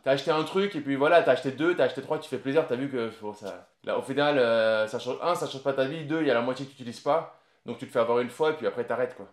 as 0.06 0.10
acheté 0.10 0.32
un 0.32 0.46
truc 0.46 0.78
et 0.78 0.80
puis 0.80 0.96
voilà, 0.96 1.22
t'as 1.22 1.34
acheté 1.34 1.52
deux, 1.52 1.76
t'as 1.76 1.84
acheté 1.84 2.02
trois, 2.02 2.18
tu 2.20 2.30
fais 2.30 2.38
plaisir, 2.38 2.66
t'as 2.66 2.78
vu 2.78 2.90
que 2.90 3.12
ça, 3.36 3.68
là, 3.84 4.00
au 4.00 4.02
final, 4.02 4.40
euh, 4.40 4.88
ça 4.88 4.98
change, 4.98 5.18
un, 5.22 5.36
ça 5.36 5.46
change 5.46 5.62
pas 5.62 5.74
ta 5.74 5.84
vie, 5.84 6.06
deux, 6.06 6.22
il 6.22 6.28
y 6.28 6.32
a 6.32 6.34
la 6.34 6.42
moitié 6.42 6.66
que 6.66 6.72
tu 6.72 6.78
n'utilises 6.78 7.02
pas, 7.02 7.38
donc 7.66 7.78
tu 7.78 7.86
te 7.86 7.92
fais 7.92 8.00
avoir 8.00 8.20
une 8.20 8.30
fois 8.30 8.52
et 8.52 8.54
puis 8.54 8.66
après 8.66 8.86
t'arrêtes 8.86 9.18
quoi. 9.18 9.26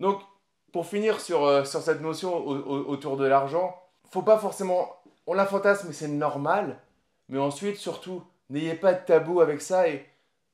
Donc, 0.00 0.22
pour 0.72 0.86
finir 0.86 1.20
sur, 1.20 1.44
euh, 1.44 1.64
sur 1.64 1.82
cette 1.82 2.00
notion 2.00 2.34
autour 2.34 3.18
de 3.18 3.26
l'argent, 3.26 3.78
faut 4.10 4.22
pas 4.22 4.38
forcément, 4.38 4.88
on 5.26 5.34
la 5.34 5.44
fantasme 5.44 5.88
mais 5.88 5.92
c'est 5.92 6.08
normal, 6.08 6.78
mais 7.28 7.38
ensuite 7.38 7.76
surtout, 7.76 8.24
n'ayez 8.48 8.74
pas 8.74 8.94
de 8.94 9.04
tabou 9.04 9.42
avec 9.42 9.60
ça 9.60 9.86
et 9.86 10.08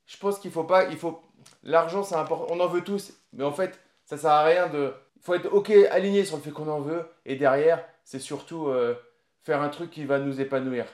je 0.07 0.17
pense 0.17 0.41
qu'il 0.41 0.51
faut 0.51 0.65
pas, 0.65 0.87
il 0.87 0.97
faut, 0.97 1.23
l'argent 1.63 2.03
c'est 2.03 2.17
important, 2.17 2.53
on 2.53 2.59
en 2.59 2.67
veut 2.67 2.83
tous, 2.83 3.13
mais 3.33 3.45
en 3.45 3.53
fait, 3.53 3.79
ça 4.07 4.17
sert 4.17 4.33
à 4.33 4.43
rien 4.43 4.67
de 4.67 4.93
il 5.19 5.25
faut 5.25 5.35
être 5.35 5.53
ok, 5.53 5.71
aligné 5.91 6.25
sur 6.25 6.37
le 6.37 6.43
fait 6.43 6.51
qu'on 6.51 6.69
en 6.69 6.81
veut. 6.81 7.07
Et 7.27 7.37
derrière, 7.37 7.85
c'est 8.05 8.21
surtout 8.21 8.69
euh, 8.69 8.95
faire 9.43 9.61
un 9.61 9.69
truc 9.69 9.91
qui 9.91 10.05
va 10.05 10.19
nous 10.19 10.41
épanouir. 10.41 10.87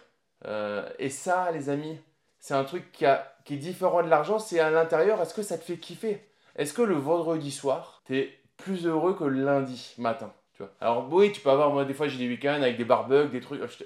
Euh, 0.47 0.89
et 0.99 1.11
ça, 1.11 1.51
les 1.53 1.69
amis, 1.69 1.99
c'est 2.39 2.55
un 2.55 2.65
truc 2.65 2.91
qui, 2.93 3.05
est 3.05 3.57
différent 3.57 4.03
de 4.03 4.09
l'argent. 4.09 4.39
C'est 4.39 4.61
à 4.61 4.71
l'intérieur, 4.71 5.21
est-ce 5.21 5.35
que 5.35 5.43
ça 5.43 5.59
te 5.59 5.65
fait 5.65 5.77
kiffer? 5.77 6.27
Est-ce 6.57 6.73
que 6.73 6.83
le 6.83 6.95
vendredi 6.95 7.51
soir, 7.51 8.03
tu 8.07 8.17
es 8.17 8.39
plus 8.57 8.87
heureux 8.87 9.15
que 9.15 9.25
le 9.25 9.45
lundi 9.45 9.95
matin 9.99 10.33
tu 10.53 10.63
vois? 10.63 10.73
Alors 10.81 11.13
oui, 11.13 11.33
tu 11.33 11.41
peux 11.41 11.51
avoir, 11.51 11.71
moi 11.71 11.85
des 11.85 11.95
fois 11.95 12.07
j'ai 12.07 12.19
des 12.19 12.29
week-ends 12.29 12.63
avec 12.63 12.77
des 12.77 12.85
barbecues, 12.85 13.31
des 13.31 13.41
trucs. 13.41 13.61
Je 13.61 13.85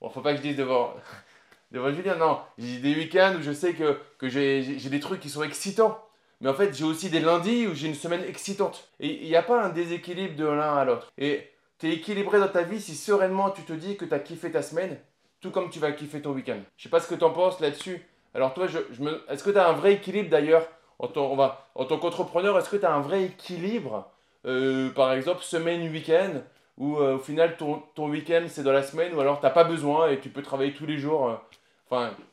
Bon, 0.00 0.10
faut 0.10 0.20
pas 0.20 0.32
que 0.32 0.38
je 0.38 0.42
dise 0.42 0.56
devant, 0.56 0.94
devant 1.72 1.92
Julien, 1.92 2.16
non. 2.16 2.40
J'ai 2.58 2.80
des 2.80 2.94
week-ends 2.94 3.34
où 3.38 3.42
je 3.42 3.52
sais 3.52 3.72
que, 3.72 3.98
que 4.18 4.28
j'ai 4.28 4.62
des 4.62 5.00
trucs 5.00 5.20
qui 5.20 5.30
sont 5.30 5.42
excitants. 5.42 5.98
Mais 6.42 6.50
en 6.50 6.54
fait, 6.54 6.74
j'ai 6.74 6.84
aussi 6.84 7.08
des 7.08 7.20
lundis 7.20 7.66
où 7.66 7.74
j'ai 7.74 7.88
une 7.88 7.94
semaine 7.94 8.24
excitante. 8.28 8.88
Et 9.00 9.22
il 9.22 9.28
n'y 9.28 9.36
a 9.36 9.42
pas 9.42 9.62
un 9.62 9.68
déséquilibre 9.70 10.36
de 10.36 10.44
l'un 10.44 10.76
à 10.76 10.84
l'autre. 10.84 11.10
Et 11.16 11.48
tu 11.78 11.88
es 11.88 11.94
équilibré 11.94 12.38
dans 12.40 12.48
ta 12.48 12.62
vie 12.62 12.80
si 12.80 12.94
sereinement 12.94 13.50
tu 13.50 13.62
te 13.62 13.72
dis 13.72 13.96
que 13.96 14.04
tu 14.04 14.12
as 14.12 14.18
kiffé 14.18 14.50
ta 14.50 14.60
semaine, 14.60 14.98
tout 15.40 15.50
comme 15.50 15.70
tu 15.70 15.78
vas 15.78 15.92
kiffer 15.92 16.20
ton 16.20 16.32
week-end. 16.32 16.58
Je 16.76 16.82
sais 16.82 16.88
pas 16.88 17.00
ce 17.00 17.08
que 17.08 17.14
tu 17.14 17.24
en 17.24 17.30
penses 17.30 17.60
là-dessus. 17.60 18.04
Alors 18.34 18.52
toi, 18.54 18.66
je, 18.66 18.78
me... 19.02 19.22
est-ce 19.30 19.44
que 19.44 19.50
tu 19.50 19.58
as 19.58 19.68
un 19.68 19.72
vrai 19.72 19.94
équilibre 19.94 20.28
d'ailleurs 20.28 20.66
en, 20.98 21.08
tant, 21.08 21.32
en 21.74 21.84
tant 21.84 21.98
qu'entrepreneur 21.98 22.58
Est-ce 22.58 22.70
que 22.70 22.76
tu 22.76 22.86
as 22.86 22.92
un 22.92 23.00
vrai 23.00 23.24
équilibre 23.24 24.10
euh, 24.44 24.90
Par 24.90 25.12
exemple, 25.12 25.42
semaine, 25.42 25.90
week-end 25.90 26.42
ou 26.78 26.96
euh, 26.96 27.16
au 27.16 27.18
final 27.18 27.56
ton, 27.56 28.08
week-end 28.08 28.44
c'est 28.48 28.62
dans 28.62 28.72
la 28.72 28.82
semaine 28.82 29.14
ou 29.14 29.20
alors 29.20 29.40
tu 29.40 29.46
n'as 29.46 29.52
pas 29.52 29.64
besoin 29.64 30.10
et 30.10 30.20
tu 30.20 30.30
peux 30.30 30.42
travailler 30.42 30.72
tous 30.72 30.86
les 30.86 30.98
jours 30.98 31.28
euh, 31.28 31.34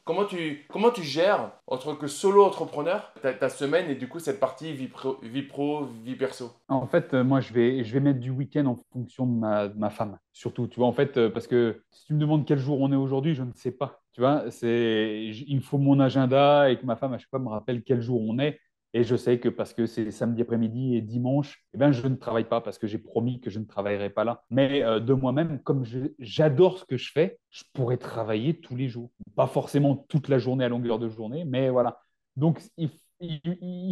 comment 0.05 0.25
tu, 0.25 0.65
comment 0.69 0.91
tu 0.91 1.03
gères 1.03 1.51
entre 1.67 1.93
que 1.93 2.07
solo 2.07 2.43
entrepreneur, 2.43 3.13
ta, 3.21 3.49
semaine 3.49 3.89
et 3.89 3.95
du 3.95 4.07
coup 4.07 4.19
cette 4.19 4.39
partie 4.39 4.73
vie 4.73 4.87
pro, 4.87 5.17
vie, 5.21 5.43
pro, 5.43 5.87
perso? 6.17 6.51
En 6.67 6.87
fait, 6.87 7.13
euh, 7.13 7.23
moi, 7.23 7.41
je 7.41 7.53
vais, 7.53 7.83
je 7.83 7.93
vais 7.93 7.99
mettre 7.99 8.19
du 8.19 8.29
week-end 8.29 8.65
en 8.65 8.75
fonction 8.93 9.25
de 9.25 9.31
ma, 9.31 9.69
ma, 9.69 9.89
femme. 9.89 10.17
Surtout, 10.33 10.67
tu 10.67 10.79
vois, 10.79 10.87
en 10.87 10.93
fait, 10.93 11.17
euh, 11.17 11.29
parce 11.29 11.47
que 11.47 11.83
si 11.91 12.05
tu 12.05 12.13
me 12.13 12.19
demandes 12.19 12.45
quel 12.45 12.59
jour 12.59 12.79
on 12.81 12.91
est 12.91 12.95
aujourd'hui, 12.95 13.35
je 13.35 13.43
ne 13.43 13.51
sais 13.53 13.71
pas. 13.71 14.01
Tu 14.13 14.21
vois, 14.21 14.49
c'est, 14.49 15.25
il 15.47 15.55
me 15.55 15.61
faut 15.61 15.77
mon 15.77 15.99
agenda 15.99 16.69
et 16.69 16.77
que 16.77 16.85
ma 16.85 16.95
femme, 16.95 17.13
à 17.13 17.17
chaque 17.17 17.29
fois, 17.29 17.39
me 17.39 17.49
rappelle 17.49 17.83
quel 17.83 18.01
jour 18.01 18.21
on 18.21 18.39
est. 18.39 18.59
Et 18.93 19.03
je 19.03 19.15
sais 19.15 19.39
que 19.39 19.49
parce 19.49 19.73
que 19.73 19.85
c'est 19.85 20.09
samedi 20.09 20.41
après-midi 20.41 20.95
et 20.95 21.01
dimanche, 21.01 21.63
eh 21.73 21.77
ben, 21.77 21.91
je 21.91 22.07
ne 22.07 22.15
travaille 22.15 22.47
pas 22.47 22.59
parce 22.59 22.79
que 22.79 22.87
j'ai 22.87 22.97
promis 22.97 23.39
que 23.39 23.49
je 23.49 23.59
ne 23.59 23.65
travaillerai 23.65 24.09
pas 24.09 24.23
là. 24.23 24.43
Mais 24.49 24.83
euh, 24.83 24.99
de 24.99 25.13
moi-même, 25.13 25.61
comme 25.61 25.85
j'adore 26.17 26.79
ce 26.79 26.85
que 26.85 26.97
je 26.97 27.11
fais, 27.11 27.39
je 27.51 27.63
pourrais 27.73 27.97
travailler 27.97 28.59
tous 28.59 28.75
les 28.75 28.87
jours. 28.87 29.11
Pas 29.35 29.45
forcément 29.45 29.95
toute 29.95 30.27
la 30.27 30.39
journée 30.39 30.65
à 30.65 30.69
longueur 30.69 30.97
de 30.97 31.07
journée, 31.07 31.45
mais 31.45 31.69
voilà. 31.69 31.99
Donc, 32.35 32.61
il, 32.77 32.89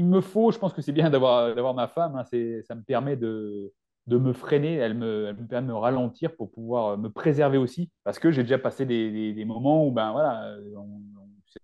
me 0.05 0.21
faut, 0.21 0.51
je 0.51 0.57
pense 0.57 0.73
que 0.73 0.81
c'est 0.81 0.93
bien 0.93 1.11
d'avoir 1.11 1.73
ma 1.75 1.87
femme. 1.87 2.15
Hein, 2.15 2.23
ça 2.23 2.75
me 2.75 2.81
permet 2.81 3.17
de, 3.17 3.71
me 4.07 4.33
freiner, 4.33 4.75
elle 4.75 4.95
me, 4.95 5.31
permet 5.47 5.67
de 5.67 5.73
me 5.73 5.77
ralentir 5.77 6.35
pour 6.35 6.49
pouvoir 6.51 6.97
me 6.97 7.09
préserver 7.09 7.59
aussi. 7.59 7.91
Parce 8.03 8.17
que 8.17 8.31
j'ai 8.31 8.41
déjà 8.41 8.57
passé 8.57 8.85
des, 8.85 9.45
moments 9.45 9.85
où, 9.85 9.91
ben 9.91 10.11
voilà, 10.11 10.55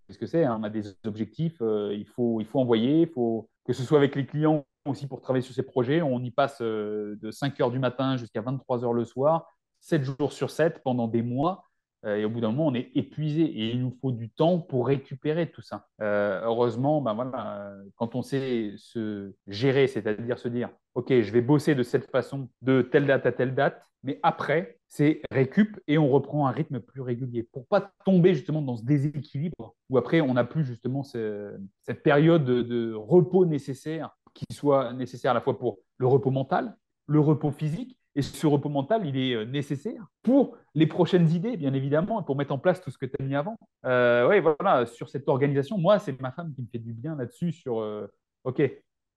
ce 0.09 0.17
que 0.17 0.25
c'est. 0.25 0.43
Hein. 0.43 0.57
On 0.59 0.63
a 0.63 0.69
des 0.69 0.95
objectifs, 1.05 1.57
euh, 1.61 1.93
il, 1.93 2.05
faut, 2.05 2.39
il 2.39 2.45
faut 2.45 2.59
envoyer, 2.59 3.01
il 3.01 3.09
faut 3.09 3.49
que 3.65 3.73
ce 3.73 3.83
soit 3.83 3.97
avec 3.97 4.15
les 4.15 4.25
clients 4.25 4.65
aussi 4.85 5.07
pour 5.07 5.21
travailler 5.21 5.43
sur 5.43 5.55
ces 5.55 5.63
projets. 5.63 6.01
On 6.01 6.19
y 6.19 6.31
passe 6.31 6.59
euh, 6.61 7.17
de 7.21 7.31
5 7.31 7.59
heures 7.61 7.71
du 7.71 7.79
matin 7.79 8.17
jusqu'à 8.17 8.41
23 8.41 8.83
heures 8.83 8.93
le 8.93 9.05
soir, 9.05 9.47
7 9.79 10.03
jours 10.03 10.33
sur 10.33 10.49
7 10.49 10.81
pendant 10.83 11.07
des 11.07 11.21
mois. 11.21 11.65
Euh, 12.05 12.17
et 12.17 12.25
au 12.25 12.29
bout 12.29 12.41
d'un 12.41 12.51
moment, 12.51 12.67
on 12.67 12.73
est 12.73 12.91
épuisé 12.95 13.43
et 13.43 13.71
il 13.71 13.79
nous 13.79 13.91
faut 14.01 14.11
du 14.11 14.29
temps 14.29 14.59
pour 14.59 14.87
récupérer 14.87 15.49
tout 15.49 15.61
ça. 15.61 15.87
heureusement, 16.01 17.01
ben 17.01 17.13
voilà, 17.13 17.71
quand 17.95 18.15
on 18.15 18.21
sait 18.21 18.73
se 18.77 19.33
gérer, 19.47 19.87
c'est-à-dire 19.87 20.37
se 20.37 20.49
dire, 20.49 20.69
OK, 20.95 21.07
je 21.09 21.31
vais 21.31 21.41
bosser 21.41 21.75
de 21.75 21.83
cette 21.83 22.11
façon 22.11 22.49
de 22.61 22.81
telle 22.81 23.07
date 23.07 23.25
à 23.25 23.31
telle 23.31 23.55
date, 23.55 23.81
mais 24.03 24.19
après, 24.21 24.79
c'est 24.93 25.21
récup 25.31 25.79
et 25.87 25.97
on 25.97 26.07
reprend 26.07 26.45
un 26.45 26.51
rythme 26.51 26.79
plus 26.79 27.01
régulier 27.01 27.41
pour 27.41 27.65
pas 27.65 27.91
tomber 28.05 28.35
justement 28.35 28.61
dans 28.61 28.77
ce 28.77 28.83
déséquilibre 28.83 29.73
où 29.89 29.97
après 29.97 30.21
on 30.21 30.35
n'a 30.35 30.43
plus 30.43 30.63
justement 30.63 31.01
cette 31.01 32.03
période 32.03 32.45
de, 32.45 32.93
repos 32.93 33.47
nécessaire 33.47 34.15
qui 34.35 34.45
soit 34.51 34.93
nécessaire 34.93 35.31
à 35.31 35.33
la 35.33 35.41
fois 35.41 35.57
pour 35.57 35.79
le 35.97 36.05
repos 36.05 36.29
mental, 36.29 36.77
le 37.07 37.19
repos 37.19 37.49
physique 37.49 37.97
et 38.13 38.21
ce 38.21 38.45
repos 38.45 38.69
mental, 38.69 39.07
il 39.07 39.17
est 39.17 39.33
euh, 39.33 39.45
nécessaire 39.45 40.05
pour 40.21 40.55
les 40.75 40.85
prochaines 40.85 41.31
idées, 41.31 41.57
bien 41.57 41.73
évidemment, 41.73 42.21
et 42.21 42.23
pour 42.23 42.35
mettre 42.35 42.53
en 42.53 42.59
place 42.59 42.79
tout 42.79 42.91
ce 42.91 42.99
que 42.99 43.07
tu 43.07 43.15
as 43.19 43.23
mis 43.23 43.33
avant. 43.33 43.57
Euh, 43.85 44.29
oui, 44.29 44.39
voilà, 44.39 44.85
sur 44.85 45.09
cette 45.09 45.27
organisation, 45.27 45.79
moi, 45.79 45.97
c'est 45.97 46.21
ma 46.21 46.31
femme 46.31 46.53
qui 46.53 46.61
me 46.61 46.67
fait 46.67 46.77
du 46.77 46.93
bien 46.93 47.15
là-dessus, 47.15 47.51
sur, 47.51 47.81
euh, 47.81 48.05
OK, 48.43 48.61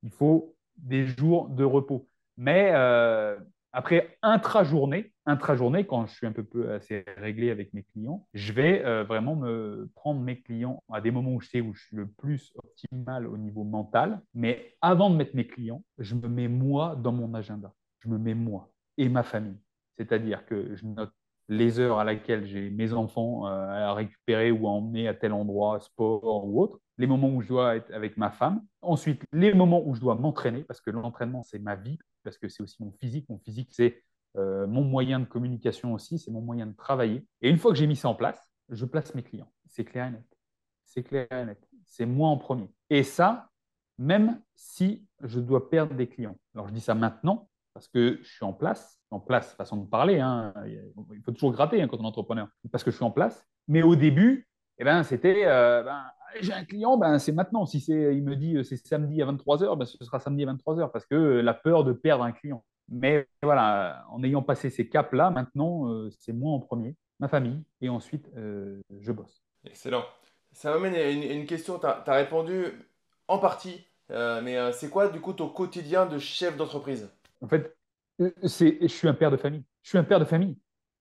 il 0.02 0.10
faut 0.10 0.56
des 0.78 1.04
jours 1.04 1.50
de 1.50 1.62
repos. 1.62 2.08
Mais 2.38 2.70
euh, 2.72 3.36
après, 3.72 4.16
intra-journée, 4.22 5.12
intra-journée, 5.26 5.86
quand 5.86 6.06
je 6.06 6.14
suis 6.14 6.26
un 6.26 6.32
peu, 6.32 6.44
peu 6.44 6.72
assez 6.72 7.04
réglé 7.16 7.50
avec 7.50 7.74
mes 7.74 7.82
clients, 7.82 8.26
je 8.32 8.52
vais 8.52 8.84
euh, 8.84 9.04
vraiment 9.04 9.36
me 9.36 9.90
prendre 9.94 10.20
mes 10.20 10.40
clients 10.40 10.82
à 10.92 11.00
des 11.00 11.10
moments 11.10 11.34
où 11.34 11.40
je 11.40 11.48
sais 11.48 11.60
où 11.60 11.74
je 11.74 11.84
suis 11.84 11.96
le 11.96 12.06
plus 12.06 12.52
optimal 12.56 13.26
au 13.26 13.36
niveau 13.36 13.64
mental. 13.64 14.20
Mais 14.34 14.76
avant 14.80 15.10
de 15.10 15.16
mettre 15.16 15.34
mes 15.34 15.46
clients, 15.46 15.82
je 15.98 16.14
me 16.14 16.28
mets 16.28 16.48
moi 16.48 16.96
dans 16.96 17.12
mon 17.12 17.34
agenda. 17.34 17.72
Je 18.00 18.08
me 18.08 18.18
mets 18.18 18.34
moi 18.34 18.70
et 18.96 19.08
ma 19.08 19.22
famille. 19.22 19.58
C'est-à-dire 19.98 20.46
que 20.46 20.74
je 20.76 20.86
note 20.86 21.12
les 21.48 21.78
heures 21.78 21.98
à 21.98 22.04
laquelle 22.04 22.46
j'ai 22.46 22.70
mes 22.70 22.92
enfants 22.92 23.46
euh, 23.46 23.50
à 23.50 23.94
récupérer 23.94 24.50
ou 24.50 24.66
à 24.66 24.70
emmener 24.70 25.08
à 25.08 25.14
tel 25.14 25.32
endroit, 25.32 25.80
sport 25.80 26.46
ou 26.46 26.60
autre, 26.60 26.80
les 26.98 27.06
moments 27.06 27.28
où 27.28 27.42
je 27.42 27.48
dois 27.48 27.76
être 27.76 27.92
avec 27.92 28.16
ma 28.16 28.30
femme, 28.30 28.62
ensuite 28.80 29.22
les 29.32 29.52
moments 29.54 29.82
où 29.86 29.94
je 29.94 30.00
dois 30.00 30.14
m'entraîner, 30.14 30.64
parce 30.64 30.80
que 30.80 30.90
l'entraînement, 30.90 31.42
c'est 31.42 31.58
ma 31.58 31.76
vie, 31.76 31.98
parce 32.24 32.38
que 32.38 32.48
c'est 32.48 32.62
aussi 32.62 32.82
mon 32.82 32.92
physique. 32.92 33.28
Mon 33.28 33.38
physique, 33.38 33.68
c'est 33.72 34.02
euh, 34.36 34.66
mon 34.66 34.82
moyen 34.82 35.20
de 35.20 35.24
communication 35.24 35.94
aussi, 35.94 36.18
c'est 36.18 36.30
mon 36.30 36.40
moyen 36.40 36.66
de 36.66 36.76
travailler. 36.76 37.26
Et 37.40 37.50
une 37.50 37.58
fois 37.58 37.72
que 37.72 37.78
j'ai 37.78 37.86
mis 37.86 37.96
ça 37.96 38.08
en 38.08 38.14
place, 38.14 38.50
je 38.68 38.84
place 38.84 39.14
mes 39.14 39.22
clients. 39.22 39.50
C'est 39.66 39.84
clair 39.84 40.08
et 40.08 40.10
net. 40.10 40.26
C'est 40.84 41.02
clair 41.02 41.26
et 41.30 41.44
net. 41.44 41.68
C'est 41.84 42.06
moi 42.06 42.28
en 42.28 42.36
premier. 42.36 42.70
Et 42.90 43.02
ça, 43.02 43.50
même 43.98 44.40
si 44.54 45.06
je 45.22 45.40
dois 45.40 45.70
perdre 45.70 45.94
des 45.94 46.08
clients. 46.08 46.36
Alors 46.54 46.68
je 46.68 46.72
dis 46.72 46.80
ça 46.80 46.94
maintenant 46.94 47.48
parce 47.72 47.88
que 47.88 48.18
je 48.22 48.28
suis 48.28 48.44
en 48.44 48.52
place, 48.52 48.98
en 49.10 49.20
place, 49.20 49.54
façon 49.54 49.76
de 49.76 49.86
parler. 49.86 50.18
Hein. 50.18 50.54
Il 50.66 51.22
faut 51.22 51.32
toujours 51.32 51.52
gratter 51.52 51.82
hein, 51.82 51.88
quand 51.88 51.98
on 52.00 52.04
est 52.04 52.06
entrepreneur, 52.06 52.48
parce 52.72 52.82
que 52.82 52.90
je 52.90 52.96
suis 52.96 53.04
en 53.04 53.10
place. 53.10 53.46
Mais 53.68 53.82
au 53.82 53.96
début, 53.96 54.48
eh 54.78 54.84
ben, 54.84 55.02
c'était 55.02 55.44
euh, 55.46 55.82
ben, 55.82 56.02
j'ai 56.40 56.52
un 56.52 56.64
client, 56.64 56.96
ben, 56.96 57.18
c'est 57.18 57.32
maintenant. 57.32 57.66
Si 57.66 57.78
il 57.86 58.22
me 58.22 58.34
dit 58.34 58.56
c'est 58.64 58.76
samedi 58.76 59.20
à 59.22 59.26
23h, 59.26 59.76
ben, 59.78 59.84
ce 59.84 60.02
sera 60.04 60.20
samedi 60.20 60.44
à 60.44 60.52
23h 60.52 60.90
parce 60.90 61.06
que 61.06 61.14
la 61.14 61.54
peur 61.54 61.84
de 61.84 61.92
perdre 61.92 62.24
un 62.24 62.32
client. 62.32 62.64
Mais 62.88 63.26
voilà, 63.42 64.06
en 64.10 64.22
ayant 64.22 64.42
passé 64.42 64.70
ces 64.70 64.88
caps-là, 64.88 65.30
maintenant, 65.30 65.88
euh, 65.90 66.10
c'est 66.20 66.32
moi 66.32 66.52
en 66.52 66.60
premier, 66.60 66.94
ma 67.18 67.28
famille, 67.28 67.62
et 67.80 67.88
ensuite, 67.88 68.30
euh, 68.36 68.80
je 69.00 69.12
bosse. 69.12 69.42
Excellent. 69.64 70.04
Ça 70.52 70.70
m'amène 70.70 70.94
à 70.94 71.10
une, 71.10 71.22
une, 71.22 71.46
question. 71.46 71.78
Tu 71.78 71.86
as, 71.86 72.14
répondu 72.14 72.66
en 73.28 73.38
partie, 73.38 73.84
euh, 74.10 74.40
mais 74.40 74.72
c'est 74.72 74.88
quoi, 74.88 75.08
du 75.08 75.20
coup, 75.20 75.32
ton 75.32 75.48
quotidien 75.48 76.06
de 76.06 76.18
chef 76.18 76.56
d'entreprise? 76.56 77.10
En 77.42 77.48
fait, 77.48 77.76
je 78.18 78.86
suis 78.86 79.08
un 79.08 79.14
père 79.14 79.30
de 79.30 79.36
famille. 79.36 79.64
Je 79.82 79.90
suis 79.90 79.98
un 79.98 80.04
père 80.04 80.20
de 80.20 80.24
famille. 80.24 80.56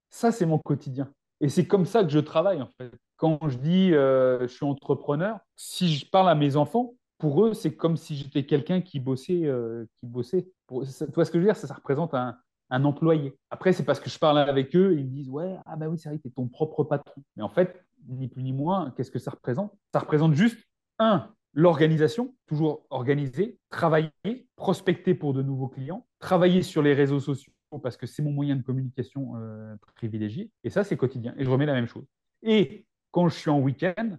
Ça, 0.10 0.32
c'est 0.32 0.46
mon 0.46 0.58
quotidien. 0.58 1.10
Et 1.40 1.50
c'est 1.50 1.68
comme 1.68 1.86
ça 1.86 2.04
que 2.04 2.10
je 2.10 2.20
travaille, 2.20 2.62
en 2.62 2.70
fait. 2.78 2.92
Quand 3.18 3.40
je 3.48 3.58
dis 3.58 3.90
je 3.92 4.48
suis 4.48 4.66
entrepreneur, 4.66 5.40
si 5.56 5.94
je 5.96 6.10
parle 6.10 6.28
à 6.28 6.36
mes 6.36 6.58
enfants, 6.58 6.96
pour 7.18 7.46
eux, 7.46 7.54
c'est 7.54 7.76
comme 7.76 7.98
si 7.98 8.16
j'étais 8.16 8.46
quelqu'un 8.46 8.82
qui 8.82 9.00
bossait. 9.00 9.46
Euh, 9.46 9.86
qui 10.00 10.06
bossait. 10.06 10.44
Tu 10.68 10.76
vois 11.14 11.26
ce 11.26 11.32
que 11.32 11.40
je 11.40 11.46
veux 11.46 11.46
dire? 11.46 11.56
Ça, 11.56 11.74
représente 11.74 12.14
un, 12.14 12.38
employé. 12.70 13.38
Après, 13.50 13.74
c'est 13.74 13.86
parce 13.86 14.00
que 14.00 14.10
je 14.10 14.20
parle 14.20 14.40
avec 14.40 14.76
eux 14.76 14.94
et 14.94 15.00
ils 15.00 15.06
me 15.06 15.12
disent 15.12 15.30
Ouais, 15.30 15.58
ah 15.66 15.76
bah 15.76 15.88
oui, 15.88 15.98
c'est 15.98 16.10
vrai, 16.10 16.20
tu 16.20 16.28
es 16.28 16.32
ton 16.32 16.48
propre 16.48 16.84
patron. 16.84 17.22
Mais 17.36 17.44
en 17.44 17.50
fait, 17.50 17.84
ni 18.08 18.28
plus 18.28 18.44
ni 18.44 18.54
moins, 18.54 18.92
qu'est-ce 18.92 19.12
que 19.12 19.20
ça 19.20 19.32
représente? 19.32 19.74
Ça 19.94 20.00
représente 20.00 20.34
juste, 20.34 20.60
un, 21.00 21.30
l'organisation, 21.54 22.36
toujours 22.48 22.86
organisée, 22.90 23.60
travailler, 23.70 24.12
prospecter 24.56 25.14
pour 25.14 25.34
de 25.34 25.42
nouveaux 25.42 25.68
clients, 25.68 26.06
travailler 26.20 26.64
sur 26.64 26.82
les 26.82 26.94
réseaux 26.94 27.20
sociaux 27.20 27.54
parce 27.80 27.98
que 27.98 28.06
c'est 28.06 28.22
mon 28.22 28.32
moyen 28.32 28.56
de 28.56 28.62
communication 28.62 29.34
euh, 29.36 29.76
privilégié. 29.96 30.52
Et 30.64 30.70
ça, 30.70 30.84
c'est 30.84 30.98
quotidien. 30.98 31.34
Et 31.38 31.44
je 31.44 31.50
remets 31.50 31.66
la 31.66 31.74
même 31.74 31.88
chose. 31.88 32.06
Et 32.42 32.86
quand 33.12 33.28
je 33.30 33.36
suis 33.36 33.50
en 33.50 33.60
week-end, 33.60 34.18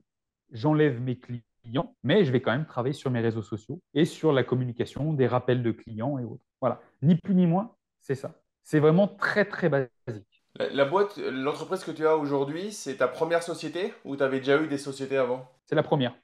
j'enlève 0.50 1.00
mes 1.00 1.18
clients 1.18 1.40
mais 2.02 2.24
je 2.24 2.32
vais 2.32 2.40
quand 2.40 2.52
même 2.52 2.66
travailler 2.66 2.94
sur 2.94 3.10
mes 3.10 3.20
réseaux 3.20 3.42
sociaux 3.42 3.80
et 3.94 4.04
sur 4.04 4.32
la 4.32 4.44
communication, 4.44 5.12
des 5.12 5.26
rappels 5.26 5.62
de 5.62 5.72
clients 5.72 6.18
et 6.18 6.24
autres. 6.24 6.44
Voilà, 6.60 6.80
ni 7.02 7.16
plus 7.16 7.34
ni 7.34 7.46
moins, 7.46 7.74
c'est 8.00 8.14
ça. 8.14 8.34
C'est 8.62 8.80
vraiment 8.80 9.08
très, 9.08 9.44
très 9.44 9.68
basique. 9.68 10.44
La, 10.58 10.84
boîte, 10.84 11.18
l'entreprise 11.18 11.84
que 11.84 11.90
tu 11.90 12.06
as 12.06 12.16
aujourd'hui, 12.16 12.72
c'est 12.72 12.96
ta 12.96 13.08
première 13.08 13.42
société 13.42 13.92
ou 14.04 14.16
tu 14.16 14.22
avais 14.22 14.38
déjà 14.38 14.60
eu 14.60 14.66
des 14.66 14.78
sociétés 14.78 15.18
avant? 15.18 15.48
C'est 15.66 15.74
la 15.74 15.82
première. 15.82 16.14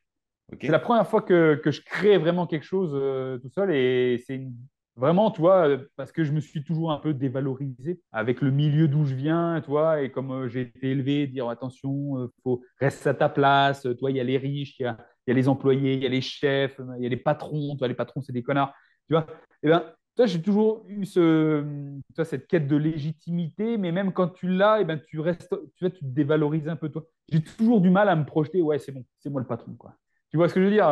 C'est 0.60 0.68
la 0.68 0.78
première 0.78 1.06
fois 1.06 1.22
que, 1.22 1.54
que, 1.62 1.70
je 1.70 1.82
crée 1.82 2.18
vraiment 2.18 2.46
quelque 2.46 2.64
chose 2.64 2.90
euh, 2.94 3.38
tout 3.38 3.48
seul 3.48 3.74
et 3.74 4.22
c'est 4.26 4.34
une 4.34 4.54
Vraiment, 4.94 5.30
tu 5.30 5.40
vois, 5.40 5.68
euh, 5.68 5.78
parce 5.96 6.12
que 6.12 6.22
je 6.22 6.32
me 6.32 6.40
suis 6.40 6.64
toujours 6.64 6.92
un 6.92 6.98
peu 6.98 7.14
dévalorisé 7.14 8.02
avec 8.12 8.42
le 8.42 8.50
milieu 8.50 8.88
d'où 8.88 9.06
je 9.06 9.14
viens, 9.14 9.62
tu 9.64 9.70
vois, 9.70 10.02
et 10.02 10.12
comme 10.12 10.30
euh, 10.30 10.48
j'ai 10.48 10.60
été 10.62 10.90
élevé, 10.90 11.26
dire 11.26 11.48
attention, 11.48 12.28
faut 12.42 12.62
reste 12.78 13.06
à 13.06 13.14
ta 13.14 13.30
place, 13.30 13.86
toi, 13.98 14.10
il 14.10 14.18
y 14.18 14.20
a 14.20 14.24
les 14.24 14.36
riches, 14.36 14.78
il 14.78 14.82
y 14.82 14.86
a, 14.86 14.98
les 15.26 15.48
employés, 15.48 15.94
il 15.94 16.02
y 16.02 16.06
a 16.06 16.08
les 16.08 16.20
chefs, 16.20 16.80
il 16.98 17.02
y 17.02 17.06
a 17.06 17.08
les 17.08 17.16
patrons, 17.16 17.76
toi, 17.76 17.88
les 17.88 17.94
patrons, 17.94 18.20
c'est 18.22 18.32
des 18.32 18.42
connards, 18.42 18.74
tu 19.08 19.14
vois. 19.14 19.26
Et 19.62 19.66
eh 19.66 19.68
ben, 19.68 19.84
toi, 20.16 20.26
j'ai 20.26 20.42
toujours 20.42 20.84
eu 20.88 21.06
ce, 21.06 21.64
toi, 22.14 22.24
cette 22.24 22.46
quête 22.46 22.66
de 22.66 22.76
légitimité, 22.76 23.78
mais 23.78 23.92
même 23.92 24.12
quand 24.12 24.28
tu 24.28 24.48
l'as, 24.48 24.78
et 24.78 24.82
eh 24.82 24.84
ben, 24.84 25.00
tu 25.06 25.20
restes, 25.20 25.48
tu 25.76 25.84
vois, 25.84 25.90
tu 25.90 26.00
te 26.00 26.10
dévalorises 26.10 26.68
un 26.68 26.76
peu 26.76 26.88
toi. 26.88 27.04
J'ai 27.30 27.42
toujours 27.42 27.80
du 27.80 27.90
mal 27.90 28.08
à 28.08 28.16
me 28.16 28.24
projeter, 28.24 28.60
ouais, 28.62 28.78
c'est 28.78 28.92
bon, 28.92 29.04
c'est 29.20 29.30
moi 29.30 29.40
le 29.40 29.46
patron, 29.46 29.74
quoi. 29.74 29.94
Tu 30.30 30.36
vois 30.36 30.48
ce 30.48 30.54
que 30.54 30.60
je 30.60 30.66
veux 30.66 30.72
dire 30.72 30.88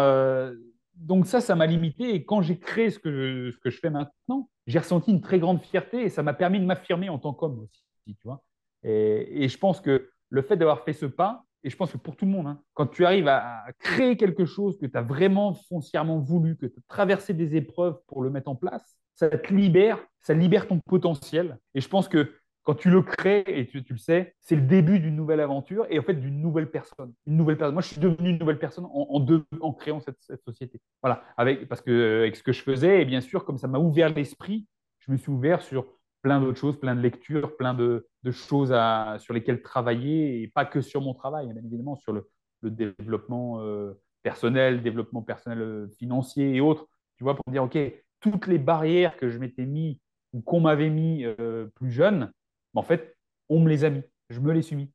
donc 1.01 1.27
ça, 1.27 1.40
ça 1.40 1.57
m'a 1.57 1.66
limité. 1.66 2.14
Et 2.14 2.25
quand 2.25 2.43
j'ai 2.43 2.59
créé 2.59 2.90
ce 2.90 2.99
que, 2.99 3.11
je, 3.11 3.59
que 3.59 3.71
je 3.71 3.79
fais 3.79 3.90
maintenant, 3.90 4.49
j'ai 4.66 4.79
ressenti 4.79 5.11
une 5.11 5.21
très 5.21 5.38
grande 5.38 5.62
fierté 5.62 6.03
et 6.03 6.09
ça 6.09 6.23
m'a 6.23 6.35
permis 6.35 6.61
de 6.61 6.66
m'affirmer 6.66 7.09
en 7.09 7.19
tant 7.19 7.33
qu'homme 7.33 7.59
aussi. 7.61 7.85
Tu 8.07 8.16
vois 8.25 8.43
et, 8.83 9.49
je 9.49 9.59
pense 9.59 9.81
que 9.81 10.11
le 10.31 10.43
fait 10.43 10.57
d'avoir 10.57 10.85
fait 10.85 10.93
ce 10.93 11.07
pas, 11.07 11.45
et 11.62 11.70
je 11.70 11.77
pense 11.77 11.92
que 11.92 11.99
pour 11.99 12.16
tout 12.16 12.25
le 12.25 12.31
monde, 12.31 12.46
hein, 12.46 12.61
quand 12.75 12.87
tu 12.87 13.05
arrives 13.05 13.29
à, 13.29 13.64
créer 13.79 14.16
quelque 14.16 14.46
chose 14.46 14.79
que 14.79 14.87
tu 14.87 14.96
as 14.96 15.03
vraiment 15.03 15.55
foncièrement 15.55 16.18
voulu, 16.18 16.57
que 16.57 16.66
tu 16.66 16.79
as 16.79 16.83
traversé 16.88 17.35
des 17.35 17.57
épreuves 17.57 18.01
pour 18.07 18.23
le 18.23 18.31
mettre 18.31 18.49
en 18.49 18.57
place, 18.57 18.99
ça 19.14 19.29
te 19.29 19.53
libère, 19.53 19.99
ça 20.20 20.33
libère 20.33 20.66
ton 20.66 20.79
potentiel. 20.81 21.59
Et 21.75 21.81
je 21.81 21.88
pense 21.88 22.09
que 22.09 22.33
quand 22.62 22.75
tu 22.75 22.90
le 22.90 23.03
crées, 23.03 23.44
et 23.46 23.66
tu, 23.66 23.85
le 23.88 23.96
sais, 23.96 24.35
c'est 24.40 24.55
le 24.55 24.62
début 24.62 25.01
d'une 25.01 25.16
nouvelle 25.16 25.40
aventure 25.40 25.87
et 25.90 25.99
en 25.99 26.03
fait 26.03 26.14
d'une 26.14 26.40
nouvelle 26.40 26.70
personne. 26.70 27.12
Une 27.27 27.37
nouvelle 27.37 27.57
personne. 27.57 27.75
Moi, 27.75 27.83
je 27.83 27.88
suis 27.88 28.01
devenu 28.01 28.31
une 28.31 28.38
nouvelle 28.38 28.59
personne 28.59 28.85
en, 28.85 29.27
en 29.61 29.73
créant 29.73 30.01
cette, 30.01 30.40
société. 30.44 30.81
Voilà, 31.03 31.23
parce 31.68 31.81
que 31.81 32.20
avec 32.20 32.37
ce 32.37 32.42
que 32.42 32.53
je 32.53 32.62
faisais, 32.62 33.03
et 33.03 33.05
bien 33.05 33.20
sûr, 33.20 33.44
comme 33.44 33.59
ça 33.59 33.66
m'a 33.66 33.79
ouvert 33.79 34.11
l'esprit, 34.11 34.66
je 35.01 35.12
me 35.12 35.16
suis 35.16 35.31
ouvert 35.31 35.62
sur 35.62 35.87
plein 36.23 36.41
d'autres 36.41 36.59
choses, 36.59 36.79
plein 36.79 36.95
de 36.95 37.01
lectures, 37.01 37.57
plein 37.57 37.75
de, 37.75 38.07
choses 38.31 38.73
à, 38.73 39.17
sur 39.19 39.35
lesquelles 39.35 39.63
travailler, 39.63 40.43
et 40.43 40.49
pas 40.49 40.65
que 40.65 40.81
sur 40.81 41.01
mon 41.01 41.15
travail, 41.15 41.47
bien 41.47 41.63
évidemment, 41.65 41.97
sur 41.97 42.13
le, 42.13 42.29
développement 42.63 43.63
euh, 43.63 43.95
personnel, 44.23 44.83
développement 44.83 45.23
personnel 45.23 45.63
euh, 45.63 45.89
financier 45.99 46.55
et 46.55 46.61
autres. 46.61 46.87
Tu 47.17 47.25
vois, 47.25 47.35
pour 47.35 47.51
dire, 47.51 47.65
OK, 47.65 47.79
toutes 48.21 48.47
les 48.47 48.59
barrières 48.59 49.17
que 49.17 49.31
je 49.31 49.39
m'étais 49.39 49.65
mis 49.65 49.99
ou 50.35 50.43
qu'on 50.43 50.61
m'avait 50.61 50.91
mis 50.91 51.25
euh, 51.25 51.69
plus 51.75 51.91
jeune, 51.91 52.31
en 52.75 52.83
fait, 52.83 53.17
on 53.49 53.61
me 53.61 53.69
les 53.71 53.85
a 53.85 53.91
mis, 53.91 54.03
je 54.29 54.41
me 54.41 54.53
les 54.53 54.61
suis 54.61 54.77
mis. 54.77 54.93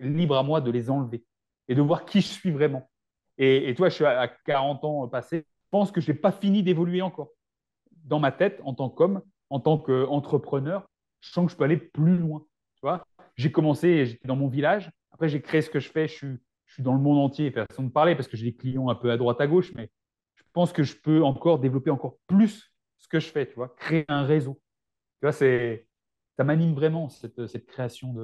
Libre 0.00 0.36
à 0.36 0.42
moi 0.42 0.60
de 0.60 0.70
les 0.72 0.90
enlever 0.90 1.24
et 1.68 1.74
de 1.74 1.82
voir 1.82 2.04
qui 2.04 2.20
je 2.20 2.26
suis 2.26 2.50
vraiment. 2.50 2.90
Et, 3.38 3.74
toi, 3.76 3.88
je 3.88 3.94
suis 3.94 4.04
à 4.04 4.28
40 4.28 4.84
ans 4.84 5.08
passés, 5.08 5.40
je 5.40 5.68
pense 5.70 5.92
que 5.92 6.00
je 6.00 6.10
n'ai 6.10 6.16
pas 6.16 6.32
fini 6.32 6.62
d'évoluer 6.62 7.02
encore. 7.02 7.30
Dans 8.04 8.18
ma 8.18 8.32
tête, 8.32 8.60
en 8.64 8.72
tant 8.72 8.88
qu'homme, 8.88 9.20
en 9.50 9.60
tant 9.60 9.78
qu'entrepreneur, 9.78 10.88
je 11.20 11.30
sens 11.30 11.46
que 11.46 11.52
je 11.52 11.56
peux 11.56 11.64
aller 11.64 11.76
plus 11.76 12.18
loin. 12.18 12.46
Tu 12.74 12.80
vois 12.82 13.06
j'ai 13.36 13.52
commencé, 13.52 14.06
j'étais 14.06 14.28
dans 14.28 14.36
mon 14.36 14.48
village. 14.48 14.90
Après, 15.12 15.28
j'ai 15.28 15.40
créé 15.40 15.62
ce 15.62 15.70
que 15.70 15.78
je 15.78 15.90
fais. 15.90 16.08
Je 16.08 16.14
suis, 16.14 16.38
je 16.66 16.74
suis 16.74 16.82
dans 16.82 16.94
le 16.94 17.00
monde 17.00 17.18
entier, 17.18 17.50
façon 17.50 17.84
de 17.84 17.90
parler, 17.90 18.16
parce 18.16 18.28
que 18.28 18.36
j'ai 18.36 18.46
des 18.46 18.56
clients 18.56 18.88
un 18.88 18.94
peu 18.94 19.10
à 19.10 19.16
droite, 19.16 19.40
à 19.40 19.46
gauche, 19.46 19.72
mais 19.74 19.90
je 20.34 20.42
pense 20.52 20.72
que 20.72 20.82
je 20.82 20.96
peux 20.96 21.22
encore 21.22 21.58
développer 21.58 21.90
encore 21.90 22.16
plus 22.26 22.72
ce 22.98 23.08
que 23.08 23.20
je 23.20 23.28
fais, 23.28 23.46
tu 23.46 23.54
vois, 23.54 23.74
créer 23.76 24.04
un 24.08 24.24
réseau. 24.24 24.60
Tu 25.20 25.26
vois, 25.26 25.32
c'est, 25.32 25.86
ça 26.36 26.44
m'anime 26.44 26.74
vraiment, 26.74 27.08
cette, 27.08 27.46
cette 27.46 27.66
création 27.66 28.14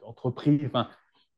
d'entreprise, 0.00 0.60
de, 0.60 0.66
enfin, 0.66 0.90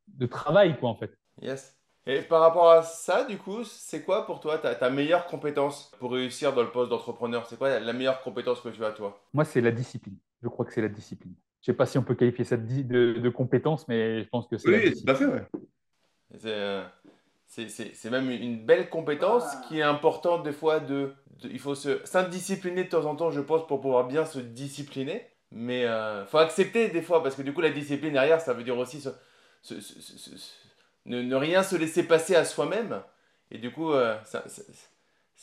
de 0.08 0.26
travail, 0.26 0.78
quoi, 0.78 0.88
en 0.90 0.96
fait. 0.96 1.16
Yes. 1.42 1.75
Et 2.08 2.22
par 2.22 2.40
rapport 2.40 2.70
à 2.70 2.82
ça, 2.82 3.24
du 3.24 3.36
coup, 3.36 3.64
c'est 3.64 4.02
quoi 4.02 4.26
pour 4.26 4.38
toi 4.38 4.58
ta, 4.58 4.76
ta, 4.76 4.90
meilleure 4.90 5.26
compétence 5.26 5.90
pour 5.98 6.12
réussir 6.12 6.52
dans 6.52 6.62
le 6.62 6.70
poste 6.70 6.90
d'entrepreneur? 6.90 7.46
C'est 7.46 7.58
quoi 7.58 7.80
la 7.80 7.92
meilleure 7.92 8.22
compétence 8.22 8.60
que 8.60 8.68
tu 8.68 8.84
as, 8.84 8.92
toi? 8.92 9.20
Moi, 9.34 9.44
c'est 9.44 9.60
la 9.60 9.72
discipline. 9.72 10.16
Je 10.40 10.48
crois 10.48 10.64
que 10.64 10.72
c'est 10.72 10.82
la 10.82 10.88
discipline. 10.88 11.34
Je 11.62 11.72
ne 11.72 11.74
sais 11.74 11.76
pas 11.76 11.86
si 11.86 11.98
on 11.98 12.04
peut 12.04 12.14
qualifier 12.14 12.44
ça 12.44 12.56
de, 12.56 13.14
de, 13.14 13.28
compétence, 13.28 13.88
mais 13.88 14.22
je 14.22 14.28
pense 14.28 14.46
que 14.46 14.56
c'est. 14.56 14.68
Oui, 14.68 14.94
tout 14.94 15.10
à 15.10 15.14
fait, 15.16 15.26
ouais. 15.26 15.42
C'est 17.48 18.10
même 18.10 18.30
une 18.30 18.64
belle 18.64 18.88
compétence 18.88 19.44
ah. 19.46 19.64
qui 19.66 19.80
est 19.80 19.82
importante 19.82 20.44
des 20.44 20.52
fois 20.52 20.78
de, 20.78 21.12
de 21.42 21.48
il 21.48 21.58
faut 21.58 21.74
s'indiscipliner 21.74 22.84
de 22.84 22.88
temps 22.88 23.04
en 23.06 23.16
temps, 23.16 23.32
je 23.32 23.40
pense, 23.40 23.66
pour 23.66 23.80
pouvoir 23.80 24.06
bien 24.06 24.24
se 24.24 24.38
discipliner. 24.38 25.26
Mais 25.50 25.80
il 25.80 25.86
euh, 25.86 26.24
faut 26.26 26.38
accepter 26.38 26.88
des 26.88 27.02
fois, 27.02 27.20
parce 27.22 27.34
que 27.34 27.42
du 27.42 27.52
coup, 27.52 27.62
la 27.62 27.70
discipline 27.70 28.12
derrière, 28.12 28.40
ça 28.40 28.52
veut 28.52 28.62
dire 28.62 28.78
aussi 28.78 29.02
ne, 31.06 31.34
rien 31.34 31.62
se 31.62 31.76
laisser 31.76 32.02
passer 32.06 32.34
à 32.34 32.44
soi-même. 32.44 33.02
Et 33.50 33.58
du 33.58 33.70
coup, 33.70 33.92
euh, 33.92 34.16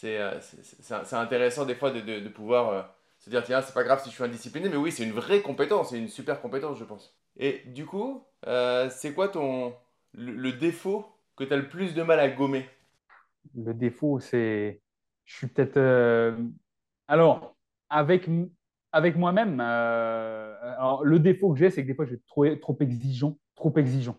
euh, 0.03 0.39
c'est 0.41 1.15
intéressant 1.15 1.65
des 1.65 1.75
fois 1.75 1.91
de, 1.91 1.99
de, 2.01 2.29
pouvoir 2.29 2.93
se 3.19 3.29
dire, 3.29 3.43
tiens, 3.43 3.61
c'est 3.61 3.73
pas 3.73 3.83
grave 3.83 4.01
si 4.03 4.09
je 4.09 4.15
suis 4.15 4.23
indiscipliné, 4.23 4.69
mais 4.69 4.75
oui, 4.75 4.91
c'est 4.91 5.03
une 5.03 5.13
vraie 5.13 5.41
compétence, 5.41 5.89
c'est 5.89 5.97
une 5.97 6.09
super 6.09 6.41
compétence, 6.41 6.77
je 6.77 6.83
pense. 6.83 7.15
Et 7.37 7.61
du 7.67 7.85
coup, 7.85 8.23
c'est 8.45 9.13
quoi 9.13 9.29
ton, 9.29 9.73
le, 10.13 10.51
défaut 10.51 11.05
que 11.35 11.43
tu 11.43 11.53
as 11.53 11.57
le 11.57 11.67
plus 11.67 11.93
de 11.93 12.03
mal 12.03 12.19
à 12.19 12.29
gommer? 12.29 12.69
Le 13.55 13.73
défaut, 13.73 14.19
c'est. 14.19 14.81
Je 15.25 15.35
suis 15.35 15.47
peut-être. 15.47 15.79
Alors, 17.07 17.55
avec 17.89 18.27
avec 18.93 19.17
moi-même, 19.17 19.59
euh, 19.59 20.53
le 21.03 21.19
défaut 21.19 21.51
que 21.51 21.59
j'ai, 21.59 21.71
c'est 21.71 21.81
que 21.81 21.87
des 21.87 21.95
fois, 21.95 22.05
je 22.05 22.11
suis 22.11 22.21
trop, 22.27 22.47
trop 22.55 22.77
exigeant, 22.79 23.37
trop 23.55 23.73
exigeant 23.75 24.15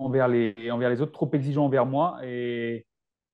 envers 0.00 0.28
les, 0.28 0.54
envers 0.70 0.90
les 0.90 1.00
autres, 1.00 1.12
trop 1.12 1.30
exigeant 1.32 1.66
envers 1.66 1.86
moi. 1.86 2.18
Et 2.24 2.86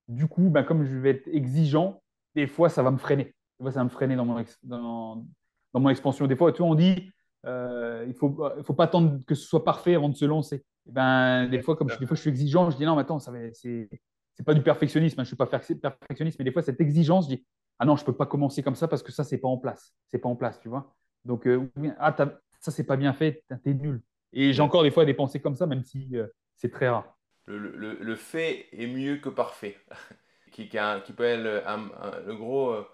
du 0.09 0.27
coup, 0.27 0.51
ben, 0.51 0.63
comme 0.63 0.85
je 0.85 0.97
vais 0.97 1.11
être 1.11 1.29
exigeant, 1.29 2.03
des 2.35 2.47
fois, 2.47 2.69
ça 2.69 2.83
va 2.83 2.91
me 2.91 2.99
freiner. 2.99 3.25
Des 3.59 3.65
fois, 3.65 3.73
ça 3.73 3.81
va 3.81 3.85
me 3.85 3.91
freiner 3.91 4.17
dans 4.17 4.25
mon, 4.25 4.45
dans, 4.63 5.25
dans 5.73 5.81
mon 5.81 5.89
expansion. 5.89 6.27
Des 6.27 6.37
fois, 6.37 6.53
tu 6.53 6.59
vois, 6.59 6.71
on 6.71 6.75
dit, 6.75 7.11
euh, 7.47 8.03
il 8.05 8.11
ne 8.11 8.15
faut, 8.15 8.37
faut 8.63 8.75
pas 8.75 8.85
attendre 8.85 9.21
que 9.27 9.35
ce 9.35 9.47
soit 9.47 9.65
parfait 9.65 9.95
avant 9.95 10.09
de 10.09 10.17
se 10.17 10.25
lancer. 10.25 10.65
Et 10.87 10.93
ben, 10.93 11.49
des 11.49 11.61
fois, 11.61 11.77
comme 11.77 11.89
je, 11.89 11.99
des 11.99 12.07
fois, 12.07 12.17
je 12.17 12.21
suis 12.21 12.31
exigeant, 12.31 12.71
je 12.71 12.77
dis 12.77 12.85
non, 12.85 12.95
mais 12.95 13.03
attends, 13.03 13.19
c'est 13.19 13.89
c'est 14.35 14.45
pas 14.45 14.53
du 14.53 14.63
perfectionnisme, 14.63 15.19
hein, 15.19 15.25
je 15.25 15.33
ne 15.33 15.35
suis 15.35 15.37
pas 15.37 15.47
perfectionniste, 15.47 16.39
mais 16.39 16.45
des 16.45 16.53
fois, 16.53 16.61
cette 16.61 16.79
exigence, 16.83 17.25
je 17.25 17.37
dis 17.37 17.47
ah 17.79 17.85
non, 17.85 17.97
je 17.97 18.03
ne 18.03 18.07
peux 18.07 18.17
pas 18.17 18.27
commencer 18.27 18.63
comme 18.63 18.75
ça 18.75 18.89
parce 18.89 19.03
que 19.03 19.13
ça, 19.13 19.25
c'est 19.25 19.39
pas 19.39 19.49
en 19.49 19.59
place. 19.59 19.95
C'est 20.07 20.19
pas 20.19 20.29
en 20.29 20.37
place, 20.37 20.59
tu 20.61 20.69
vois. 20.69 20.95
Donc, 21.25 21.47
euh, 21.47 21.71
ah, 21.99 22.15
ça, 22.61 22.71
c'est 22.71 22.85
pas 22.85 22.97
bien 22.97 23.13
fait, 23.13 23.45
t'es 23.63 23.75
nul. 23.75 24.03
Et 24.33 24.53
j'ai 24.53 24.63
encore 24.63 24.83
des 24.83 24.91
fois 24.91 25.05
des 25.05 25.15
pensées 25.15 25.41
comme 25.41 25.57
ça, 25.57 25.67
même 25.67 25.83
si 25.83 26.17
euh, 26.17 26.27
c'est 26.57 26.71
très 26.71 26.89
rare. 26.89 27.05
Le, 27.47 28.17
fait 28.17 28.67
est 28.73 28.87
mieux 28.87 29.17
que 29.19 29.29
parfait, 29.29 29.79
qui, 30.53 30.69
qui, 30.69 30.79
qui, 31.05 31.13
peut 31.13 31.25
être 31.25 31.67
un, 31.67 31.89
le 32.27 32.35
gros, 32.35 32.71
euh, 32.71 32.87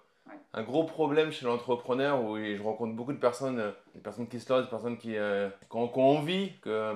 un 0.53 0.63
gros 0.63 0.83
problème 0.83 1.31
chez 1.31 1.45
l'entrepreneur 1.45 2.23
où 2.23 2.37
je 2.37 2.61
rencontre 2.61 2.95
beaucoup 2.95 3.13
de 3.13 3.17
personnes, 3.17 3.73
des 3.95 4.01
personnes 4.01 4.27
qui 4.27 4.39
se 4.39 4.51
lancent, 4.51 4.65
des 4.65 4.69
personnes 4.69 4.97
qui, 4.97 5.13
qui, 5.13 5.75
ont, 5.75 5.91
envie, 5.97 6.51
que, 6.61 6.95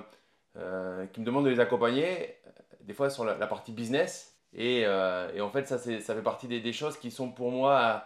qui 1.14 1.20
me 1.20 1.26
demandent 1.26 1.46
de 1.46 1.50
les 1.50 1.60
accompagner, 1.60 2.36
des 2.82 2.94
fois 2.94 3.10
sur 3.10 3.26
la, 3.26 3.48
partie 3.48 3.72
business. 3.72 4.38
Et, 4.54 4.82
et, 4.82 5.42
en 5.42 5.50
fait, 5.50 5.68
ça, 5.68 5.80
ça 5.80 6.16
fait 6.16 6.22
partie 6.22 6.48
des, 6.48 6.60
des, 6.60 6.74
choses 6.74 6.98
qui 6.98 7.10
sont 7.10 7.32
pour 7.32 7.52
moi 7.52 8.06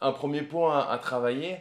un 0.00 0.12
premier 0.12 0.42
point 0.42 0.86
à, 0.88 0.98
travailler. 0.98 1.60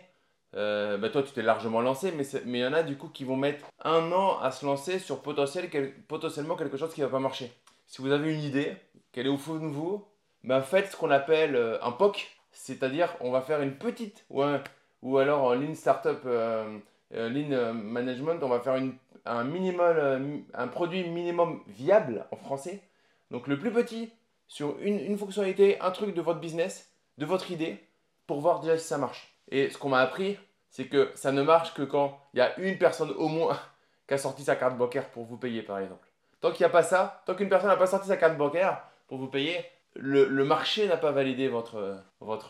Euh, 0.57 0.97
bah, 0.97 1.09
toi, 1.09 1.21
tu 1.21 1.31
t'es 1.31 1.43
largement 1.43 1.81
lancé, 1.81 2.11
mais 2.11 2.23
il 2.45 2.57
y 2.57 2.65
en 2.65 2.73
a 2.73 2.81
du 2.81 2.97
coup 2.97 3.09
qui 3.09 3.23
vont 3.23 3.37
mettre 3.37 3.65
un 3.83 4.11
an 4.11 4.39
à 4.39 4.51
se 4.51 4.65
lancer 4.65 4.97
sur 4.97 5.21
potentiel, 5.21 5.69
potentiellement 6.07 6.55
quelque 6.55 6.77
chose 6.77 6.93
qui 6.93 7.01
va 7.01 7.09
pas 7.09 7.19
marcher. 7.19 7.51
Si 7.85 8.01
vous 8.01 8.11
avez 8.11 8.33
une 8.33 8.41
idée, 8.41 8.75
qu'elle 9.11 9.27
est 9.27 9.29
au 9.29 9.37
fond 9.37 9.55
de 9.55 9.67
vous, 9.67 10.03
bah, 10.43 10.61
faites 10.61 10.91
ce 10.91 10.97
qu'on 10.97 11.11
appelle 11.11 11.55
euh, 11.55 11.77
un 11.83 11.91
POC, 11.91 12.27
c'est-à-dire 12.51 13.15
on 13.21 13.31
va 13.31 13.41
faire 13.41 13.61
une 13.61 13.77
petite, 13.77 14.25
ou, 14.31 14.43
ou 15.03 15.17
alors 15.19 15.43
en 15.43 15.53
Lean 15.53 15.75
Startup, 15.75 16.19
euh, 16.25 16.79
euh 17.13 17.29
Lean 17.29 17.73
Management, 17.75 18.41
on 18.41 18.49
va 18.49 18.59
faire 18.59 18.81
un, 19.25 19.43
minimum, 19.43 20.43
un 20.53 20.67
produit 20.67 21.07
minimum 21.07 21.61
viable 21.67 22.25
en 22.31 22.35
français. 22.35 22.81
Donc 23.29 23.47
le 23.47 23.59
plus 23.59 23.71
petit 23.71 24.11
sur 24.47 24.77
une, 24.79 24.99
une 24.99 25.17
fonctionnalité, 25.17 25.79
un 25.81 25.91
truc 25.91 26.15
de 26.15 26.21
votre 26.21 26.39
business, 26.39 26.91
de 27.19 27.25
votre 27.25 27.51
idée, 27.51 27.83
pour 28.25 28.39
voir 28.39 28.59
déjà 28.59 28.77
si 28.77 28.87
ça 28.87 28.97
marche. 28.97 29.37
Et 29.49 29.69
ce 29.69 29.77
qu'on 29.77 29.89
m'a 29.89 29.99
appris, 29.99 30.37
c'est 30.69 30.87
que 30.87 31.11
ça 31.15 31.31
ne 31.31 31.41
marche 31.41 31.73
que 31.73 31.81
quand 31.81 32.19
il 32.33 32.39
y 32.39 32.41
a 32.41 32.57
une 32.59 32.77
personne 32.77 33.11
au 33.11 33.27
moins 33.27 33.57
qui 34.07 34.13
a 34.13 34.17
sorti 34.17 34.43
sa 34.43 34.55
carte 34.55 34.77
bancaire 34.77 35.09
pour 35.09 35.25
vous 35.25 35.37
payer, 35.37 35.61
par 35.61 35.79
exemple. 35.79 36.07
Tant 36.39 36.51
qu'il 36.51 36.61
n'y 36.61 36.69
a 36.69 36.69
pas 36.69 36.83
ça, 36.83 37.23
tant 37.25 37.33
qu'une 37.33 37.49
personne 37.49 37.69
n'a 37.69 37.77
pas 37.77 37.87
sorti 37.87 38.07
sa 38.07 38.17
carte 38.17 38.37
bancaire 38.37 38.81
pour 39.07 39.17
vous 39.17 39.27
payer, 39.27 39.65
le, 39.95 40.43
marché 40.43 40.87
n'a 40.87 40.97
pas 40.97 41.11
validé 41.11 41.47
votre, 41.47 42.01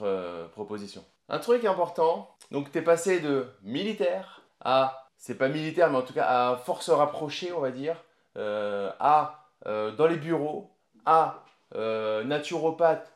euh, 0.01 0.47
proposition. 0.49 1.03
Un 1.29 1.39
truc 1.39 1.63
important, 1.65 2.35
donc 2.51 2.71
tu 2.71 2.77
es 2.77 2.81
passé 2.81 3.19
de 3.19 3.47
militaire 3.63 4.41
à, 4.59 5.09
c'est 5.17 5.37
pas 5.37 5.47
militaire, 5.47 5.89
mais 5.89 5.97
en 5.97 6.01
tout 6.01 6.13
cas 6.13 6.25
à 6.25 6.57
force 6.57 6.89
rapprochée, 6.89 7.53
on 7.53 7.61
va 7.61 7.71
dire, 7.71 8.03
euh, 8.37 8.91
à 8.99 9.45
euh, 9.65 9.91
dans 9.91 10.07
les 10.07 10.17
bureaux, 10.17 10.71
à 11.05 11.43
naturopathe, 11.73 13.13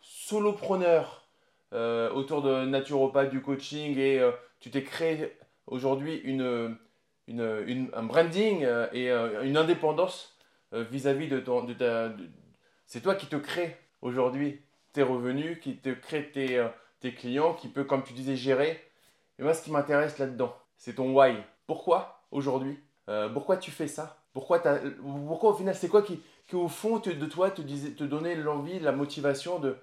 solopreneur, 0.00 1.25
euh, 1.72 2.12
autour 2.12 2.42
de 2.42 2.64
naturopathe, 2.64 3.30
du 3.30 3.42
coaching 3.42 3.98
et 3.98 4.20
euh, 4.20 4.30
tu 4.60 4.70
t'es 4.70 4.84
créé 4.84 5.36
aujourd'hui 5.66 6.14
une, 6.18 6.78
une, 7.26 7.90
un 7.92 8.02
branding 8.04 8.62
euh, 8.64 8.86
et 8.92 9.10
une 9.44 9.56
indépendance 9.56 10.36
vis-à-vis 10.72 11.28
de 11.28 11.40
ton. 11.40 11.64
De 11.64 11.72
ta, 11.72 12.12
c'est 12.86 13.00
toi 13.00 13.14
qui 13.14 13.26
te 13.26 13.36
crée 13.36 13.76
aujourd'hui 14.00 14.60
tes 14.92 15.02
revenus, 15.02 15.58
qui 15.60 15.76
te 15.76 15.88
crée 15.90 16.30
tes, 16.30 16.64
tes 17.00 17.12
clients, 17.14 17.54
qui 17.54 17.68
peut, 17.68 17.84
comme 17.84 18.02
tu 18.02 18.12
disais, 18.12 18.36
gérer. 18.36 18.80
Et 19.38 19.42
moi, 19.42 19.54
ce 19.54 19.62
qui 19.62 19.70
m'intéresse 19.70 20.18
là-dedans, 20.18 20.56
c'est 20.76 20.94
ton 20.94 21.14
why. 21.14 21.34
Pourquoi 21.66 22.20
aujourd'hui 22.30 22.78
Pourquoi 23.32 23.56
tu 23.56 23.70
fais 23.70 23.88
ça? 23.88 24.18
Pourquoi, 24.32 24.60
pourquoi 24.60 25.50
au 25.50 25.54
final, 25.54 25.74
c'est 25.74 25.88
quoi 25.88 26.02
qui, 26.02 26.20
qui 26.46 26.56
au 26.56 26.68
fond 26.68 26.98
de 26.98 27.26
toi 27.26 27.50
te, 27.50 27.62
disait, 27.62 27.92
te 27.92 28.04
donnait 28.04 28.36
l'envie, 28.36 28.78
la 28.80 28.92
motivation 28.92 29.58
de, 29.58 29.76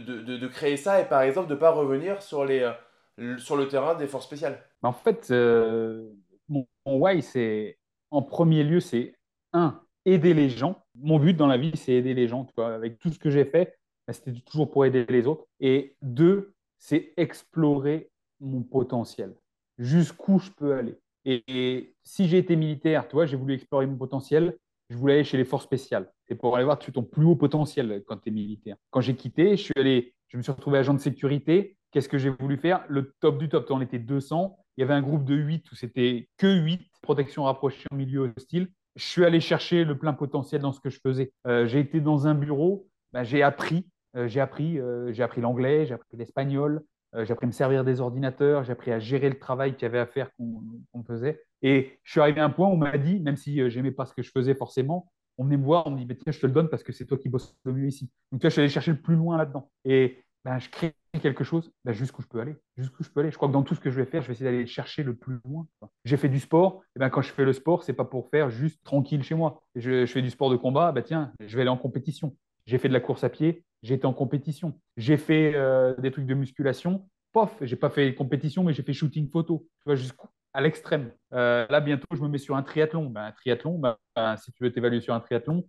de, 0.00 0.46
créer 0.48 0.76
ça 0.76 1.00
et 1.00 1.08
par 1.08 1.22
exemple 1.22 1.48
de 1.48 1.54
ne 1.54 1.58
pas 1.58 1.70
revenir 1.70 2.22
sur, 2.22 2.44
les, 2.44 2.70
euh, 3.18 3.38
sur 3.38 3.56
le 3.56 3.68
terrain 3.68 3.94
des 3.94 4.06
forces 4.06 4.26
spéciales 4.26 4.62
En 4.82 4.92
fait, 4.92 5.30
euh, 5.30 6.10
mon, 6.48 6.66
why, 6.86 7.22
c'est 7.22 7.78
en 8.10 8.22
premier 8.22 8.64
lieu, 8.64 8.80
c'est 8.80 9.14
un, 9.52 9.80
aider 10.04 10.34
les 10.34 10.48
gens. 10.48 10.82
Mon 10.94 11.18
but 11.18 11.34
dans 11.34 11.46
la 11.46 11.56
vie, 11.56 11.76
c'est 11.76 11.92
aider 11.92 12.14
les 12.14 12.28
gens. 12.28 12.44
Tu 12.44 12.52
vois, 12.56 12.74
avec 12.74 12.98
tout 12.98 13.10
ce 13.10 13.18
que 13.18 13.30
j'ai 13.30 13.44
fait, 13.44 13.78
bah, 14.06 14.12
c'était 14.12 14.32
toujours 14.40 14.70
pour 14.70 14.84
aider 14.84 15.06
les 15.08 15.26
autres. 15.26 15.46
Et 15.60 15.96
deux, 16.02 16.54
c'est 16.78 17.12
explorer 17.16 18.10
mon 18.40 18.62
potentiel. 18.62 19.34
Jusqu'où 19.78 20.38
je 20.38 20.50
peux 20.50 20.74
aller. 20.74 20.98
Et, 21.24 21.42
et 21.46 21.94
si 22.02 22.28
j'ai 22.28 22.38
été 22.38 22.56
militaire, 22.56 23.06
tu 23.08 23.14
vois, 23.14 23.26
j'ai 23.26 23.36
voulu 23.36 23.54
explorer 23.54 23.86
mon 23.86 23.96
potentiel 23.96 24.56
je 24.92 24.96
voulais 24.98 25.14
aller 25.14 25.24
chez 25.24 25.38
les 25.38 25.44
forces 25.44 25.64
spéciales. 25.64 26.10
C'est 26.28 26.34
pour 26.34 26.54
aller 26.54 26.64
voir 26.64 26.78
ton 26.78 27.02
plus 27.02 27.24
haut 27.24 27.36
potentiel 27.36 28.02
quand 28.06 28.18
tu 28.18 28.28
es 28.28 28.32
militaire. 28.32 28.76
Quand 28.90 29.00
j'ai 29.00 29.16
quitté, 29.16 29.56
je 29.56 29.62
suis 29.62 29.72
allé, 29.76 30.14
je 30.28 30.36
me 30.36 30.42
suis 30.42 30.52
retrouvé 30.52 30.78
agent 30.78 30.94
de 30.94 31.00
sécurité. 31.00 31.78
Qu'est-ce 31.90 32.08
que 32.08 32.18
j'ai 32.18 32.28
voulu 32.28 32.58
faire? 32.58 32.84
Le 32.88 33.14
top 33.20 33.38
du 33.38 33.48
top, 33.48 33.66
on 33.70 33.80
était 33.80 33.98
200. 33.98 34.58
Il 34.76 34.82
y 34.82 34.84
avait 34.84 34.94
un 34.94 35.00
groupe 35.00 35.24
de 35.24 35.34
8 35.34 35.70
où 35.72 35.74
c'était 35.74 36.28
que 36.36 36.46
8, 36.46 36.82
protection 37.00 37.44
rapprochée 37.44 37.86
en 37.90 37.96
milieu 37.96 38.32
hostile. 38.36 38.68
Je 38.96 39.04
suis 39.04 39.24
allé 39.24 39.40
chercher 39.40 39.84
le 39.84 39.96
plein 39.96 40.12
potentiel 40.12 40.60
dans 40.60 40.72
ce 40.72 40.80
que 40.80 40.90
je 40.90 41.00
faisais. 41.00 41.32
Euh, 41.46 41.66
j'ai 41.66 41.80
été 41.80 42.00
dans 42.00 42.26
un 42.26 42.34
bureau, 42.34 42.86
ben, 43.12 43.24
j'ai 43.24 43.42
appris, 43.42 43.86
euh, 44.16 44.28
j'ai 44.28 44.40
appris, 44.40 44.78
euh, 44.78 45.10
j'ai 45.12 45.22
appris 45.22 45.40
l'anglais, 45.40 45.86
j'ai 45.86 45.94
appris 45.94 46.16
l'espagnol, 46.18 46.82
j'ai 47.14 47.30
appris 47.30 47.44
à 47.44 47.48
me 47.48 47.52
servir 47.52 47.84
des 47.84 48.00
ordinateurs, 48.00 48.64
j'ai 48.64 48.72
appris 48.72 48.90
à 48.90 48.98
gérer 48.98 49.28
le 49.28 49.38
travail 49.38 49.74
qu'il 49.74 49.82
y 49.82 49.84
avait 49.84 49.98
à 49.98 50.06
faire 50.06 50.30
qu'on 50.36 51.04
faisait. 51.04 51.42
Et 51.62 51.98
je 52.02 52.10
suis 52.10 52.20
arrivé 52.20 52.40
à 52.40 52.44
un 52.44 52.50
point 52.50 52.68
où 52.68 52.72
on 52.72 52.76
m'a 52.76 52.98
dit, 52.98 53.20
même 53.20 53.36
si 53.36 53.60
euh, 53.60 53.68
j'aimais 53.68 53.92
pas 53.92 54.06
ce 54.06 54.12
que 54.12 54.22
je 54.22 54.30
faisais 54.30 54.54
forcément, 54.54 55.12
on 55.38 55.44
venait 55.44 55.56
me 55.56 55.64
voir, 55.64 55.86
on 55.86 55.90
me 55.90 55.98
dit, 55.98 56.04
bah, 56.04 56.14
tiens, 56.14 56.32
je 56.32 56.40
te 56.40 56.46
le 56.46 56.52
donne 56.52 56.68
parce 56.68 56.82
que 56.82 56.92
c'est 56.92 57.06
toi 57.06 57.16
qui 57.16 57.28
bosses 57.28 57.56
le 57.64 57.72
mieux 57.72 57.86
ici. 57.86 58.10
Donc 58.30 58.42
là, 58.42 58.48
je 58.48 58.52
suis 58.52 58.60
allé 58.60 58.68
chercher 58.68 58.90
le 58.90 59.00
plus 59.00 59.16
loin 59.16 59.36
là-dedans. 59.36 59.70
Et 59.84 60.24
ben, 60.44 60.58
je 60.58 60.68
crée 60.68 60.94
quelque 61.20 61.44
chose, 61.44 61.72
ben, 61.84 61.92
jusqu'où 61.92 62.22
je 62.22 62.26
peux 62.26 62.40
aller. 62.40 62.56
Jusqu'où 62.76 63.04
je 63.04 63.10
peux 63.10 63.20
aller. 63.20 63.30
Je 63.30 63.36
crois 63.36 63.48
que 63.48 63.52
dans 63.52 63.62
tout 63.62 63.74
ce 63.74 63.80
que 63.80 63.90
je 63.90 63.96
vais 63.96 64.06
faire, 64.06 64.22
je 64.22 64.28
vais 64.28 64.34
essayer 64.34 64.50
d'aller 64.50 64.66
chercher 64.66 65.02
le 65.02 65.14
plus 65.14 65.38
loin. 65.44 65.66
J'ai 66.04 66.16
fait 66.16 66.28
du 66.28 66.40
sport. 66.40 66.82
Et 66.96 66.98
ben, 66.98 67.10
quand 67.10 67.22
je 67.22 67.32
fais 67.32 67.44
le 67.44 67.52
sport, 67.52 67.84
c'est 67.84 67.92
pas 67.92 68.04
pour 68.04 68.28
faire 68.28 68.50
juste 68.50 68.82
tranquille 68.84 69.22
chez 69.22 69.34
moi. 69.34 69.62
Je, 69.76 70.04
fais 70.06 70.22
du 70.22 70.30
sport 70.30 70.50
de 70.50 70.56
combat. 70.56 70.92
Ben, 70.92 71.02
tiens, 71.02 71.32
je 71.40 71.54
vais 71.56 71.62
aller 71.62 71.70
en 71.70 71.76
compétition. 71.76 72.36
J'ai 72.66 72.78
fait 72.78 72.88
de 72.88 72.92
la 72.92 73.00
course 73.00 73.24
à 73.24 73.28
pied. 73.28 73.64
Été 73.84 74.06
en 74.06 74.12
compétition. 74.12 74.78
J'ai 74.96 75.16
fait 75.16 75.54
euh, 75.56 75.94
des 75.96 76.12
trucs 76.12 76.26
de 76.26 76.34
musculation. 76.34 77.08
Pof, 77.32 77.56
j'ai 77.62 77.76
pas 77.76 77.90
fait 77.90 78.14
compétition, 78.14 78.62
mais 78.62 78.72
j'ai 78.72 78.82
fait 78.82 78.92
shooting 78.92 79.30
photo. 79.30 79.66
Tu 79.78 79.84
vois, 79.86 79.94
jusqu'où 79.94 80.28
l'extrême. 80.60 81.12
Euh, 81.32 81.66
là, 81.70 81.80
bientôt, 81.80 82.06
je 82.12 82.20
me 82.20 82.28
mets 82.28 82.38
sur 82.38 82.56
un 82.56 82.62
triathlon. 82.62 83.06
Ben, 83.06 83.24
un 83.24 83.32
triathlon, 83.32 83.78
ben, 83.78 83.96
ben, 84.14 84.36
si 84.36 84.52
tu 84.52 84.64
veux 84.64 84.72
t'évaluer 84.72 85.00
sur 85.00 85.14
un 85.14 85.20
triathlon, 85.20 85.66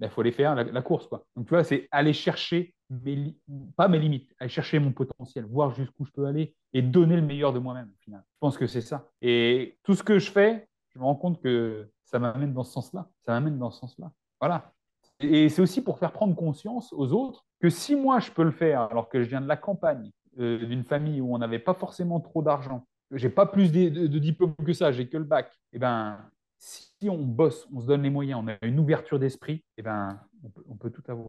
il 0.00 0.08
faut 0.10 0.20
aller 0.20 0.32
faire 0.32 0.54
la, 0.54 0.82
course. 0.82 1.06
Quoi. 1.06 1.24
Donc, 1.34 1.46
tu 1.46 1.50
vois, 1.50 1.64
c'est 1.64 1.88
aller 1.90 2.12
chercher, 2.12 2.74
mes, 2.90 3.34
pas 3.76 3.88
mes 3.88 3.98
limites, 3.98 4.30
aller 4.38 4.50
chercher 4.50 4.78
mon 4.78 4.92
potentiel, 4.92 5.46
voir 5.46 5.74
jusqu'où 5.74 6.04
je 6.04 6.12
peux 6.12 6.26
aller 6.26 6.54
et 6.74 6.82
donner 6.82 7.16
le 7.16 7.22
meilleur 7.22 7.54
de 7.54 7.58
moi-même, 7.58 7.90
au. 8.00 8.22
Je 8.34 8.38
pense 8.40 8.58
que 8.58 8.66
c'est 8.66 8.82
ça. 8.82 9.08
Et 9.22 9.78
tout 9.82 9.94
ce 9.94 10.02
que 10.02 10.18
je 10.18 10.30
fais, 10.30 10.68
je 10.94 10.98
me 10.98 11.04
rends 11.04 11.14
compte 11.14 11.40
que 11.40 11.88
ça 12.04 12.18
m'amène 12.18 12.52
dans 12.52 12.64
ce 12.64 12.72
sens-là. 12.72 13.08
Ça 13.24 13.32
m'amène 13.32 13.58
dans 13.58 13.70
ce 13.70 13.80
sens-là. 13.80 14.12
Voilà. 14.38 14.72
Et 15.20 15.48
c'est 15.48 15.62
aussi 15.62 15.82
pour 15.82 15.98
faire 15.98 16.12
prendre 16.12 16.36
conscience 16.36 16.92
aux 16.92 17.12
autres 17.12 17.46
que 17.58 17.70
si 17.70 17.96
moi, 17.96 18.20
je 18.20 18.30
peux 18.30 18.44
le 18.44 18.50
faire, 18.50 18.82
alors 18.82 19.08
que 19.08 19.22
je 19.22 19.28
viens 19.28 19.40
de 19.40 19.48
la 19.48 19.56
campagne, 19.56 20.10
euh, 20.38 20.64
d'une 20.64 20.84
famille 20.84 21.20
où 21.20 21.34
on 21.34 21.38
n'avait 21.38 21.58
pas 21.58 21.74
forcément 21.74 22.20
trop 22.20 22.42
d'argent, 22.42 22.86
j'ai 23.12 23.30
pas 23.30 23.46
plus 23.46 23.70
de, 23.72 24.06
de, 24.06 24.18
diplômes 24.18 24.54
que 24.64 24.72
ça, 24.72 24.92
j'ai 24.92 25.08
que 25.08 25.16
le 25.16 25.24
bac. 25.24 25.48
Et 25.72 25.76
eh 25.76 25.78
ben, 25.78 26.18
si 26.58 27.08
on 27.08 27.18
bosse, 27.18 27.68
on 27.74 27.80
se 27.80 27.86
donne 27.86 28.02
les 28.02 28.10
moyens, 28.10 28.42
on 28.44 28.48
a 28.48 28.56
une 28.62 28.78
ouverture 28.78 29.18
d'esprit, 29.18 29.54
et 29.54 29.62
eh 29.78 29.82
ben, 29.82 30.20
on 30.68 30.76
peut, 30.76 30.90
tout 30.90 31.02
avoir. 31.08 31.28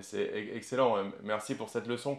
C'est 0.00 0.30
excellent, 0.54 0.96
merci 1.22 1.54
pour 1.54 1.70
cette 1.70 1.86
leçon. 1.86 2.18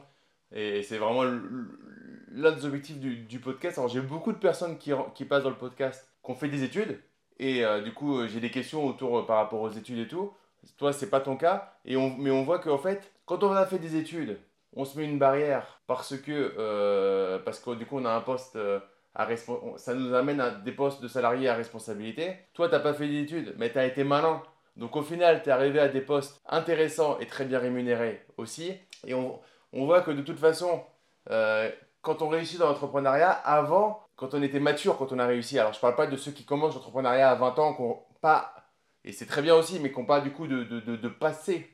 Et 0.51 0.81
c'est 0.83 0.97
vraiment 0.97 1.23
l'un 1.23 2.51
des 2.51 2.65
objectifs 2.65 2.99
du, 2.99 3.39
podcast. 3.39 3.77
Alors, 3.77 3.89
j'ai 3.89 4.01
beaucoup 4.01 4.31
de 4.31 4.37
personnes 4.37 4.77
qui, 4.77 4.93
passent 5.25 5.43
dans 5.43 5.49
le 5.49 5.57
podcast 5.57 6.09
qui 6.23 6.31
ont 6.31 6.35
fait 6.35 6.47
des 6.47 6.63
études. 6.63 6.99
Et 7.39 7.63
euh, 7.63 7.81
du 7.81 7.93
coup, 7.93 8.25
j'ai 8.27 8.39
des 8.39 8.49
questions 8.49 8.85
autour 8.85 9.19
euh, 9.19 9.25
par 9.25 9.37
rapport 9.37 9.61
aux 9.61 9.69
études 9.69 9.99
et 9.99 10.07
tout. 10.07 10.33
Toi, 10.77 10.91
c'est 10.93 11.09
pas 11.09 11.19
ton 11.19 11.37
cas. 11.37 11.77
Et 11.85 11.97
on, 11.97 12.15
mais 12.17 12.31
on 12.31 12.43
voit 12.43 12.59
qu'en 12.59 12.77
fait, 12.77 13.11
quand 13.25 13.43
on 13.43 13.51
a 13.51 13.65
fait 13.65 13.77
des 13.77 13.95
études, 13.95 14.39
on 14.77 14.85
se 14.85 14.97
met 14.97 15.05
une 15.05 15.17
barrière 15.17 15.81
parce 15.87 16.15
que, 16.15 16.53
euh, 16.57 17.39
parce 17.39 17.59
que 17.59 17.71
du 17.71 17.85
coup, 17.85 17.97
on 17.97 18.05
a 18.05 18.11
un 18.11 18.21
poste 18.21 18.55
euh, 18.55 18.79
à 19.15 19.27
ça 19.35 19.93
nous 19.95 20.13
amène 20.13 20.39
à 20.39 20.51
des 20.51 20.71
postes 20.71 21.01
de 21.01 21.07
salariés 21.07 21.49
à 21.49 21.55
responsabilité. 21.55 22.35
Toi, 22.53 22.69
tu 22.69 22.75
n'as 22.75 22.79
pas 22.79 22.93
fait 22.93 23.07
d'études, 23.07 23.55
mais 23.57 23.71
tu 23.71 23.79
as 23.79 23.85
été 23.85 24.03
malin. 24.03 24.43
Donc 24.75 24.95
au 24.95 25.01
final, 25.01 25.41
tu 25.41 25.49
es 25.49 25.51
arrivé 25.51 25.79
à 25.79 25.87
des 25.87 26.01
postes 26.01 26.39
intéressants 26.47 27.17
et 27.19 27.25
très 27.25 27.45
bien 27.45 27.57
rémunérés 27.57 28.23
aussi. 28.37 28.75
Et 29.07 29.15
on, 29.15 29.39
voit 29.73 30.01
que 30.01 30.11
de 30.11 30.21
toute 30.21 30.37
façon, 30.37 30.83
euh, 31.31 31.71
quand 32.03 32.21
on 32.21 32.29
réussit 32.29 32.59
dans 32.59 32.67
l'entrepreneuriat, 32.67 33.31
avant, 33.31 34.03
quand 34.15 34.35
on 34.35 34.43
était 34.43 34.59
mature, 34.59 34.97
quand 34.97 35.11
on 35.11 35.17
a 35.17 35.25
réussi, 35.25 35.57
alors 35.57 35.73
je 35.73 35.79
ne 35.79 35.81
parle 35.81 35.95
pas 35.95 36.05
de 36.05 36.15
ceux 36.15 36.31
qui 36.31 36.45
commencent 36.45 36.75
l'entrepreneuriat 36.75 37.31
à 37.31 37.35
20 37.35 37.57
ans, 37.57 37.73
qui 37.73 38.19
pas, 38.21 38.53
et 39.03 39.11
c'est 39.11 39.25
très 39.25 39.41
bien 39.41 39.55
aussi, 39.55 39.79
mais 39.79 39.91
qui 39.91 39.99
n'ont 39.99 40.05
pas 40.05 40.21
du 40.21 40.31
coup 40.31 40.45
de, 40.45 40.63
de, 40.63 40.79
de, 40.95 41.09
passé 41.09 41.67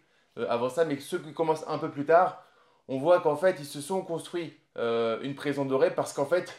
avant 0.49 0.69
ça, 0.69 0.85
mais 0.85 0.97
ceux 0.99 1.19
qui 1.19 1.33
commencent 1.33 1.65
un 1.67 1.77
peu 1.77 1.91
plus 1.91 2.05
tard, 2.05 2.43
on 2.87 2.97
voit 2.97 3.21
qu'en 3.21 3.35
fait, 3.35 3.57
ils 3.59 3.65
se 3.65 3.81
sont 3.81 4.01
construits 4.01 4.53
euh, 4.77 5.19
une 5.21 5.35
prison 5.35 5.65
dorée 5.65 5.91
parce 5.91 6.13
qu'en 6.13 6.25
fait, 6.25 6.53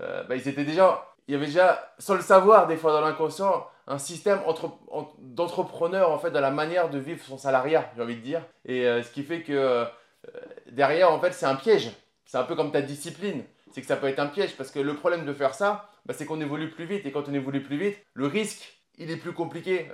euh, 0.00 0.24
bah, 0.24 0.36
ils 0.36 0.48
étaient 0.48 0.64
déjà, 0.64 1.14
il 1.26 1.32
y 1.32 1.34
avait 1.34 1.46
déjà, 1.46 1.94
sans 1.98 2.14
le 2.14 2.22
savoir, 2.22 2.66
des 2.66 2.76
fois 2.76 2.92
dans 2.92 3.00
l'inconscient, 3.00 3.66
un 3.86 3.98
système 3.98 4.40
d'entrepreneur 5.20 6.10
en 6.10 6.18
fait 6.18 6.30
dans 6.30 6.40
la 6.40 6.50
manière 6.50 6.90
de 6.90 6.98
vivre 6.98 7.24
son 7.24 7.38
salariat, 7.38 7.90
j'ai 7.96 8.02
envie 8.02 8.16
de 8.16 8.20
dire. 8.20 8.42
Et 8.64 8.86
euh, 8.86 9.02
ce 9.02 9.10
qui 9.10 9.22
fait 9.22 9.42
que 9.42 9.84
derrière, 10.70 11.10
en 11.10 11.20
fait, 11.20 11.32
c'est 11.32 11.46
un 11.46 11.54
piège. 11.54 11.90
C'est 12.24 12.38
un 12.38 12.44
peu 12.44 12.54
comme 12.54 12.70
ta 12.70 12.82
discipline. 12.82 13.44
c'est 13.72 13.80
que 13.80 13.86
ça 13.86 13.96
peut 13.96 14.08
être 14.08 14.18
un 14.18 14.26
piège. 14.26 14.56
Parce 14.56 14.70
que 14.70 14.78
le 14.78 14.94
problème 14.94 15.24
de 15.24 15.32
faire 15.32 15.54
ça, 15.54 15.88
bah, 16.04 16.14
c'est 16.16 16.26
qu'on 16.26 16.40
évolue 16.40 16.70
plus 16.70 16.84
vite. 16.84 17.06
Et 17.06 17.12
quand 17.12 17.28
on 17.28 17.34
évolue 17.34 17.62
plus 17.62 17.78
vite, 17.78 17.98
le 18.14 18.26
risque, 18.26 18.78
il 18.98 19.10
est 19.10 19.16
plus 19.16 19.32
compliqué, 19.32 19.88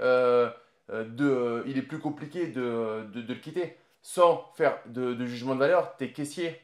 de, 0.91 1.65
il 1.67 1.79
est 1.79 1.83
plus 1.83 1.99
compliqué 1.99 2.49
de, 2.49 3.07
de, 3.13 3.33
le 3.33 3.41
quitter. 3.41 3.77
Sans 4.07 4.53
faire 4.55 4.79
de, 4.85 5.25
jugement 5.25 5.55
de 5.55 5.61
valeur, 5.61 5.97
tu 5.97 6.05
es 6.05 6.13
caissier 6.13 6.61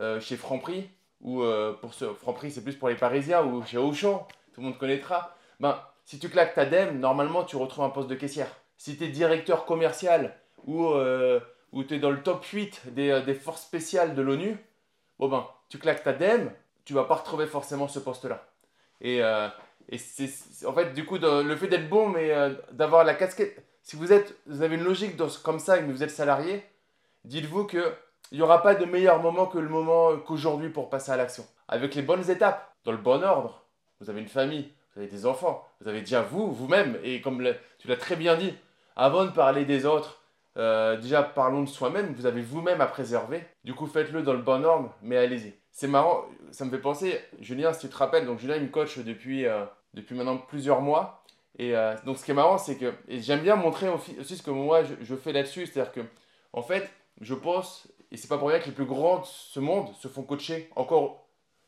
euh, 0.00 0.20
chez 0.20 0.36
Franprix, 0.36 0.90
ou 1.22 1.42
pour 1.80 1.94
ce 1.94 2.12
Franprix, 2.14 2.50
c'est 2.50 2.62
plus 2.62 2.76
pour 2.76 2.88
les 2.88 2.96
Parisiens, 2.96 3.42
ou 3.44 3.64
chez 3.64 3.78
Auchan, 3.78 4.26
tout 4.52 4.60
le 4.60 4.66
monde 4.66 4.78
connaîtra. 4.78 5.34
Ben, 5.60 5.80
si 6.04 6.18
tu 6.18 6.28
claques 6.28 6.54
ta 6.54 6.66
DEM, 6.66 6.98
normalement, 6.98 7.44
tu 7.44 7.56
retrouves 7.56 7.84
un 7.84 7.90
poste 7.90 8.08
de 8.08 8.16
caissière. 8.16 8.48
Si 8.76 8.96
tu 8.96 9.04
es 9.04 9.08
directeur 9.08 9.64
commercial 9.64 10.34
ou, 10.66 10.88
ou 11.72 11.84
tu 11.84 11.94
es 11.94 11.98
dans 11.98 12.10
le 12.10 12.22
top 12.22 12.44
8 12.44 12.92
des, 12.92 13.22
des 13.24 13.34
forces 13.34 13.62
spéciales 13.62 14.14
de 14.16 14.22
l'ONU, 14.22 14.58
bon 15.20 15.28
ben, 15.28 15.46
tu 15.68 15.78
claques 15.78 16.02
ta 16.02 16.12
DEM, 16.12 16.50
tu 16.84 16.92
vas 16.92 17.04
pas 17.04 17.14
retrouver 17.14 17.46
forcément 17.46 17.88
ce 17.88 17.98
poste-là. 17.98 18.44
Et, 19.00 19.22
euh, 19.22 19.48
et 19.88 19.98
c'est, 19.98 20.30
en 20.66 20.72
fait, 20.72 20.94
du 20.94 21.04
coup, 21.04 21.18
le 21.18 21.56
fait 21.56 21.68
d'être 21.68 21.88
bon, 21.88 22.08
mais 22.08 22.30
euh, 22.30 22.54
d'avoir 22.72 23.04
la 23.04 23.14
casquette. 23.14 23.64
Si 23.82 23.96
vous, 23.96 24.12
êtes, 24.12 24.36
vous 24.46 24.62
avez 24.62 24.76
une 24.76 24.84
logique 24.84 25.16
comme 25.42 25.58
ça 25.58 25.78
et 25.78 25.82
vous 25.82 26.02
êtes 26.02 26.10
salarié, 26.10 26.64
dites-vous 27.24 27.66
qu'il 27.66 27.92
n'y 28.32 28.42
aura 28.42 28.62
pas 28.62 28.74
de 28.74 28.84
meilleur 28.84 29.20
moment 29.20 29.46
que 29.46 29.58
le 29.58 29.68
moment 29.68 30.16
qu'aujourd'hui 30.18 30.70
pour 30.70 30.90
passer 30.90 31.12
à 31.12 31.16
l'action. 31.16 31.44
Avec 31.68 31.94
les 31.94 32.02
bonnes 32.02 32.28
étapes, 32.30 32.72
dans 32.84 32.92
le 32.92 32.98
bon 32.98 33.22
ordre. 33.22 33.64
Vous 34.00 34.10
avez 34.10 34.20
une 34.20 34.28
famille, 34.28 34.70
vous 34.94 35.02
avez 35.02 35.10
des 35.10 35.26
enfants, 35.26 35.66
vous 35.80 35.88
avez 35.88 36.00
déjà 36.00 36.22
vous, 36.22 36.52
vous-même, 36.52 36.98
et 37.04 37.20
comme 37.20 37.42
tu 37.78 37.88
l'as 37.88 37.96
très 37.96 38.16
bien 38.16 38.36
dit, 38.36 38.54
avant 38.96 39.24
de 39.24 39.30
parler 39.30 39.64
des 39.64 39.86
autres, 39.86 40.22
euh, 40.58 40.96
déjà 41.00 41.22
parlons 41.22 41.62
de 41.62 41.68
soi-même, 41.68 42.12
vous 42.14 42.26
avez 42.26 42.42
vous-même 42.42 42.80
à 42.80 42.86
préserver. 42.86 43.44
Du 43.64 43.74
coup, 43.74 43.86
faites-le 43.86 44.22
dans 44.22 44.34
le 44.34 44.42
bon 44.42 44.64
ordre, 44.64 44.94
mais 45.02 45.16
allez-y. 45.16 45.54
C'est 45.70 45.88
marrant, 45.88 46.24
ça 46.50 46.64
me 46.64 46.70
fait 46.70 46.78
penser, 46.78 47.18
Julien, 47.40 47.72
si 47.72 47.86
tu 47.86 47.88
te 47.88 47.96
rappelles, 47.96 48.26
donc 48.26 48.38
Julien, 48.38 48.56
il 48.56 48.64
me 48.64 48.68
coach 48.68 48.98
depuis, 48.98 49.46
euh, 49.46 49.64
depuis 49.94 50.14
maintenant 50.14 50.36
plusieurs 50.36 50.82
mois. 50.82 51.22
Et 51.58 51.76
euh, 51.76 51.94
donc, 52.04 52.18
ce 52.18 52.24
qui 52.24 52.30
est 52.30 52.34
marrant, 52.34 52.58
c'est 52.58 52.76
que, 52.76 52.92
j'aime 53.08 53.40
bien 53.40 53.56
montrer 53.56 53.88
aussi 53.88 54.36
ce 54.36 54.42
que 54.42 54.50
moi 54.50 54.82
je, 54.84 55.14
fais 55.16 55.32
là-dessus, 55.32 55.66
c'est-à-dire 55.66 55.92
que, 55.92 56.00
en 56.52 56.62
fait, 56.62 56.90
je 57.20 57.34
pense, 57.34 57.88
et 58.10 58.16
c'est 58.16 58.28
pas 58.28 58.38
pour 58.38 58.48
rien 58.48 58.58
que 58.58 58.66
les 58.66 58.72
plus 58.72 58.84
grands 58.84 59.20
de 59.20 59.26
ce 59.26 59.60
monde 59.60 59.94
se 59.94 60.08
font 60.08 60.22
coacher 60.22 60.70
encore 60.76 61.26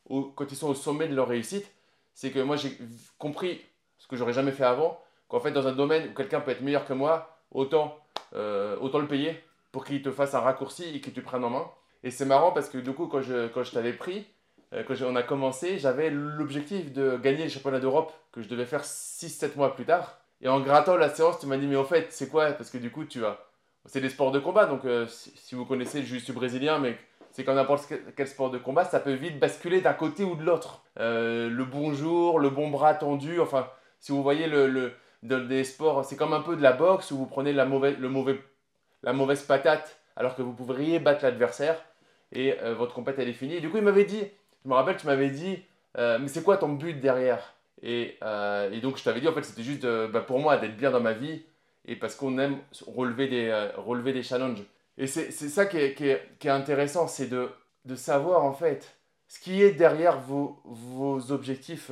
quand 0.09 0.51
ils 0.51 0.57
sont 0.57 0.69
au 0.69 0.75
sommet 0.75 1.09
de 1.09 1.15
leur 1.15 1.29
réussite, 1.29 1.71
c'est 2.13 2.31
que 2.31 2.39
moi 2.41 2.57
j'ai 2.57 2.77
compris 3.19 3.63
ce 3.99 4.07
que 4.07 4.17
j'aurais 4.17 4.35
jamais 4.35 4.53
fait 4.53 4.65
avant, 4.65 5.01
qu'en 5.29 5.41
fait, 5.41 5.51
dans 5.51 5.67
un 5.67 5.73
domaine 5.73 6.11
où 6.11 6.15
quelqu'un 6.15 6.41
peut 6.41 6.51
être 6.51 6.61
meilleur 6.61 6.85
que 6.85 6.93
moi, 6.93 7.39
autant, 7.51 7.97
euh, 8.35 8.77
autant 8.81 8.99
le 8.99 9.07
payer 9.07 9.43
pour 9.73 9.85
qu'il 9.85 10.03
te 10.03 10.11
fasse 10.11 10.35
un 10.35 10.41
raccourci 10.41 10.85
et 10.95 11.01
que 11.01 11.11
tu 11.11 11.23
prennes 11.23 11.45
en 11.45 11.51
main. 11.51 11.71
Et 12.03 12.11
c'est 12.11 12.27
marrant 12.27 12.53
parce 12.53 12.69
que 12.69 12.79
du 12.79 12.93
coup, 12.93 13.07
quand 13.07 13.23
je, 13.23 13.49
quand 13.49 13.63
je 13.63 13.73
t'avais 13.73 13.95
pris, 13.95 14.27
euh, 14.75 14.85
quand 14.87 14.95
on 15.03 15.17
a 15.17 15.23
commencé, 15.23 15.79
j'avais 15.79 16.11
l'objectif 16.11 16.93
de 16.93 17.17
gagner 17.17 17.45
le 17.45 17.49
championnat 17.49 17.81
d'Europe 17.81 18.13
que 18.31 18.43
je 18.43 18.49
devais 18.49 18.67
faire 18.67 18.85
6-7 18.85 19.57
mois 19.57 19.75
plus 19.75 19.85
tard. 19.85 20.19
Et 20.41 20.49
en 20.49 20.61
grattant 20.61 20.97
la 20.97 21.09
séance, 21.09 21.39
tu 21.39 21.47
m'as 21.47 21.57
dit, 21.57 21.67
mais 21.67 21.77
au 21.77 21.85
fait, 21.85 22.13
c'est 22.13 22.29
quoi? 22.29 22.53
Parce 22.53 22.71
que 22.71 22.79
du 22.79 22.91
coup, 22.91 23.05
tu 23.05 23.25
as. 23.25 23.39
C'est 23.87 24.01
des 24.01 24.09
sports 24.09 24.33
de 24.33 24.39
combat, 24.39 24.67
donc 24.67 24.85
euh, 24.85 25.07
si, 25.07 25.55
vous 25.55 25.67
connaissez 25.67 26.01
le 26.01 26.07
jiu 26.07 26.33
brésilien, 26.33 26.79
mais 26.79 26.97
c'est 27.33 27.45
comme 27.45 27.57
n'importe 27.57 27.93
quel 28.17 28.27
sport 28.27 28.51
de 28.51 28.59
combat, 28.59 28.85
ça 28.85 29.01
peut 29.01 29.13
vite 29.13 29.39
basculer 29.39 29.81
d'un 29.81 29.93
côté 29.93 30.25
ou 30.25 30.37
de 30.37 30.43
l'autre. 30.43 30.83
Euh, 30.99 31.51
le 31.51 31.65
bonjour, 31.65 32.39
le 32.39 32.49
bon 32.49 32.71
bras 32.71 32.95
tendu, 32.95 33.41
enfin, 33.41 33.69
si 34.01 34.13
vous 34.13 34.23
voyez 34.23 34.47
le, 34.47 34.69
le 34.69 34.93
des 35.23 35.65
sports, 35.65 36.05
c'est 36.05 36.17
comme 36.17 36.33
un 36.33 36.41
peu 36.41 36.57
de 36.57 36.63
la 36.63 36.73
boxe 36.73 37.11
où 37.11 37.17
vous 37.17 37.27
prenez 37.27 37.53
la 37.53 37.65
mauvaise, 37.65 37.97
le 37.99 38.09
mauvais, 38.09 38.39
la 39.03 39.13
mauvaise 39.13 39.43
patate 39.43 39.99
alors 40.17 40.37
que 40.37 40.43
vous 40.43 40.53
pourriez 40.53 40.99
battre 40.99 41.25
l'adversaire 41.25 41.83
et 42.33 42.55
votre 42.77 42.95
compète 42.95 43.19
elle 43.19 43.29
est 43.29 43.33
finie. 43.33 43.55
Et 43.55 43.61
du 43.61 43.71
coup, 43.71 43.79
il 43.79 43.83
m'avait 43.83 44.05
dit, 44.05 44.23
je 44.65 44.69
me 44.69 44.75
rappelle, 44.75 44.97
tu 44.97 45.07
m'avais 45.07 45.31
dit, 45.31 45.63
euh, 45.99 46.19
mais 46.19 46.29
c'est 46.29 46.43
quoi 46.43 46.57
ton 46.57 46.71
but 46.71 46.99
derrière? 46.99 47.55
Euh, 47.85 48.71
et, 48.71 48.81
donc 48.81 48.97
je 48.97 49.05
t'avais 49.05 49.21
dit, 49.21 49.29
en 49.29 49.33
fait, 49.33 49.43
c'était 49.43 49.63
juste 49.63 49.87
bah, 49.87 50.21
pour 50.21 50.39
moi 50.39 50.57
d'être 50.57 50.77
bien 50.77 50.91
dans 50.91 51.01
ma 51.01 51.13
vie 51.13 51.43
et 51.87 51.97
parce 51.97 52.15
qu'on 52.15 52.39
aime 52.39 52.59
relever 52.87 53.29
des, 53.29 53.49
euh, 53.49 53.71
relever 53.77 54.13
des 54.13 54.23
challenges. 54.23 54.63
Et 54.97 55.07
c'est 55.07 55.31
ça 55.33 55.67
qui 55.67 55.77
est, 55.77 55.95
qui 55.95 56.09
est, 56.09 56.23
qui 56.39 56.47
est 56.47 56.53
intéressant, 56.53 57.09
c'est 57.09 57.27
de, 57.27 57.51
de, 57.85 57.97
savoir 57.97 58.45
en 58.45 58.53
fait 58.53 58.97
ce 59.27 59.41
qui 59.41 59.61
est 59.61 59.73
derrière 59.73 60.21
vos, 60.21 60.61
vos 60.65 61.33
objectifs. 61.33 61.91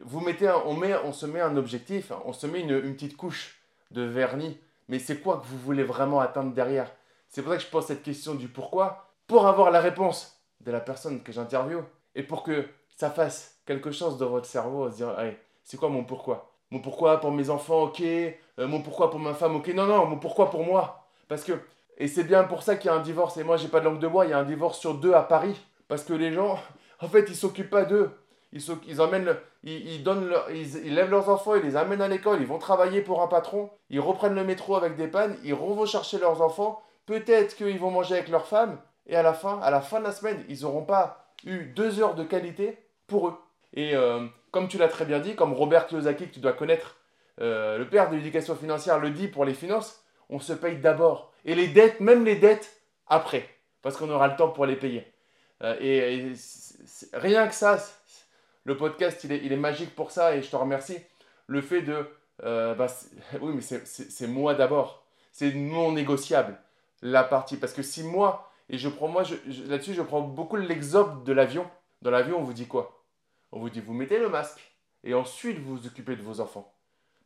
vous 0.00 0.20
mettez 0.20 0.48
on, 0.64 0.74
met, 0.74 0.94
on 1.04 1.12
se 1.12 1.26
met 1.26 1.40
un 1.40 1.56
objectif, 1.56 2.12
on 2.24 2.32
se 2.32 2.46
met 2.46 2.60
une, 2.60 2.70
une 2.70 2.94
petite 2.94 3.16
couche 3.16 3.60
de 3.90 4.02
vernis, 4.02 4.56
mais 4.88 5.00
c'est 5.00 5.20
quoi 5.20 5.38
que 5.38 5.46
vous 5.46 5.58
voulez 5.58 5.82
vraiment 5.82 6.20
atteindre 6.20 6.54
derrière? 6.54 6.92
C'est 7.28 7.42
pour 7.42 7.52
ça 7.52 7.58
que 7.58 7.64
je 7.64 7.68
pose 7.68 7.86
cette 7.86 8.02
question 8.04 8.34
du 8.34 8.46
pourquoi, 8.46 9.10
pour 9.26 9.46
avoir 9.46 9.70
la 9.72 9.80
réponse 9.80 10.40
de 10.60 10.70
la 10.70 10.80
personne 10.80 11.22
que 11.22 11.32
j'interviewe 11.32 11.84
et 12.14 12.22
pour 12.22 12.42
que 12.42 12.66
ça 12.96 13.10
fasse 13.10 13.60
quelque 13.66 13.92
chose 13.92 14.18
dans 14.18 14.28
votre 14.28 14.46
cerveau, 14.46 14.90
se 14.90 14.96
dire, 14.96 15.16
c'est 15.64 15.76
quoi 15.76 15.88
mon 15.88 16.04
pourquoi? 16.04 16.49
Mon 16.70 16.80
pourquoi 16.80 17.20
pour 17.20 17.32
mes 17.32 17.50
enfants, 17.50 17.84
ok. 17.84 18.00
Euh, 18.00 18.34
mon 18.58 18.82
pourquoi 18.82 19.10
pour 19.10 19.18
ma 19.20 19.34
femme, 19.34 19.56
ok. 19.56 19.68
Non, 19.74 19.86
non, 19.86 20.06
mon 20.06 20.18
pourquoi 20.18 20.50
pour 20.50 20.64
moi. 20.64 21.06
Parce 21.28 21.44
que, 21.44 21.52
et 21.98 22.08
c'est 22.08 22.24
bien 22.24 22.44
pour 22.44 22.62
ça 22.62 22.76
qu'il 22.76 22.90
y 22.90 22.94
a 22.94 22.96
un 22.96 23.00
divorce. 23.00 23.36
Et 23.36 23.44
moi, 23.44 23.56
j'ai 23.56 23.68
pas 23.68 23.80
de 23.80 23.86
langue 23.86 23.98
de 23.98 24.08
bois, 24.08 24.26
il 24.26 24.30
y 24.30 24.34
a 24.34 24.38
un 24.38 24.44
divorce 24.44 24.78
sur 24.78 24.94
deux 24.94 25.12
à 25.12 25.22
Paris. 25.22 25.60
Parce 25.88 26.04
que 26.04 26.12
les 26.12 26.32
gens, 26.32 26.58
en 27.00 27.08
fait, 27.08 27.26
ils 27.28 27.36
s'occupent 27.36 27.70
pas 27.70 27.84
d'eux. 27.84 28.10
Ils, 28.52 28.62
ils 28.86 29.00
ils, 29.62 30.02
donnent 30.02 30.32
ils, 30.50 30.86
ils, 30.86 30.94
lèvent 30.94 31.10
leurs 31.10 31.28
enfants, 31.28 31.54
ils 31.54 31.62
les 31.62 31.76
amènent 31.76 32.02
à 32.02 32.08
l'école, 32.08 32.40
ils 32.40 32.46
vont 32.46 32.58
travailler 32.58 33.00
pour 33.00 33.22
un 33.22 33.28
patron, 33.28 33.70
ils 33.90 34.00
reprennent 34.00 34.34
le 34.34 34.42
métro 34.42 34.74
avec 34.74 34.96
des 34.96 35.06
pannes, 35.06 35.36
ils 35.44 35.54
vont 35.54 35.86
chercher 35.86 36.18
leurs 36.18 36.42
enfants. 36.42 36.82
Peut-être 37.06 37.54
qu'ils 37.54 37.78
vont 37.78 37.92
manger 37.92 38.14
avec 38.14 38.28
leur 38.28 38.46
femme, 38.46 38.78
et 39.06 39.16
à 39.16 39.22
la 39.22 39.34
fin, 39.34 39.60
à 39.60 39.70
la 39.70 39.80
fin 39.80 39.98
de 39.98 40.04
la 40.04 40.12
semaine, 40.12 40.44
ils 40.48 40.62
n'auront 40.62 40.84
pas 40.84 41.32
eu 41.44 41.64
deux 41.64 42.00
heures 42.00 42.14
de 42.14 42.24
qualité 42.24 42.78
pour 43.06 43.28
eux. 43.28 43.34
Et 43.74 43.94
euh, 43.94 44.26
comme 44.50 44.68
tu 44.68 44.78
l'as 44.78 44.88
très 44.88 45.04
bien 45.04 45.20
dit, 45.20 45.36
comme 45.36 45.52
Robert 45.52 45.86
Kiyosaki, 45.86 46.28
que 46.28 46.34
tu 46.34 46.40
dois 46.40 46.52
connaître, 46.52 46.96
euh, 47.40 47.78
le 47.78 47.88
père 47.88 48.10
de 48.10 48.16
l'éducation 48.16 48.56
financière 48.56 48.98
le 48.98 49.10
dit 49.10 49.28
pour 49.28 49.44
les 49.44 49.54
finances, 49.54 50.04
on 50.28 50.40
se 50.40 50.52
paye 50.52 50.76
d'abord. 50.76 51.32
Et 51.44 51.54
les 51.54 51.68
dettes, 51.68 52.00
même 52.00 52.24
les 52.24 52.36
dettes, 52.36 52.80
après. 53.06 53.48
Parce 53.82 53.96
qu'on 53.96 54.10
aura 54.10 54.28
le 54.28 54.36
temps 54.36 54.50
pour 54.50 54.66
les 54.66 54.76
payer. 54.76 55.06
Euh, 55.62 55.76
et, 55.80 56.32
rien 57.12 57.48
que 57.48 57.54
ça, 57.54 57.78
le 58.64 58.76
podcast, 58.76 59.24
il 59.24 59.32
est, 59.32 59.40
il 59.44 59.52
est, 59.52 59.56
magique 59.56 59.94
pour 59.94 60.10
ça 60.10 60.36
et 60.36 60.42
je 60.42 60.50
te 60.50 60.56
remercie. 60.56 60.98
Le 61.46 61.60
fait 61.60 61.82
de... 61.82 62.06
Bah, 62.42 62.86
oui, 63.40 63.52
mais 63.54 63.60
c'est 63.60 64.26
moi 64.26 64.54
d'abord. 64.54 65.04
C'est 65.32 65.52
non 65.54 65.92
négociable, 65.92 66.58
la 67.02 67.24
partie. 67.24 67.56
Parce 67.56 67.72
que 67.72 67.82
si 67.82 68.02
moi, 68.02 68.50
et 68.70 68.78
je 68.78 68.88
prends, 68.88 69.08
moi, 69.08 69.24
là-dessus, 69.66 69.94
je 69.94 70.02
prends 70.02 70.22
beaucoup 70.22 70.56
l'exemple 70.56 71.24
de 71.24 71.32
l'avion. 71.32 71.68
Dans 72.02 72.10
l'avion, 72.10 72.38
on 72.38 72.42
vous 72.42 72.52
dit 72.52 72.66
quoi? 72.66 72.99
On 73.52 73.58
vous 73.58 73.70
dit, 73.70 73.80
vous 73.80 73.94
mettez 73.94 74.18
le 74.18 74.28
masque 74.28 74.60
et 75.04 75.14
ensuite 75.14 75.58
vous 75.58 75.76
vous 75.76 75.86
occupez 75.86 76.16
de 76.16 76.22
vos 76.22 76.40
enfants. 76.40 76.72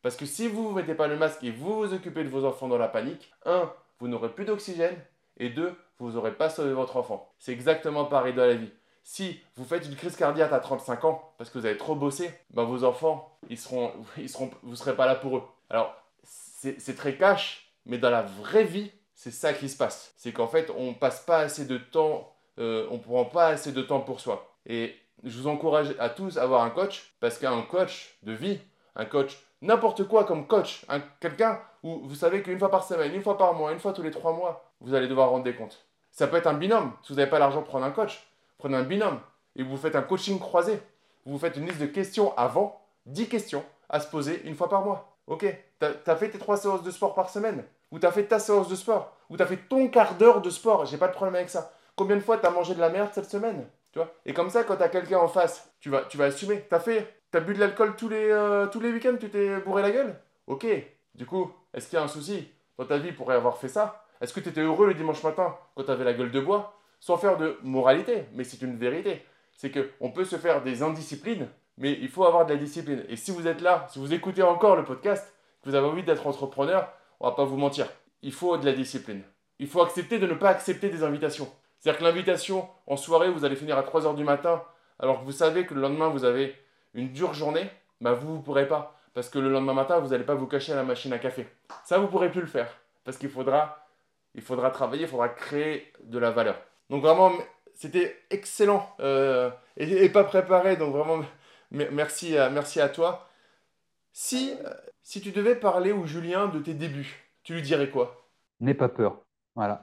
Parce 0.03 0.17
que 0.17 0.27
si 0.27 0.49
vous 0.49 0.71
ne 0.71 0.75
mettez 0.75 0.95
pas 0.95 1.07
le 1.07 1.17
masque 1.17 1.43
et 1.43 1.51
vous 1.51 1.77
vous 1.77 1.95
occupez 1.95 2.25
de 2.25 2.29
vos 2.29 2.45
enfants 2.45 2.69
dans 2.69 2.79
la 2.79 2.89
panique, 2.89 3.33
un, 3.47 3.73
vous 3.99 4.09
n'aurez 4.09 4.29
plus 4.29 4.45
d'oxygène 4.45 4.97
et 5.39 5.49
deux, 5.49 5.75
vous 5.99 6.13
n'aurez 6.13 6.35
pas 6.35 6.51
sauvé 6.51 6.73
votre 6.73 6.97
enfant. 6.97 7.33
C'est 7.39 7.53
exactement 7.53 8.05
pareil 8.05 8.35
dans 8.35 8.47
la 8.47 8.55
vie. 8.55 8.71
Si 9.03 9.41
vous 9.57 9.65
faites 9.65 9.87
une 9.87 9.97
crise 9.97 10.17
cardiaque 10.17 10.53
à 10.53 10.61
35 10.61 11.05
ans 11.05 11.35
parce 11.37 11.51
que 11.51 11.59
vous 11.59 11.67
avez 11.67 11.77
trop 11.77 11.95
bossé, 11.95 12.31
ben 12.51 12.65
vos 12.65 12.85
enfants, 12.85 13.39
ils 13.51 13.59
seront, 13.59 13.93
ils 14.17 14.29
seront, 14.29 14.51
vous 14.63 14.71
ne 14.71 14.77
serez 14.77 14.97
pas 14.97 15.07
là 15.07 15.15
pour 15.15 15.37
eux. 15.37 15.43
Alors, 15.69 15.95
c'est 16.23 16.97
très 16.97 17.17
cash, 17.17 17.71
mais 17.85 17.99
dans 17.99 18.11
la 18.11 18.23
vraie 18.23 18.65
vie, 18.65 18.91
c'est 19.15 19.31
ça 19.31 19.53
qui 19.53 19.69
se 19.69 19.77
passe. 19.77 20.15
C'est 20.17 20.33
qu'en 20.33 20.49
fait, 20.49 20.71
on 20.77 20.95
passe 20.95 21.21
pas 21.21 21.39
assez 21.39 21.67
de 21.67 21.77
temps, 21.77 22.35
euh, 22.59 22.87
on 22.91 22.99
prend 22.99 23.27
pas 23.27 23.49
assez 23.49 23.73
de 23.73 23.83
temps 23.83 24.01
pour 24.01 24.21
soi. 24.21 24.57
Et 24.67 24.95
je 25.25 25.39
vous 25.39 25.49
encourage 25.49 25.95
à 25.99 26.09
tous 26.09 26.39
à 26.39 26.43
avoir 26.43 26.63
un 26.63 26.71
coach, 26.71 27.15
parce 27.21 27.39
qu'un 27.39 27.63
coach 27.63 28.17
de 28.23 28.33
vie, 28.33 28.61
un 28.97 29.05
coach 29.05 29.39
n'importe 29.63 30.05
quoi 30.05 30.25
comme 30.25 30.47
coach, 30.47 30.85
quelqu'un 31.21 31.61
où 31.83 32.01
vous 32.07 32.15
savez 32.15 32.43
qu'une 32.43 32.59
fois 32.59 32.71
par 32.71 32.85
semaine, 32.85 33.15
une 33.15 33.23
fois 33.23 33.39
par 33.39 33.55
mois, 33.55 33.73
une 33.73 33.79
fois 33.79 33.93
tous 33.93 34.03
les 34.03 34.11
trois 34.11 34.33
mois, 34.33 34.71
vous 34.81 34.95
allez 34.95 35.09
devoir 35.09 35.31
rendre 35.31 35.45
des 35.45 35.55
comptes. 35.55 35.87
Ça 36.11 36.27
peut 36.27 36.37
être 36.37 36.47
un 36.47 36.55
binôme. 36.55 36.93
Si 37.03 37.13
vous 37.13 37.19
n'avez 37.19 37.31
pas 37.31 37.39
l'argent, 37.39 37.63
prenez 37.63 37.87
un 37.87 37.91
coach. 37.91 38.27
Prenez 38.59 38.77
un 38.77 38.85
binôme 38.85 39.21
et 39.57 39.63
vous 39.63 39.77
faites 39.77 39.97
un 39.97 40.03
coaching 40.03 40.39
croisé. 40.39 40.81
Vous 41.27 41.39
faites 41.39 41.57
une 41.57 41.67
liste 41.67 41.81
de 41.81 41.87
questions 41.87 42.37
avant, 42.37 42.81
10 43.07 43.29
questions 43.29 43.65
à 43.89 44.01
se 44.01 44.09
poser 44.09 44.43
une 44.45 44.55
fois 44.55 44.69
par 44.69 44.85
mois. 44.85 45.17
Ok, 45.27 45.45
tu 45.81 45.87
as 46.11 46.17
fait 46.17 46.29
tes 46.29 46.39
trois 46.39 46.57
séances 46.57 46.83
de 46.83 46.91
sport 46.91 47.15
par 47.15 47.31
semaine 47.31 47.65
ou 47.95 47.99
tu 48.01 48.07
as 48.07 48.13
fait 48.13 48.25
ta 48.25 48.41
séance 48.41 48.69
de 48.69 48.75
sport, 48.75 49.13
ou 49.31 49.37
tu 49.37 49.43
as 49.45 49.47
fait 49.47 49.69
ton 49.69 49.87
quart 49.87 50.17
d'heure 50.17 50.43
de 50.43 50.51
sport, 50.51 50.85
j'ai 50.85 50.97
pas 50.97 51.07
de 51.07 51.13
problème 51.13 51.37
avec 51.37 51.49
ça. 51.49 51.71
Combien 51.95 52.17
de 52.17 52.21
fois 52.21 52.39
tu 52.39 52.45
as 52.45 52.51
mangé 52.51 52.75
de 52.75 52.81
la 52.81 52.89
merde 52.89 53.11
cette 53.13 53.31
semaine? 53.31 53.69
Et 54.27 54.33
comme 54.33 54.51
ça, 54.51 54.65
quand 54.65 54.77
tu 54.77 54.83
as 54.83 54.89
quelqu'un 54.89 55.19
en 55.19 55.29
face, 55.29 55.73
tu 55.81 55.91
vas, 55.91 56.03
tu 56.03 56.17
vas 56.17 56.27
assumer. 56.27 56.65
Tu 56.69 56.75
as 56.75 56.81
fait, 56.81 57.23
tu 57.31 57.39
as 57.39 57.41
bu 57.41 57.55
de 57.55 57.61
l'alcool 57.61 57.95
tous 57.97 58.09
les, 58.09 58.31
euh, 58.31 58.67
tous 58.67 58.81
les 58.81 58.93
week-ends, 58.93 59.17
tu 59.19 59.31
t'es 59.31 59.61
bourré 59.61 59.83
la 59.83 59.91
gueule? 59.91 60.19
Ok. 60.47 60.67
Du 61.15 61.27
coup, 61.27 61.53
est-ce 61.73 61.89
qu'il 61.89 61.99
y 61.99 62.01
a 62.01 62.05
un 62.05 62.09
souci 62.09 62.49
dans 62.79 62.87
ta 62.87 62.99
vie 62.99 63.13
pour 63.13 63.31
avoir 63.31 63.59
fait 63.59 63.69
ça? 63.69 64.05
Est-ce 64.21 64.33
que 64.33 64.41
tu 64.41 64.49
étais 64.49 64.61
heureux 64.63 64.87
le 64.87 64.95
dimanche 64.95 65.23
matin 65.23 65.57
quand 65.75 65.85
tu 65.85 65.91
avais 65.91 66.05
la 66.05 66.15
gueule 66.15 66.31
de 66.31 66.41
bois? 66.41 66.79
Sans 67.01 67.17
faire 67.17 67.37
de 67.37 67.59
moralité, 67.63 68.25
mais 68.33 68.45
c'est 68.45 68.63
une 68.63 68.77
vérité. 68.77 69.23
C'est 69.57 69.71
qu'on 69.71 70.11
peut 70.11 70.25
se 70.25 70.37
faire 70.37 70.63
des 70.63 70.83
indisciplines, 70.83 71.49
mais 71.77 71.93
il 71.93 72.09
faut 72.09 72.25
avoir 72.25 72.47
de 72.47 72.53
la 72.53 72.59
discipline. 72.59 73.05
Et 73.09 73.17
si 73.17 73.31
vous 73.31 73.47
êtes 73.47 73.61
là, 73.61 73.87
si 73.91 73.99
vous 73.99 74.15
écoutez 74.15 74.43
encore 74.43 74.77
le 74.77 74.85
podcast, 74.85 75.35
que 75.63 75.69
vous 75.69 75.75
avez 75.75 75.87
envie 75.87 76.03
d'être 76.03 76.27
entrepreneur, 76.27 76.91
on 77.21 77.29
va 77.29 77.35
pas 77.35 77.45
vous 77.45 77.57
mentir, 77.57 77.87
il 78.23 78.33
faut 78.33 78.57
de 78.57 78.65
la 78.65 78.73
discipline. 78.73 79.23
Il 79.59 79.69
faut 79.69 79.83
accepter 79.83 80.19
de 80.19 80.27
ne 80.27 80.35
pas 80.35 80.49
accepter 80.49 80.89
des 80.89 81.05
invitations. 81.05 81.49
C'est-à-dire 81.85 81.99
que 81.99 82.05
l'invitation 82.05 82.67
en 82.87 82.97
soirée, 82.97 83.31
vous 83.31 83.45
allez 83.45 83.57
finir 83.57 83.77
à 83.77 83.83
3h 83.83 84.17
du 84.17 84.25
matin 84.25 84.63
alors 84.99 85.21
que 85.21 85.27
vous 85.27 85.33
savez 85.33 85.67
que 85.67 85.75
le 85.75 85.83
lendemain 85.83 86.09
vous 86.09 86.25
avez 86.25 86.59
une 86.95 87.13
dure 87.13 87.35
journée, 87.35 87.69
bah 88.01 88.15
vous 88.15 88.39
ne 88.39 88.41
pourrez 88.41 88.67
pas. 88.67 88.99
Parce 89.13 89.29
que 89.29 89.39
le 89.39 89.51
lendemain 89.51 89.75
matin, 89.75 89.99
vous 89.99 90.09
n'allez 90.09 90.25
pas 90.25 90.35
vous 90.35 90.47
cacher 90.47 90.73
à 90.73 90.77
la 90.77 90.83
machine 90.83 91.13
à 91.13 91.19
café. 91.19 91.47
Ça, 91.85 91.99
vous 91.99 92.05
ne 92.05 92.09
pourrez 92.09 92.31
plus 92.31 92.41
le 92.41 92.47
faire. 92.47 92.75
Parce 93.05 93.19
qu'il 93.19 93.29
faudra, 93.29 93.87
il 94.35 94.41
faudra 94.41 94.71
travailler, 94.71 95.03
il 95.03 95.09
faudra 95.09 95.29
créer 95.29 95.93
de 96.05 96.19
la 96.19 96.31
valeur. 96.31 96.57
Donc 96.89 97.03
vraiment, 97.03 97.33
c'était 97.75 98.17
excellent 98.31 98.89
euh, 99.01 99.51
et, 99.77 100.09
pas 100.09 100.25
préparé. 100.25 100.79
Donc 100.79 100.95
vraiment, 100.95 101.23
merci 101.71 102.39
à, 102.39 102.49
merci 102.49 102.81
à 102.81 102.89
toi. 102.89 103.29
Si, 104.15 104.55
si 105.03 105.21
tu 105.21 105.33
devais 105.33 105.55
parler 105.55 105.93
au 105.93 106.07
Julien 106.07 106.47
de 106.47 106.61
tes 106.61 106.73
débuts, 106.73 107.29
tu 107.43 107.53
lui 107.53 107.61
dirais 107.61 107.91
quoi? 107.91 108.27
N'aie 108.61 108.73
pas 108.73 108.89
peur. 108.89 109.19
Voilà. 109.55 109.83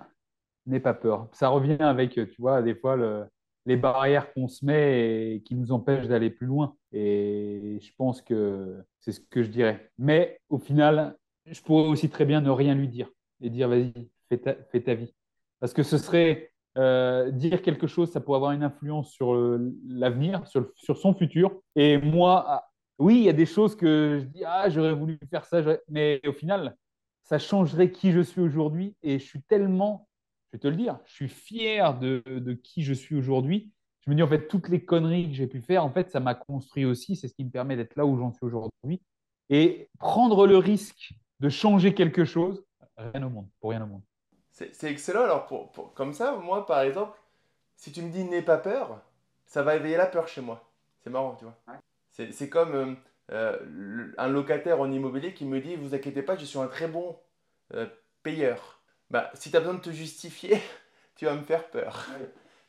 N'aie 0.68 0.80
pas 0.80 0.94
peur. 0.94 1.28
Ça 1.34 1.50
revient 1.50 1.78
avec, 1.80 2.14
tu 2.14 2.36
vois, 2.38 2.62
des 2.62 2.76
fois, 2.76 2.96
le, 2.96 3.26
les 3.66 3.78
barrières 3.78 4.34
qu'on 4.34 4.48
se 4.48 4.66
met 4.66 5.36
et 5.36 5.42
qui 5.44 5.56
nous 5.56 5.72
empêchent 5.72 6.08
d'aller 6.08 6.30
plus 6.30 6.48
loin. 6.48 6.76
Et 6.92 7.80
je 7.82 7.92
pense 7.98 8.22
que 8.22 8.84
c'est 9.00 9.12
ce 9.12 9.20
que 9.20 9.44
je 9.44 9.50
dirais. 9.50 9.92
Mais 9.98 10.40
au 10.50 10.58
final, 10.58 11.16
je 11.46 11.62
pourrais 11.62 11.88
aussi 11.88 12.10
très 12.10 12.26
bien 12.26 12.42
ne 12.42 12.50
rien 12.50 12.76
lui 12.76 12.88
dire 12.88 13.10
et 13.42 13.50
dire 13.50 13.70
vas-y, 13.70 13.94
fais 14.30 14.38
ta, 14.38 14.94
vie. 14.94 15.14
Parce 15.60 15.74
que 15.74 15.84
ce 15.84 15.98
serait 15.98 16.52
euh, 16.78 17.32
dire 17.32 17.62
quelque 17.62 17.88
chose, 17.88 18.12
ça 18.12 18.20
pourrait 18.20 18.38
avoir 18.38 18.52
une 18.52 18.64
influence 18.64 19.12
sur 19.12 19.36
l'avenir, 19.88 20.46
sur, 20.48 20.72
sur, 20.76 20.98
son 20.98 21.14
futur. 21.14 21.62
Et 21.76 21.98
moi, 21.98 22.46
ah, 22.48 22.68
oui, 22.98 23.18
il 23.18 23.24
y 23.24 23.30
a 23.30 23.34
des 23.34 23.46
choses 23.46 23.76
que 23.76 24.20
je 24.22 24.26
dis, 24.26 24.44
ah, 24.46 24.70
j'aurais 24.70 24.94
voulu 24.94 25.20
faire 25.30 25.46
ça, 25.46 25.62
mais 25.88 26.22
au 26.28 26.34
final, 26.34 26.76
ça 27.24 27.38
changerait 27.40 27.92
qui 27.92 28.12
je 28.12 28.22
suis 28.22 28.42
aujourd'hui. 28.42 28.96
Et 29.04 29.20
je 29.20 29.26
suis 29.26 29.42
tellement 29.44 30.08
je 30.52 30.58
vais 30.58 30.60
te 30.60 30.68
le 30.68 30.76
dire, 30.76 31.00
je 31.06 31.14
suis 31.14 31.30
fier 31.30 31.98
de, 31.98 32.60
qui 32.64 32.84
je 32.84 32.94
suis 32.94 33.16
aujourd'hui. 33.16 33.72
Je 34.02 34.10
me 34.10 34.16
dis, 34.16 34.24
en 34.24 34.28
fait, 34.28 34.48
toutes 34.48 34.68
les 34.68 34.84
conneries 34.84 35.30
que 35.30 35.36
j'ai 35.36 35.48
pu 35.48 35.62
faire, 35.62 35.86
en 35.86 35.92
fait, 35.92 36.10
ça 36.10 36.20
m'a 36.20 36.36
construit 36.36 36.86
aussi. 36.86 37.16
C'est 37.16 37.28
ce 37.28 37.34
qui 37.34 37.46
me 37.46 37.52
permet 37.52 37.78
d'être 37.78 37.96
là 37.96 38.06
où 38.06 38.18
j'en 38.18 38.34
suis 38.34 38.46
aujourd'hui. 38.46 39.02
Et 39.50 39.90
prendre 40.00 40.48
le 40.48 40.58
risque 40.58 41.14
de 41.40 41.50
changer 41.50 41.94
quelque 41.94 42.26
chose, 42.26 42.66
rien 42.98 43.24
au 43.24 43.30
monde, 43.30 43.48
pour 43.60 43.70
rien 43.70 43.84
au 43.84 43.88
monde. 43.88 44.02
C'est 44.52 44.92
excellent. 44.92 45.24
Alors, 45.24 45.46
pour, 45.46 45.94
comme 45.94 46.14
ça, 46.14 46.36
moi, 46.36 46.66
par 46.66 46.82
exemple, 46.82 47.18
si 47.76 47.92
tu 47.92 48.02
me 48.02 48.12
dis 48.12 48.24
n'aie 48.26 48.42
pas 48.42 48.58
peur, 48.58 49.02
ça 49.46 49.64
va 49.64 49.76
éveiller 49.76 49.98
la 49.98 50.06
peur 50.06 50.28
chez 50.28 50.42
moi. 50.42 50.70
C'est 51.00 51.10
marrant, 51.10 51.36
tu 51.36 51.46
vois. 51.46 51.58
C'est 52.12 52.50
comme 52.50 52.76
euh, 52.76 52.96
euh, 53.32 54.14
un 54.18 54.28
locataire 54.28 54.82
en 54.82 54.92
immobilier 54.92 55.34
qui 55.34 55.46
me 55.46 55.62
dit, 55.62 55.76
vous 55.76 55.96
inquiétez 55.96 56.22
pas, 56.22 56.36
je 56.36 56.46
suis 56.46 56.60
un 56.60 56.68
très 56.68 56.88
bon 56.88 57.18
euh, 57.74 57.88
payeur 58.24 58.81
bah, 59.12 59.30
si 59.34 59.52
tu 59.52 59.58
as 59.58 59.60
besoin 59.60 59.76
de 59.76 59.82
te 59.82 59.92
justifier, 59.92 60.58
tu 61.16 61.26
vas 61.26 61.36
me 61.36 61.44
faire 61.44 61.70
peur. 61.70 62.08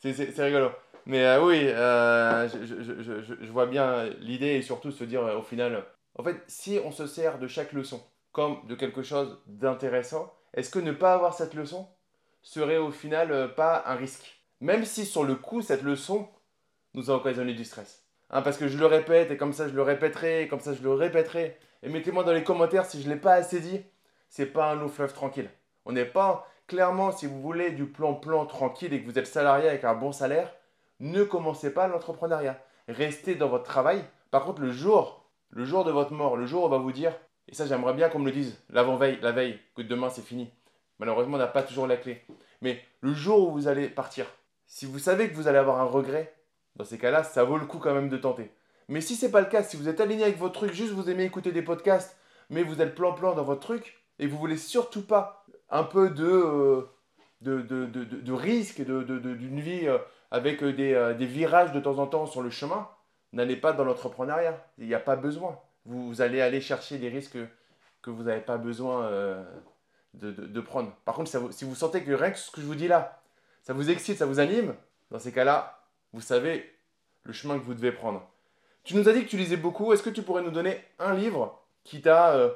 C'est 0.01 0.13
rigolo. 0.39 0.71
Mais 1.07 1.25
euh, 1.25 1.45
oui, 1.45 1.69
euh, 1.69 2.49
je, 2.49 2.83
je, 2.83 3.03
je, 3.03 3.35
je, 3.41 3.53
vois 3.53 3.67
bien 3.67 4.07
l'idée 4.21 4.55
et 4.55 4.63
surtout 4.63 4.91
se 4.91 5.05
dire 5.05 5.25
euh, 5.25 5.39
au 5.39 5.43
final, 5.43 5.85
en 6.17 6.23
fait, 6.23 6.37
si 6.49 6.81
on 6.85 6.91
se 6.91 7.07
sert 7.07 7.39
de 7.39 7.47
chaque 7.47 7.73
leçon 7.73 8.03
comme 8.33 8.59
de 8.67 8.75
quelque 8.75 9.03
chose 9.03 9.41
d'intéressant, 9.47 10.33
est-ce 10.55 10.71
que 10.71 10.79
ne 10.79 10.93
pas 10.93 11.15
avoir 11.15 11.35
cette 11.35 11.55
leçon 11.55 11.89
serait 12.43 12.77
au 12.77 12.91
final 12.91 13.55
pas 13.55 13.85
un 13.87 13.95
risque? 13.95 14.43
Même 14.61 14.85
si 14.85 15.07
sur 15.07 15.25
le 15.25 15.37
coup, 15.37 15.63
cette 15.63 15.83
leçon 15.83 16.29
nous 16.95 17.11
a 17.11 17.15
occasionné 17.15 17.55
du 17.55 17.65
stress. 17.65 18.05
Hein, 18.31 18.43
parce 18.43 18.57
que 18.57 18.69
je 18.69 18.79
le 18.79 18.87
répète 18.87 19.31
et 19.31 19.37
comme 19.37 19.53
ça 19.53 19.69
je 19.69 19.75
le 19.75 19.83
répéterai, 19.83 20.43
et 20.43 20.49
comme 20.49 20.61
ça 20.61 20.73
je 20.75 20.83
le 20.83 20.93
répéterai. 20.93 21.57
Et 21.83 21.89
mettez-moi 21.89 22.25
dans 22.25 22.33
les 22.33 22.45
commentaires 22.45 22.87
si 22.87 23.01
je 23.01 23.09
ne 23.09 23.15
l'ai 23.15 23.21
pas 23.21 23.35
assez 23.35 23.61
dit, 23.61 23.83
c'est 24.29 24.47
pas 24.47 24.71
un 24.71 24.75
long 24.77 24.89
fleuve 24.89 25.13
tranquille. 25.13 25.51
On 25.85 25.93
n'est 25.93 26.05
pas, 26.05 26.47
clairement, 26.67 27.13
si 27.13 27.27
vous 27.27 27.41
voulez 27.41 27.73
du 27.73 27.87
plan-plan 27.87 28.47
tranquille 28.47 28.93
et 28.93 29.03
que 29.03 29.07
vous 29.07 29.19
êtes 29.19 29.27
salarié 29.27 29.69
avec 29.69 29.85
un 29.85 29.95
bon 29.95 30.13
salaire, 30.13 30.53
ne 31.01 31.25
commencez 31.25 31.73
pas 31.73 31.89
l'entrepreneuriat. 31.89 32.59
Restez 32.89 33.35
dans 33.35 33.49
votre 33.49 33.65
travail. 33.65 34.05
Par 34.31 34.45
contre, 34.45 34.63
le 34.63 34.71
jour, 34.71 35.29
le 35.51 35.65
jour 35.65 35.85
de 35.85 35.91
votre 35.91 36.13
mort, 36.13 36.37
le 36.37 36.47
jour 36.47 36.63
où 36.63 36.67
on 36.67 36.71
va 36.71 36.79
vous 36.79 36.93
dire, 36.93 37.13
et 37.49 37.55
ça 37.55 37.67
j'aimerais 37.67 37.95
bien 37.95 38.09
qu'on 38.09 38.21
me 38.21 38.27
le 38.27 38.33
dise, 38.33 38.63
l'avant-veille, 38.71 39.19
la 39.21 39.33
veille, 39.33 39.59
que 39.75 39.83
demain 39.83 40.09
c'est 40.09 40.23
fini. 40.23 40.51
Malheureusement, 40.99 41.37
on 41.37 41.41
n'a 41.41 41.47
pas 41.47 41.63
toujours 41.63 41.87
la 41.87 41.97
clé. 41.97 42.25
Mais 42.61 42.81
le 43.01 43.13
jour 43.13 43.49
où 43.49 43.53
vous 43.53 43.67
allez 43.67 43.89
partir, 43.89 44.27
si 44.67 44.87
vous 44.87 44.99
savez 44.99 45.29
que 45.29 45.35
vous 45.35 45.49
allez 45.49 45.59
avoir 45.59 45.81
un 45.81 45.85
regret, 45.85 46.35
dans 46.77 46.85
ces 46.85 46.99
cas-là, 46.99 47.25
ça 47.25 47.45
vaut 47.45 47.59
le 47.59 47.67
coup 47.67 47.79
quand 47.79 47.93
même 47.93 48.09
de 48.09 48.17
tenter. 48.17 48.51
Mais 48.89 49.01
si 49.01 49.17
c'est 49.17 49.31
pas 49.31 49.41
le 49.41 49.49
cas, 49.49 49.63
si 49.63 49.77
vous 49.77 49.89
êtes 49.89 50.01
aligné 50.01 50.23
avec 50.23 50.39
votre 50.39 50.55
truc, 50.55 50.73
juste 50.73 50.93
vous 50.93 51.11
aimez 51.11 51.25
écouter 51.25 51.53
des 51.53 51.63
podcasts, 51.63 52.17
mais 52.51 52.63
vous 52.63 52.81
êtes 52.81 52.95
plan-plan 52.95 53.35
dans 53.35 53.45
votre 53.45 53.61
truc, 53.61 54.03
et 54.19 54.27
vous 54.27 54.39
voulez 54.39 54.57
surtout 54.57 55.03
pas 55.03 55.42
un 55.73 55.85
peu 55.85 56.11
de, 56.11 56.25
euh, 56.25 56.83
de, 57.41 57.63
de, 57.63 57.87
de, 57.87 58.33
risque 58.33 58.83
d'une 58.83 59.61
vie 59.61 59.89
euh, 59.89 59.99
avec 60.31 60.63
euh, 60.63 60.73
des, 60.73 61.15
des, 61.19 61.27
virages 61.27 61.73
de 61.73 61.81
temps 61.81 61.99
en 61.99 62.07
temps 62.07 62.27
sur 62.27 62.43
le 62.43 62.51
chemin, 62.51 62.89
n'allez 63.33 63.57
pas 63.57 63.73
dans 63.73 63.85
l'entrepreneuriat. 63.85 64.65
Il 64.79 64.87
n'y 64.87 64.95
a 64.95 65.01
pas 65.01 65.17
besoin. 65.17 65.59
Vous, 65.87 66.21
allez 66.21 66.41
aller 66.41 66.61
chercher 66.61 66.99
des 66.99 67.09
risques 67.09 67.39
que 68.03 68.11
vous 68.11 68.23
n'avez 68.25 68.43
pas 68.43 68.59
besoin 68.59 69.11
de, 70.15 70.61
prendre. 70.61 70.93
Par 71.05 71.17
contre, 71.17 71.53
si 71.53 71.65
vous 71.65 71.75
sentez 71.75 72.05
que 72.05 72.13
rien 72.13 72.31
que 72.31 72.39
ce 72.39 72.51
que 72.51 72.61
je 72.61 72.67
vous 72.67 72.77
dis 72.77 72.87
là, 72.87 73.21
ça 73.63 73.73
vous 73.73 73.91
excite, 73.91 74.19
ça 74.19 74.27
vous 74.27 74.39
anime, 74.39 74.75
dans 75.11 75.19
ces 75.19 75.33
cas-là, 75.33 75.81
vous 76.13 76.21
savez 76.21 76.73
le 77.25 77.33
chemin 77.33 77.59
que 77.59 77.65
vous 77.65 77.75
devez 77.75 77.91
prendre. 77.91 78.29
Tu 78.85 78.95
nous 78.95 79.09
as 79.09 79.13
dit 79.13 79.25
que 79.25 79.29
tu 79.29 79.37
lisais 79.37 79.57
beaucoup. 79.57 79.93
Est-ce 79.93 80.03
que 80.03 80.11
tu 80.11 80.23
pourrais 80.23 80.43
nous 80.43 80.51
donner 80.51 80.85
un 81.01 81.15
livre 81.15 81.61
qui 81.83 82.01
t'a 82.01 82.53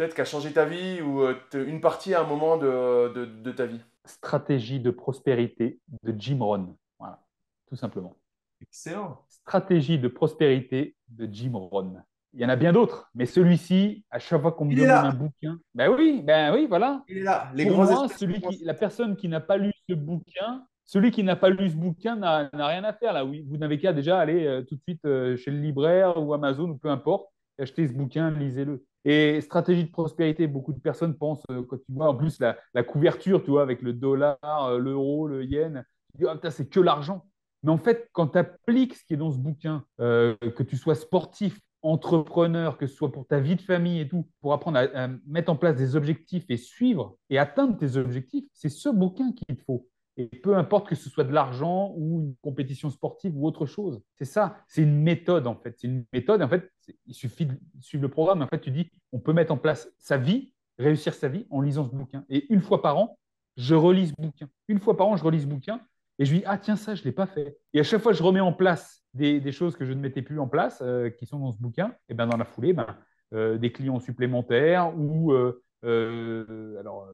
peut-être 0.00 0.14
qui 0.14 0.22
a 0.22 0.24
changé 0.24 0.50
ta 0.50 0.64
vie 0.64 1.02
ou 1.02 1.20
euh, 1.20 1.34
une 1.52 1.82
partie 1.82 2.14
à 2.14 2.22
un 2.22 2.26
moment 2.26 2.56
de, 2.56 3.12
de, 3.42 3.52
ta 3.52 3.66
vie 3.66 3.80
Stratégie 4.06 4.80
de 4.80 4.90
prospérité 4.90 5.78
de 6.02 6.14
Jim 6.18 6.38
Rohn. 6.40 6.74
Voilà, 6.98 7.20
tout 7.68 7.76
simplement. 7.76 8.16
Excellent. 8.62 9.22
Stratégie 9.28 9.98
de 9.98 10.08
prospérité 10.08 10.96
de 11.10 11.28
Jim 11.30 11.52
Rohn. 11.54 12.02
Il 12.32 12.40
y 12.40 12.46
en 12.46 12.48
a 12.48 12.56
bien 12.56 12.72
d'autres, 12.72 13.10
mais 13.14 13.26
celui-ci, 13.26 14.06
à 14.08 14.18
chaque 14.18 14.40
fois 14.40 14.52
qu'on 14.52 14.64
me 14.64 14.74
demande 14.74 15.04
un 15.04 15.12
bouquin, 15.12 15.58
ben 15.74 15.90
oui, 15.90 16.22
ben 16.24 16.54
oui, 16.54 16.66
voilà. 16.66 17.04
Il 17.06 17.18
est 17.18 17.22
là. 17.22 17.50
Les 17.54 17.66
Pour 17.66 17.84
moi, 17.84 18.08
celui 18.08 18.40
qui, 18.40 18.64
la 18.64 18.74
personne 18.74 19.16
qui 19.16 19.28
n'a 19.28 19.40
pas 19.40 19.58
lu 19.58 19.70
ce 19.86 19.94
bouquin, 19.94 20.64
celui 20.86 21.10
qui 21.10 21.24
n'a 21.24 21.36
pas 21.36 21.50
lu 21.50 21.68
ce 21.68 21.76
bouquin 21.76 22.16
n'a 22.16 22.48
rien 22.54 22.84
à 22.84 22.94
faire 22.94 23.12
là. 23.12 23.26
Oui, 23.26 23.44
vous 23.46 23.58
n'avez 23.58 23.78
qu'à 23.78 23.92
déjà 23.92 24.18
aller 24.18 24.46
euh, 24.46 24.62
tout 24.62 24.76
de 24.76 24.80
suite 24.80 25.04
euh, 25.04 25.36
chez 25.36 25.50
le 25.50 25.58
libraire 25.58 26.22
ou 26.22 26.32
Amazon 26.32 26.70
ou 26.70 26.78
peu 26.78 26.88
importe, 26.88 27.28
acheter 27.58 27.86
ce 27.86 27.92
bouquin, 27.92 28.30
lisez-le. 28.30 28.86
Et 29.04 29.40
stratégie 29.40 29.84
de 29.84 29.90
prospérité, 29.90 30.46
beaucoup 30.46 30.72
de 30.72 30.80
personnes 30.80 31.16
pensent, 31.16 31.42
euh, 31.50 31.62
quand 31.62 31.78
tu 31.78 31.92
vois 31.92 32.08
en 32.08 32.14
plus 32.14 32.38
la, 32.40 32.82
couverture, 32.82 33.42
tu 33.42 33.50
vois, 33.50 33.62
avec 33.62 33.80
le 33.82 33.92
dollar, 33.92 34.38
euh, 34.42 34.78
l'euro, 34.78 35.26
le 35.26 35.44
yen, 35.44 35.84
tu 36.12 36.18
dis, 36.18 36.24
oh, 36.26 36.48
c'est 36.50 36.68
que 36.68 36.80
l'argent. 36.80 37.26
Mais 37.62 37.70
en 37.70 37.78
fait, 37.78 38.08
quand 38.12 38.28
tu 38.28 38.38
appliques 38.38 38.94
ce 38.94 39.04
qui 39.04 39.14
est 39.14 39.16
dans 39.16 39.30
ce 39.30 39.38
bouquin, 39.38 39.84
euh, 40.00 40.36
que 40.56 40.62
tu 40.62 40.76
sois 40.76 40.94
sportif, 40.94 41.58
entrepreneur, 41.82 42.76
que 42.76 42.86
ce 42.86 42.94
soit 42.94 43.10
pour 43.10 43.26
ta 43.26 43.40
vie 43.40 43.56
de 43.56 43.62
famille 43.62 44.00
et 44.00 44.08
tout, 44.08 44.28
pour 44.42 44.52
apprendre 44.52 44.78
à 44.78 45.08
mettre 45.26 45.50
en 45.50 45.56
place 45.56 45.76
des 45.76 45.96
objectifs 45.96 46.44
et 46.50 46.58
suivre 46.58 47.16
et 47.30 47.38
atteindre 47.38 47.76
tes 47.78 47.96
objectifs, 47.96 48.44
c'est 48.52 48.68
ce 48.68 48.90
bouquin 48.90 49.32
qu'il 49.32 49.56
te 49.56 49.62
faut. 49.62 49.88
Et 50.20 50.26
peu 50.26 50.56
importe 50.56 50.88
que 50.88 50.94
ce 50.94 51.08
soit 51.08 51.24
de 51.24 51.32
l'argent 51.32 51.94
ou 51.96 52.20
une 52.20 52.34
compétition 52.42 52.90
sportive 52.90 53.36
ou 53.36 53.46
autre 53.46 53.64
chose. 53.64 54.02
C'est 54.16 54.26
ça, 54.26 54.58
c'est 54.68 54.82
une 54.82 55.00
méthode 55.00 55.46
en 55.46 55.54
fait. 55.54 55.74
C'est 55.78 55.86
une 55.86 56.04
méthode. 56.12 56.42
En 56.42 56.48
fait, 56.48 56.70
il 57.06 57.14
suffit 57.14 57.46
de 57.46 57.56
suivre 57.80 58.02
le 58.02 58.10
programme. 58.10 58.42
En 58.42 58.46
fait, 58.46 58.60
tu 58.60 58.70
dis, 58.70 58.90
on 59.12 59.18
peut 59.18 59.32
mettre 59.32 59.52
en 59.52 59.56
place 59.56 59.88
sa 59.98 60.18
vie, 60.18 60.52
réussir 60.78 61.14
sa 61.14 61.28
vie 61.28 61.46
en 61.50 61.60
lisant 61.60 61.86
ce 61.86 61.94
bouquin. 61.94 62.24
Et 62.28 62.52
une 62.52 62.60
fois 62.60 62.82
par 62.82 62.98
an, 62.98 63.18
je 63.56 63.74
relis 63.74 64.08
ce 64.08 64.14
bouquin. 64.18 64.48
Une 64.68 64.78
fois 64.78 64.96
par 64.96 65.08
an, 65.08 65.16
je 65.16 65.24
relis 65.24 65.42
ce 65.42 65.46
bouquin 65.46 65.80
et 66.18 66.26
je 66.26 66.34
dis, 66.34 66.42
ah 66.44 66.58
tiens, 66.58 66.76
ça, 66.76 66.94
je 66.94 67.00
ne 67.00 67.06
l'ai 67.06 67.12
pas 67.12 67.26
fait. 67.26 67.56
Et 67.72 67.80
à 67.80 67.82
chaque 67.82 68.02
fois, 68.02 68.12
je 68.12 68.22
remets 68.22 68.40
en 68.40 68.52
place 68.52 69.02
des, 69.14 69.52
choses 69.52 69.74
que 69.74 69.86
je 69.86 69.92
ne 69.92 70.00
mettais 70.00 70.20
plus 70.20 70.38
en 70.38 70.46
place, 70.46 70.82
euh, 70.82 71.08
qui 71.08 71.24
sont 71.24 71.38
dans 71.38 71.52
ce 71.52 71.58
bouquin. 71.58 71.94
Et 72.10 72.14
ben 72.14 72.26
dans 72.26 72.36
la 72.36 72.44
foulée, 72.44 72.74
ben, 72.74 72.94
euh, 73.32 73.56
des 73.56 73.72
clients 73.72 74.00
supplémentaires 74.00 74.92
ou 74.98 75.32
euh, 75.32 76.78
alors 76.78 77.10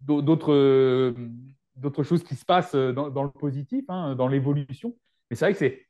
d'autres 0.00 1.14
d'autres 1.76 2.02
choses 2.02 2.24
qui 2.24 2.34
se 2.34 2.44
passent 2.44 2.74
euh, 2.74 2.92
dans, 2.92 3.22
le 3.22 3.30
positif, 3.30 3.84
hein, 3.88 4.14
dans 4.14 4.28
l'évolution. 4.28 4.96
Mais 5.30 5.36
c'est 5.36 5.44
vrai 5.44 5.52
que 5.52 5.58
c'est, 5.58 5.86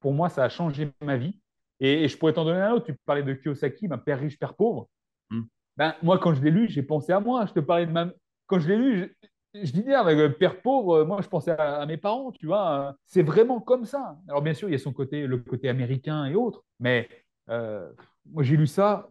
pour 0.00 0.12
moi, 0.12 0.28
ça 0.28 0.44
a 0.44 0.48
changé 0.48 0.90
ma 1.00 1.16
vie. 1.16 1.38
Et, 1.80 2.08
je 2.08 2.16
pourrais 2.16 2.32
t'en 2.32 2.44
donner 2.44 2.60
un 2.60 2.72
autre. 2.72 2.86
Tu 2.86 2.94
parlais 3.06 3.22
de 3.22 3.34
Kiyosaki, 3.34 3.88
ben, 3.88 3.98
Père 3.98 4.18
riche, 4.18 4.38
Père 4.38 4.54
pauvre. 4.54 4.88
Hmm. 5.30 5.42
Ben, 5.76 5.94
moi, 6.02 6.18
quand 6.18 6.34
je 6.34 6.42
l'ai 6.42 6.50
lu, 6.50 6.68
j'ai 6.68 6.82
pensé 6.82 7.12
à 7.12 7.20
moi. 7.20 7.46
Je 7.46 7.52
te 7.52 7.60
parlais 7.60 7.86
de 7.86 7.92
ma... 7.92 8.10
Quand 8.46 8.58
je 8.58 8.68
l'ai 8.68 8.76
lu, 8.76 8.98
je, 8.98 9.64
je 9.64 9.72
disais 9.72 9.94
avec 9.94 10.18
euh, 10.18 10.28
Père 10.28 10.60
pauvre, 10.60 11.04
moi, 11.04 11.20
je 11.22 11.28
pensais 11.28 11.52
à, 11.52 11.84
mes 11.86 11.96
parents, 11.96 12.32
tu 12.32 12.46
vois. 12.46 12.96
C'est 13.06 13.22
vraiment 13.22 13.60
comme 13.60 13.84
ça. 13.84 14.18
Alors, 14.28 14.42
bien 14.42 14.54
sûr, 14.54 14.68
il 14.68 14.72
y 14.72 14.74
a 14.74 14.78
son 14.78 14.92
côté, 14.92 15.26
le 15.26 15.38
côté 15.38 15.68
américain 15.68 16.26
et 16.26 16.34
autres. 16.34 16.64
Mais 16.80 17.08
euh, 17.48 17.90
moi, 18.26 18.42
j'ai 18.42 18.56
lu 18.56 18.66
ça, 18.66 19.08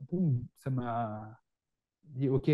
ça 0.55 0.69
m'a 0.69 1.39
dit, 2.03 2.29
OK, 2.29 2.51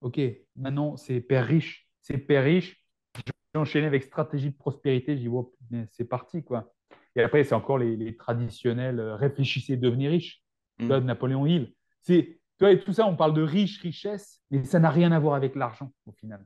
OK, 0.00 0.20
maintenant, 0.56 0.96
c'est 0.96 1.20
Père 1.20 1.46
riche, 1.46 1.83
c'est 2.04 2.18
père 2.18 2.44
riche. 2.44 2.80
J'ai 3.16 3.60
enchaîné 3.60 3.86
avec 3.86 4.04
stratégie 4.04 4.50
de 4.50 4.56
prospérité. 4.56 5.16
J'ai 5.16 5.28
dit, 5.28 5.84
c'est 5.90 6.04
parti, 6.04 6.44
quoi. 6.44 6.72
Et 7.16 7.22
après, 7.22 7.44
c'est 7.44 7.54
encore 7.54 7.78
les, 7.78 8.16
traditionnels 8.16 8.98
euh, 8.98 9.14
réfléchissez, 9.14 9.76
devenez 9.76 10.08
riche. 10.08 10.44
Mm. 10.78 10.88
de 10.88 11.00
Napoléon 11.00 11.46
Hill. 11.46 11.72
C'est, 12.02 12.40
vois, 12.60 12.74
tout 12.76 12.92
ça, 12.92 13.06
on 13.06 13.16
parle 13.16 13.34
de 13.34 13.42
riche, 13.42 13.80
richesse, 13.80 14.42
mais 14.50 14.64
ça 14.64 14.78
n'a 14.78 14.90
rien 14.90 15.12
à 15.12 15.18
voir 15.18 15.34
avec 15.34 15.54
l'argent, 15.54 15.92
au 16.06 16.12
final. 16.12 16.44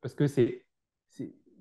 parce 0.00 0.14
que 0.14 0.26
c'est, 0.26 0.66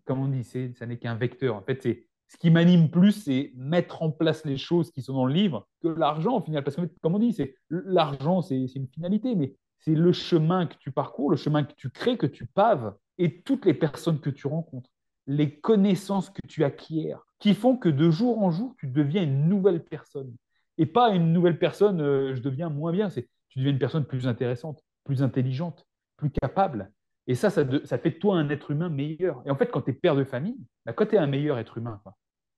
comme 0.05 0.19
on 0.19 0.27
dit, 0.27 0.43
ça 0.43 0.85
n'est 0.85 0.97
qu'un 0.97 1.15
vecteur. 1.15 1.55
En 1.55 1.61
fait, 1.61 1.81
ce 1.81 2.37
qui 2.37 2.49
m'anime 2.49 2.89
plus, 2.89 3.11
c'est 3.11 3.51
mettre 3.55 4.01
en 4.01 4.11
place 4.11 4.43
les 4.45 4.57
choses 4.57 4.91
qui 4.91 5.01
sont 5.01 5.13
dans 5.13 5.25
le 5.25 5.33
livre 5.33 5.67
que 5.81 5.87
l'argent 5.87 6.37
au 6.37 6.41
final. 6.41 6.63
Parce 6.63 6.75
que, 6.75 6.81
comme 7.01 7.15
on 7.15 7.19
dit, 7.19 7.33
c'est 7.33 7.55
l'argent, 7.69 8.41
c'est 8.41 8.65
une 8.75 8.87
finalité, 8.87 9.35
mais 9.35 9.55
c'est 9.79 9.95
le 9.95 10.11
chemin 10.13 10.65
que 10.65 10.75
tu 10.77 10.91
parcours, 10.91 11.29
le 11.29 11.37
chemin 11.37 11.63
que 11.63 11.73
tu 11.73 11.89
crées, 11.89 12.17
que 12.17 12.25
tu 12.25 12.45
paves, 12.45 12.95
et 13.17 13.41
toutes 13.41 13.65
les 13.65 13.73
personnes 13.73 14.19
que 14.19 14.29
tu 14.29 14.47
rencontres, 14.47 14.89
les 15.27 15.59
connaissances 15.59 16.29
que 16.29 16.45
tu 16.47 16.63
acquiers, 16.63 17.15
qui 17.39 17.53
font 17.53 17.77
que 17.77 17.89
de 17.89 18.09
jour 18.09 18.41
en 18.41 18.51
jour, 18.51 18.75
tu 18.77 18.87
deviens 18.87 19.23
une 19.23 19.47
nouvelle 19.47 19.83
personne. 19.83 20.35
Et 20.77 20.85
pas 20.85 21.09
une 21.09 21.33
nouvelle 21.33 21.59
personne, 21.59 22.01
euh, 22.01 22.35
je 22.35 22.41
deviens 22.41 22.69
moins 22.69 22.91
bien, 22.91 23.09
c'est 23.09 23.29
tu 23.49 23.59
deviens 23.59 23.73
une 23.73 23.79
personne 23.79 24.05
plus 24.05 24.27
intéressante, 24.27 24.83
plus 25.03 25.21
intelligente, 25.21 25.85
plus 26.17 26.31
capable. 26.31 26.91
Et 27.27 27.35
ça, 27.35 27.49
ça, 27.49 27.63
fait 27.97 28.11
de 28.11 28.17
toi 28.17 28.35
un 28.35 28.49
être 28.49 28.71
humain 28.71 28.89
meilleur. 28.89 29.41
Et 29.45 29.51
en 29.51 29.55
fait, 29.55 29.67
quand 29.67 29.83
tu 29.83 29.91
es 29.91 29.93
père 29.93 30.15
de 30.15 30.23
famille, 30.23 30.57
bah, 30.85 30.93
quand 30.93 31.05
tu 31.05 31.15
es 31.15 31.17
un 31.19 31.27
meilleur 31.27 31.59
être 31.59 31.77
humain, 31.77 32.01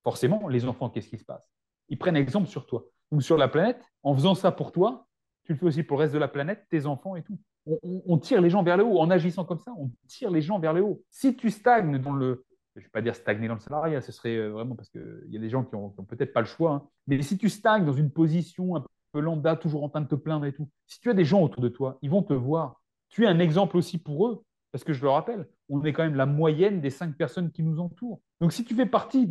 forcément, 0.03 0.47
les 0.47 0.66
enfants, 0.66 0.89
qu'est-ce 0.89 1.10
qui 1.10 1.18
se 1.18 1.26
passe? 1.26 1.45
Ils 1.89 1.97
prennent 1.97 2.16
exemple 2.16 2.47
sur 2.47 2.66
toi. 2.66 2.86
ou 3.12 3.22
sur 3.22 3.38
la 3.38 3.47
planète, 3.47 3.84
en 4.01 4.16
faisant 4.16 4.34
ça 4.34 4.51
pour 4.51 4.72
toi, 4.72 5.08
tu 5.43 5.53
le 5.53 5.60
fais 5.60 5.66
aussi 5.66 5.84
pour 5.84 5.97
le 5.97 6.03
reste 6.03 6.14
de 6.14 6.20
la 6.20 6.28
planète, 6.28 6.66
tes 6.70 6.86
enfants 6.86 7.16
et 7.16 7.24
tout. 7.24 7.38
On, 7.66 8.18
tire 8.20 8.41
les 8.41 8.49
gens 8.49 8.63
vers 8.63 8.78
le 8.78 8.84
haut. 8.84 8.99
En 8.99 9.09
agissant 9.09 9.43
comme 9.43 9.59
ça, 9.59 9.72
on 9.78 9.89
tire 10.07 10.30
les 10.30 10.41
gens 10.41 10.59
vers 10.59 10.74
le 10.74 10.84
haut. 10.84 11.01
Si 11.09 11.36
tu 11.36 11.49
stagnes 11.49 11.97
dans 11.97 12.13
le. 12.13 12.45
Je 12.76 12.82
ne 12.82 12.86
vais 12.86 12.91
pas 12.91 13.01
dire 13.01 13.16
stagner 13.16 13.47
dans 13.47 13.53
le 13.53 13.59
salariat, 13.59 14.01
ce 14.01 14.11
serait 14.11 14.36
euh, 14.36 14.49
vraiment 14.49 14.76
parce 14.76 14.89
qu'il 14.89 15.28
y 15.30 15.38
a 15.38 15.39
des 15.39 15.49
gens 15.49 15.63
qui 15.63 15.76
n'ont 15.76 15.89
peut-être 15.89 16.34
pas 16.34 16.41
le 16.41 16.45
choix. 16.45 16.72
Hein. 16.74 16.88
Mais 17.07 17.22
si 17.22 17.38
tu 17.38 17.47
stagnes 17.49 17.86
dans 17.86 17.93
une 17.93 18.11
position 18.11 18.76
un 18.76 18.84
peu 19.13 19.22
lambda, 19.22 19.55
toujours 19.55 19.84
en 19.84 19.89
train 19.89 20.01
de 20.01 20.07
te 20.07 20.16
plaindre 20.16 20.45
et 20.45 20.53
tout, 20.53 20.70
si 20.86 20.99
tu 20.99 21.09
as 21.09 21.13
des 21.13 21.24
gens 21.24 21.41
autour 21.41 21.63
de 21.63 21.70
toi, 21.70 21.97
ils 22.01 22.09
vont 22.09 22.22
te 22.22 22.34
voir. 22.34 22.82
Tu 23.09 23.24
es 23.24 23.28
un 23.28 23.39
exemple 23.39 23.78
aussi 23.78 23.97
pour 23.97 24.28
eux. 24.28 24.43
Parce 24.76 24.84
que 24.84 24.91
je 24.91 25.01
le 25.03 25.09
rappelle, 25.09 25.47
on 25.70 25.82
est 25.86 25.93
quand 25.93 26.03
même 26.03 26.16
la 26.16 26.26
moyenne 26.26 26.82
des 26.82 26.89
cinq 26.89 27.16
personnes 27.16 27.49
qui 27.49 27.63
nous 27.63 27.80
entourent. 27.80 28.20
Donc 28.41 28.51
si 28.51 28.66
tu 28.66 28.76
fais 28.76 28.86
partie, 28.86 29.26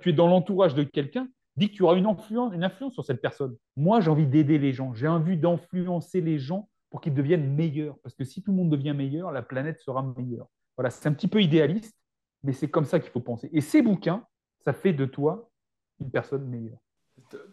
tu 0.00 0.08
es 0.10 0.12
dans 0.12 0.26
l'entourage 0.26 0.74
de 0.74 0.82
quelqu'un, 0.82 1.28
dis 1.54 1.70
que 1.70 1.76
tu 1.76 1.84
auras 1.84 1.94
une 1.94 2.06
influence, 2.06 2.52
une 2.52 2.64
influence 2.64 2.94
sur 2.94 3.04
cette 3.04 3.22
personne. 3.22 3.54
Moi, 3.76 4.00
j'ai 4.00 4.10
envie 4.10 4.26
d'aider 4.26 4.58
les 4.58 4.72
gens. 4.72 4.92
J'ai 4.94 5.06
envie 5.06 5.36
d'influencer 5.36 6.20
les 6.20 6.40
gens 6.40 6.68
pour 6.90 7.00
qu'ils 7.00 7.14
deviennent 7.14 7.54
meilleurs. 7.54 7.96
Parce 8.02 8.14
que 8.14 8.24
si 8.24 8.42
tout 8.42 8.50
le 8.50 8.56
monde 8.56 8.70
devient 8.70 8.92
meilleur, 8.92 9.32
la 9.32 9.42
planète 9.42 9.78
sera 9.80 10.02
meilleure. 10.02 10.46
Voilà, 10.76 10.90
c'est 10.90 11.08
un 11.08 11.12
petit 11.12 11.28
peu 11.28 11.40
idéaliste, 11.40 11.96
mais 12.42 12.52
c'est 12.52 12.68
comme 12.68 12.84
ça 12.84 13.00
qu'il 13.00 13.10
faut 13.10 13.20
penser. 13.20 13.48
Et 13.52 13.60
ces 13.60 13.82
bouquins, 13.82 14.26
ça 14.64 14.72
fait 14.72 14.92
de 14.92 15.04
toi 15.04 15.50
une 16.00 16.10
personne 16.10 16.46
meilleure. 16.46 16.78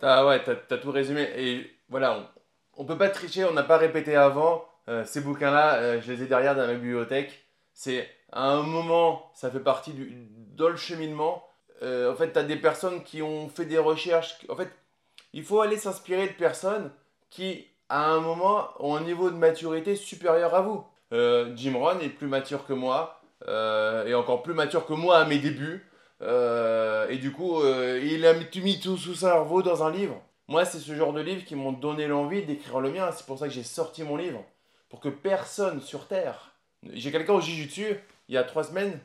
Ah 0.01 0.25
ouais, 0.25 0.43
tu 0.43 0.49
as, 0.49 0.77
tout 0.77 0.91
résumé. 0.91 1.29
Et 1.35 1.69
voilà, 1.89 2.33
on 2.75 2.83
ne 2.83 2.88
peut 2.88 2.97
pas 2.97 3.09
tricher, 3.09 3.45
on 3.45 3.53
n'a 3.53 3.63
pas 3.63 3.77
répété 3.77 4.15
avant. 4.15 4.65
Euh, 4.89 5.03
ces 5.05 5.21
bouquins-là, 5.21 5.75
euh, 5.75 6.01
je 6.01 6.11
les 6.11 6.23
ai 6.23 6.27
derrière 6.27 6.55
dans 6.55 6.65
ma 6.65 6.73
bibliothèque. 6.73 7.45
C'est 7.73 8.09
à 8.31 8.49
un 8.49 8.63
moment, 8.63 9.31
ça 9.35 9.51
fait 9.51 9.59
partie 9.59 9.93
du, 9.93 10.27
dans 10.55 10.69
le 10.69 10.77
cheminement. 10.77 11.43
Euh, 11.83 12.11
en 12.11 12.15
fait, 12.15 12.31
tu 12.31 12.39
as 12.39 12.43
des 12.43 12.55
personnes 12.55 13.03
qui 13.03 13.21
ont 13.21 13.49
fait 13.49 13.65
des 13.65 13.77
recherches. 13.77 14.38
En 14.49 14.55
fait, 14.55 14.69
il 15.33 15.43
faut 15.43 15.61
aller 15.61 15.77
s'inspirer 15.77 16.27
de 16.27 16.33
personnes 16.33 16.91
qui, 17.29 17.67
à 17.89 18.09
un 18.09 18.19
moment, 18.19 18.69
ont 18.79 18.95
un 18.95 19.01
niveau 19.01 19.29
de 19.29 19.35
maturité 19.35 19.95
supérieur 19.95 20.53
à 20.55 20.61
vous. 20.61 20.83
Jim 21.11 21.73
Rohn 21.75 22.01
est 22.01 22.09
plus 22.09 22.27
mature 22.27 22.65
que 22.65 22.73
moi, 22.73 23.21
et 23.47 24.13
encore 24.13 24.43
plus 24.43 24.53
mature 24.53 24.85
que 24.85 24.93
moi 24.93 25.19
à 25.19 25.25
mes 25.25 25.39
débuts. 25.39 25.85
et 26.21 27.17
du 27.17 27.31
coup, 27.31 27.61
il 27.63 28.25
a 28.25 28.33
mis 28.33 28.79
tout 28.79 28.97
sous 28.97 29.15
cerveau 29.15 29.61
dans 29.61 29.83
un 29.83 29.91
livre. 29.91 30.21
Moi, 30.49 30.63
c'est 30.63 30.79
ce 30.79 30.95
genre 30.95 31.13
de 31.13 31.21
livre 31.21 31.43
qui 31.43 31.55
m'ont 31.55 31.73
donné 31.73 32.07
l'envie 32.07 32.43
d'écrire 32.43 32.79
le 32.79 32.91
mien. 32.91 33.11
C'est 33.11 33.25
pour 33.25 33.38
ça 33.38 33.47
que 33.47 33.53
j'ai 33.53 33.63
sorti 33.63 34.03
mon 34.03 34.15
livre 34.15 34.43
pour 34.89 34.99
que 34.99 35.09
personne 35.09 35.81
sur 35.81 36.07
Terre. 36.07 36.53
J'ai 36.93 37.11
quelqu'un 37.11 37.33
au 37.33 37.41
Jujutsu, 37.41 37.97
il 38.29 38.35
y 38.35 38.38
a 38.38 38.43
trois 38.43 38.63
semaines, 38.63 38.99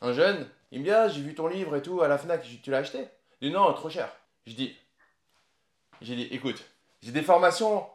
un 0.00 0.12
jeune, 0.12 0.48
il 0.72 0.80
me 0.80 0.84
dit 0.84 0.90
Ah, 0.90 1.08
j'ai 1.08 1.20
vu 1.20 1.34
ton 1.34 1.48
livre 1.48 1.76
et 1.76 1.82
tout 1.82 2.00
à 2.00 2.08
la 2.08 2.18
Fnac, 2.18 2.46
tu 2.62 2.70
l'as 2.70 2.78
acheté? 2.78 3.06
Il 3.40 3.50
dit 3.50 3.54
Non, 3.54 3.72
trop 3.74 3.90
cher. 3.90 4.10
Je 4.46 4.54
dis 4.54 4.74
J'ai 6.00 6.16
dit 6.16 6.28
Écoute, 6.30 6.64
j'ai 7.02 7.12
des 7.12 7.22
formations 7.22 7.86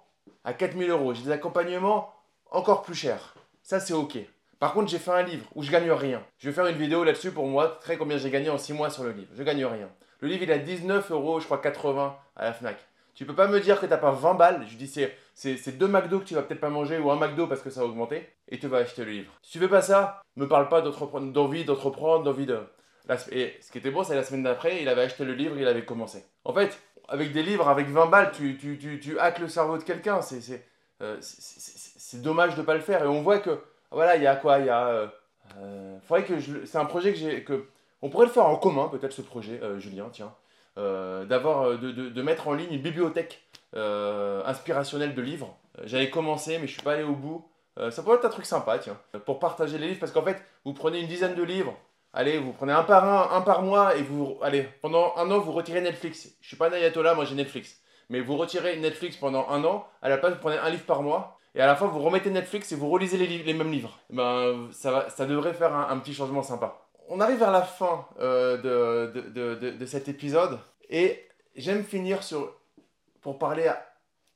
à 0.43 0.53
4000 0.53 0.89
euros, 0.89 1.13
j'ai 1.13 1.23
des 1.23 1.31
accompagnements 1.31 2.13
encore 2.49 2.81
plus 2.81 2.95
chers. 2.95 3.35
Ça, 3.63 3.79
c'est 3.79 3.93
ok. 3.93 4.17
Par 4.59 4.73
contre, 4.73 4.91
j'ai 4.91 4.99
fait 4.99 5.11
un 5.11 5.23
livre 5.23 5.45
où 5.55 5.63
je 5.63 5.71
gagne 5.71 5.91
rien. 5.91 6.23
Je 6.37 6.49
vais 6.49 6.53
faire 6.53 6.67
une 6.67 6.77
vidéo 6.77 7.03
là-dessus 7.03 7.31
pour 7.31 7.47
moi, 7.47 7.79
très 7.81 7.97
combien 7.97 8.17
j'ai 8.17 8.29
gagné 8.29 8.49
en 8.49 8.57
6 8.57 8.73
mois 8.73 8.89
sur 8.89 9.03
le 9.03 9.11
livre. 9.11 9.29
Je 9.33 9.43
gagne 9.43 9.65
rien. 9.65 9.89
Le 10.19 10.27
livre, 10.27 10.43
il 10.43 10.51
a 10.51 10.59
19 10.59 11.11
euros, 11.11 11.39
je 11.39 11.45
crois 11.45 11.57
80 11.57 12.15
à 12.35 12.43
la 12.43 12.53
Fnac. 12.53 12.77
Tu 13.15 13.25
peux 13.25 13.35
pas 13.35 13.47
me 13.47 13.59
dire 13.59 13.79
que 13.79 13.85
t'as 13.85 13.97
pas 13.97 14.11
20 14.11 14.35
balles. 14.35 14.65
Je 14.67 14.75
dis, 14.75 14.87
c'est, 14.87 15.77
deux 15.77 15.87
McDo 15.87 16.19
que 16.19 16.25
tu 16.25 16.35
vas 16.35 16.43
peut-être 16.43 16.61
pas 16.61 16.69
manger 16.69 16.97
ou 16.99 17.11
un 17.11 17.15
McDo 17.15 17.47
parce 17.47 17.61
que 17.61 17.69
ça 17.69 17.81
a 17.81 17.83
augmenté 17.83 18.29
et 18.47 18.59
tu 18.59 18.67
vas 18.67 18.77
acheter 18.77 19.03
le 19.03 19.11
livre. 19.11 19.31
Si 19.41 19.53
tu 19.53 19.59
veux 19.59 19.67
pas 19.67 19.81
ça, 19.81 20.21
me 20.35 20.47
parle 20.47 20.69
pas 20.69 20.81
d'envie 20.81 21.65
d'entreprendre, 21.65 22.23
d'envie 22.23 22.45
de. 22.45 22.59
Et 23.31 23.55
ce 23.61 23.71
qui 23.71 23.79
était 23.79 23.91
bon, 23.91 24.03
c'est 24.03 24.15
la 24.15 24.23
semaine 24.23 24.43
d'après, 24.43 24.81
il 24.81 24.87
avait 24.87 25.01
acheté 25.01 25.25
le 25.25 25.33
livre, 25.33 25.57
il 25.57 25.67
avait 25.67 25.85
commencé. 25.85 26.23
En 26.45 26.53
fait, 26.53 26.79
avec 27.11 27.31
des 27.31 27.43
livres, 27.43 27.69
avec 27.69 27.87
20 27.87 28.07
balles, 28.07 28.31
tu, 28.31 28.57
tu, 28.57 28.77
tu, 28.77 28.99
tu 28.99 29.19
hackes 29.19 29.39
le 29.39 29.47
cerveau 29.47 29.77
de 29.77 29.83
quelqu'un. 29.83 30.21
C'est, 30.21 30.41
c'est, 30.41 30.65
euh, 31.01 31.17
c'est, 31.21 32.21
dommage 32.21 32.55
de 32.55 32.63
pas 32.63 32.73
le 32.73 32.81
faire. 32.81 33.03
Et 33.03 33.07
on 33.07 33.21
voit 33.21 33.39
que, 33.39 33.59
voilà, 33.91 34.15
il 34.15 34.23
y 34.23 34.27
a 34.27 34.35
quoi? 34.35 34.59
Il 34.59 34.65
y 34.65 34.69
a. 34.69 34.87
Euh, 34.87 35.07
euh, 35.59 35.97
faudrait 36.07 36.23
que 36.23 36.39
je, 36.39 36.65
c'est 36.65 36.77
un 36.77 36.85
projet 36.85 37.13
que 37.13 37.19
j'ai. 37.19 37.43
Que, 37.43 37.67
on 38.01 38.09
pourrait 38.09 38.25
le 38.25 38.31
faire 38.31 38.47
en 38.47 38.55
commun, 38.55 38.87
peut-être 38.87 39.13
ce 39.13 39.21
projet, 39.21 39.61
Julien, 39.79 40.09
tiens. 40.11 40.33
Euh, 40.77 41.25
d'avoir 41.25 41.63
euh, 41.63 41.77
de, 41.77 41.91
de, 41.91 42.21
mettre 42.21 42.47
en 42.47 42.53
ligne 42.53 42.71
une 42.71 42.81
bibliothèque 42.81 43.41
euh, 43.75 44.41
inspirationnelle 44.45 45.13
de 45.13 45.21
livres. 45.21 45.57
J'avais 45.83 46.09
commencé, 46.09 46.59
mais 46.59 46.67
je 46.67 46.73
suis 46.73 46.81
pas 46.81 46.93
allé 46.93 47.03
au 47.03 47.15
bout. 47.15 47.45
ça 47.89 48.03
pourrait 48.03 48.17
être 48.17 48.25
un 48.25 48.29
truc 48.29 48.45
sympa, 48.45 48.77
tiens, 48.79 48.97
pour 49.25 49.39
partager 49.39 49.77
les 49.77 49.87
livres, 49.87 49.99
parce 49.99 50.11
qu'en 50.13 50.23
fait, 50.23 50.41
vous 50.63 50.73
prenez 50.73 51.01
une 51.01 51.07
dizaine 51.07 51.35
de 51.35 51.43
livres, 51.43 51.77
allez, 52.13 52.37
vous 52.37 52.53
prenez 52.53 52.73
un 52.73 52.83
par 52.83 53.05
un, 53.05 53.37
un 53.37 53.41
par 53.41 53.61
mois, 53.61 53.95
et 53.95 54.01
vous, 54.01 54.37
allez, 54.41 54.67
pendant 54.81 55.13
un 55.17 55.29
an, 55.31 55.39
vous 55.39 55.51
retirez 55.51 55.81
Netflix. 55.81 56.29
Je 56.41 56.47
suis 56.47 56.57
pas 56.57 56.69
un 56.69 56.73
ayatollah, 56.73 57.13
moi 57.13 57.25
j'ai 57.25 57.35
Netflix. 57.35 57.81
Mais 58.09 58.19
vous 58.19 58.37
retirez 58.37 58.77
Netflix 58.77 59.15
pendant 59.17 59.47
un 59.49 59.63
an, 59.63 59.87
à 60.01 60.09
la 60.09 60.17
place, 60.17 60.33
vous 60.33 60.39
prenez 60.39 60.57
un 60.57 60.69
livre 60.69 60.85
par 60.85 61.01
mois, 61.01 61.37
et 61.55 61.61
à 61.61 61.67
la 61.67 61.75
fin, 61.75 61.87
vous 61.87 61.99
remettez 61.99 62.29
Netflix 62.29 62.71
et 62.71 62.75
vous 62.75 62.89
relisez 62.89 63.17
les, 63.17 63.53
mêmes 63.53 63.71
livres. 63.71 63.99
Eh 64.09 64.15
ben, 64.15 64.69
ça, 64.71 64.91
va, 64.91 65.09
ça 65.09 65.25
devrait 65.25 65.53
faire 65.53 65.73
un 65.75 65.97
petit 65.99 66.13
changement 66.13 66.43
sympa 66.43 66.81
on 67.11 67.19
arrive 67.19 67.39
vers 67.39 67.51
la 67.51 67.61
fin 67.61 68.07
euh, 68.21 68.57
de, 68.57 69.85
cet 69.85 70.07
épisode 70.07 70.59
et 70.89 71.27
j'aime 71.55 71.83
finir 71.83 72.23
sur, 72.23 72.55
pour 73.19 73.37
parler 73.37 73.69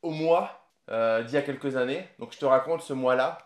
au 0.01 0.11
mois 0.11 0.67
euh, 0.91 1.23
d'il 1.23 1.35
y 1.35 1.37
a 1.37 1.41
quelques 1.41 1.77
années. 1.77 2.05
Donc 2.19 2.33
je 2.33 2.37
te 2.37 2.45
raconte 2.45 2.81
ce 2.81 2.91
mois-là, 2.91 3.37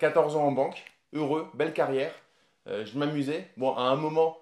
14 0.00 0.34
euh, 0.34 0.38
ans 0.38 0.46
en 0.46 0.52
banque, 0.52 0.84
heureux, 1.12 1.48
belle 1.54 1.72
carrière, 1.72 2.12
je 2.66 2.98
m'amusais. 2.98 3.48
Bon, 3.56 3.74
à 3.74 3.82
un 3.82 3.96
moment, 3.96 4.38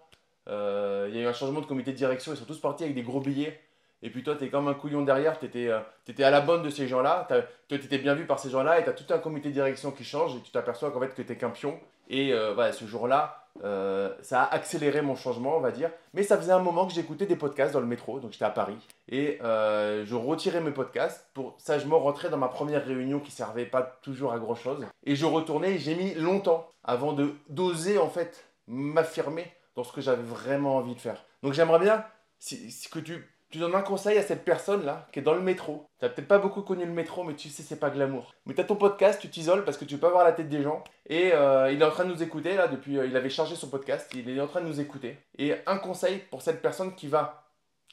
il 0.46 1.14
y 1.14 1.18
a 1.18 1.22
eu 1.22 1.26
un 1.26 1.32
changement 1.32 1.60
de 1.60 1.66
comité 1.66 1.92
de 1.92 1.96
direction, 1.96 2.32
ils 2.32 2.36
sont 2.36 2.44
tous 2.44 2.60
partis 2.60 2.84
avec 2.84 2.94
des 2.94 3.02
gros 3.02 3.20
billets. 3.20 3.60
Et 4.04 4.10
puis 4.10 4.24
toi, 4.24 4.34
tu 4.34 4.44
es 4.44 4.48
comme 4.48 4.66
un 4.66 4.74
couillon 4.74 5.02
derrière, 5.02 5.38
tu 5.38 5.46
étais, 5.46 5.70
étais, 6.08 6.24
à 6.24 6.30
la 6.30 6.40
bonne 6.40 6.62
de 6.62 6.70
ces 6.70 6.88
gens-là, 6.88 7.26
toi, 7.28 7.42
tu 7.68 7.74
étais 7.76 7.98
bien 7.98 8.14
vu 8.14 8.26
par 8.26 8.40
ces 8.40 8.50
gens-là, 8.50 8.80
et 8.80 8.84
tu 8.84 8.90
as 8.90 8.94
tout 8.94 9.14
un 9.14 9.18
comité 9.18 9.50
de 9.50 9.54
direction 9.54 9.92
qui 9.92 10.02
change, 10.04 10.34
et 10.34 10.40
tu 10.40 10.50
t'aperçois 10.50 10.90
qu'en 10.90 11.00
fait, 11.00 11.14
que 11.14 11.22
tu 11.22 11.36
qu'un 11.36 11.50
pion. 11.50 11.78
Et 12.08 12.32
voilà, 12.54 12.72
ce 12.72 12.84
jour-là, 12.84 13.41
euh, 13.64 14.14
ça 14.22 14.42
a 14.42 14.54
accéléré 14.54 15.02
mon 15.02 15.14
changement, 15.14 15.56
on 15.56 15.60
va 15.60 15.70
dire. 15.70 15.90
Mais 16.14 16.22
ça 16.22 16.36
faisait 16.36 16.52
un 16.52 16.58
moment 16.58 16.86
que 16.86 16.92
j'écoutais 16.92 17.26
des 17.26 17.36
podcasts 17.36 17.72
dans 17.72 17.80
le 17.80 17.86
métro, 17.86 18.20
donc 18.20 18.32
j'étais 18.32 18.44
à 18.44 18.50
Paris. 18.50 18.76
Et 19.08 19.38
euh, 19.42 20.04
je 20.06 20.14
retirais 20.14 20.60
mes 20.60 20.70
podcasts 20.70 21.26
pour 21.34 21.54
sagement 21.58 21.98
rentrer 21.98 22.28
dans 22.28 22.38
ma 22.38 22.48
première 22.48 22.84
réunion 22.84 23.20
qui 23.20 23.30
servait 23.30 23.66
pas 23.66 23.82
toujours 24.02 24.32
à 24.32 24.38
grand 24.38 24.54
chose. 24.54 24.84
Et 25.04 25.16
je 25.16 25.26
retournais, 25.26 25.78
j'ai 25.78 25.94
mis 25.94 26.14
longtemps 26.14 26.68
avant 26.84 27.12
de 27.12 27.34
d'oser 27.48 27.98
en 27.98 28.08
fait 28.08 28.44
m'affirmer 28.66 29.52
dans 29.76 29.84
ce 29.84 29.92
que 29.92 30.00
j'avais 30.00 30.22
vraiment 30.22 30.76
envie 30.76 30.94
de 30.94 31.00
faire. 31.00 31.24
Donc 31.42 31.52
j'aimerais 31.52 31.78
bien 31.78 32.04
si, 32.38 32.88
que 32.90 32.98
tu 32.98 33.31
tu 33.52 33.58
donnes 33.58 33.74
un 33.74 33.82
conseil 33.82 34.16
à 34.16 34.22
cette 34.22 34.46
personne-là 34.46 35.06
qui 35.12 35.18
est 35.18 35.22
dans 35.22 35.34
le 35.34 35.42
métro. 35.42 35.86
Tu 36.00 36.08
peut-être 36.08 36.26
pas 36.26 36.38
beaucoup 36.38 36.62
connu 36.62 36.86
le 36.86 36.90
métro, 36.90 37.22
mais 37.22 37.34
tu 37.34 37.50
sais, 37.50 37.62
c'est 37.62 37.78
pas 37.78 37.90
glamour. 37.90 38.34
Mais 38.46 38.54
tu 38.54 38.62
as 38.62 38.64
ton 38.64 38.76
podcast, 38.76 39.20
tu 39.20 39.28
t'isoles 39.28 39.64
parce 39.64 39.76
que 39.76 39.84
tu 39.84 39.96
peux 39.96 40.00
pas 40.00 40.10
voir 40.10 40.24
la 40.24 40.32
tête 40.32 40.48
des 40.48 40.62
gens. 40.62 40.82
Et 41.06 41.32
euh, 41.34 41.70
il 41.70 41.80
est 41.80 41.84
en 41.84 41.90
train 41.90 42.06
de 42.06 42.10
nous 42.10 42.22
écouter, 42.22 42.54
là, 42.56 42.66
depuis. 42.66 42.98
Euh, 42.98 43.04
il 43.04 43.14
avait 43.14 43.28
chargé 43.28 43.54
son 43.54 43.68
podcast, 43.68 44.10
il 44.14 44.26
est 44.26 44.40
en 44.40 44.46
train 44.46 44.62
de 44.62 44.66
nous 44.66 44.80
écouter. 44.80 45.18
Et 45.36 45.54
un 45.66 45.76
conseil 45.76 46.18
pour 46.30 46.40
cette 46.40 46.62
personne 46.62 46.94
qui 46.94 47.08
va 47.08 47.44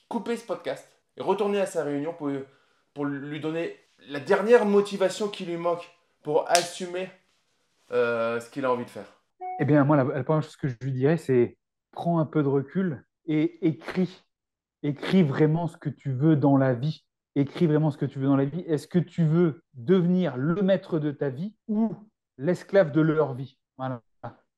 couper 0.07 0.37
ce 0.37 0.45
podcast 0.45 0.89
et 1.17 1.21
retourner 1.21 1.59
à 1.59 1.65
sa 1.65 1.83
réunion 1.83 2.13
pour, 2.13 2.31
pour 2.93 3.03
lui 3.03 3.41
donner 3.41 3.75
la 4.07 4.21
dernière 4.21 4.65
motivation 4.65 5.27
qui 5.27 5.43
lui 5.43 5.57
manque 5.57 5.91
pour 6.23 6.49
assumer 6.49 7.09
euh, 7.91 8.39
ce 8.39 8.49
qu'il 8.49 8.63
a 8.63 8.71
envie 8.71 8.85
de 8.85 8.89
faire. 8.89 9.13
Eh 9.59 9.65
bien, 9.65 9.83
moi, 9.83 9.97
la, 9.97 10.05
la 10.05 10.23
première 10.23 10.41
chose 10.41 10.55
que 10.55 10.69
je 10.69 10.75
lui 10.81 10.93
dirais, 10.93 11.17
c'est 11.17 11.57
prends 11.91 12.19
un 12.19 12.25
peu 12.25 12.43
de 12.43 12.47
recul 12.47 13.03
et 13.25 13.67
écris 13.67 14.23
écris 14.83 15.23
vraiment 15.23 15.67
ce 15.67 15.77
que 15.77 15.89
tu 15.89 16.11
veux 16.11 16.35
dans 16.35 16.57
la 16.57 16.73
vie. 16.73 17.03
Écris 17.35 17.67
vraiment 17.67 17.91
ce 17.91 17.97
que 17.97 18.05
tu 18.05 18.19
veux 18.19 18.27
dans 18.27 18.35
la 18.35 18.45
vie. 18.45 18.61
Est-ce 18.61 18.87
que 18.87 18.99
tu 18.99 19.25
veux 19.25 19.61
devenir 19.73 20.35
le 20.37 20.61
maître 20.61 20.99
de 20.99 21.11
ta 21.11 21.29
vie 21.29 21.55
ou 21.67 21.93
l'esclave 22.37 22.91
de 22.91 23.01
leur 23.01 23.33
vie? 23.33 23.57
Voilà. 23.77 24.01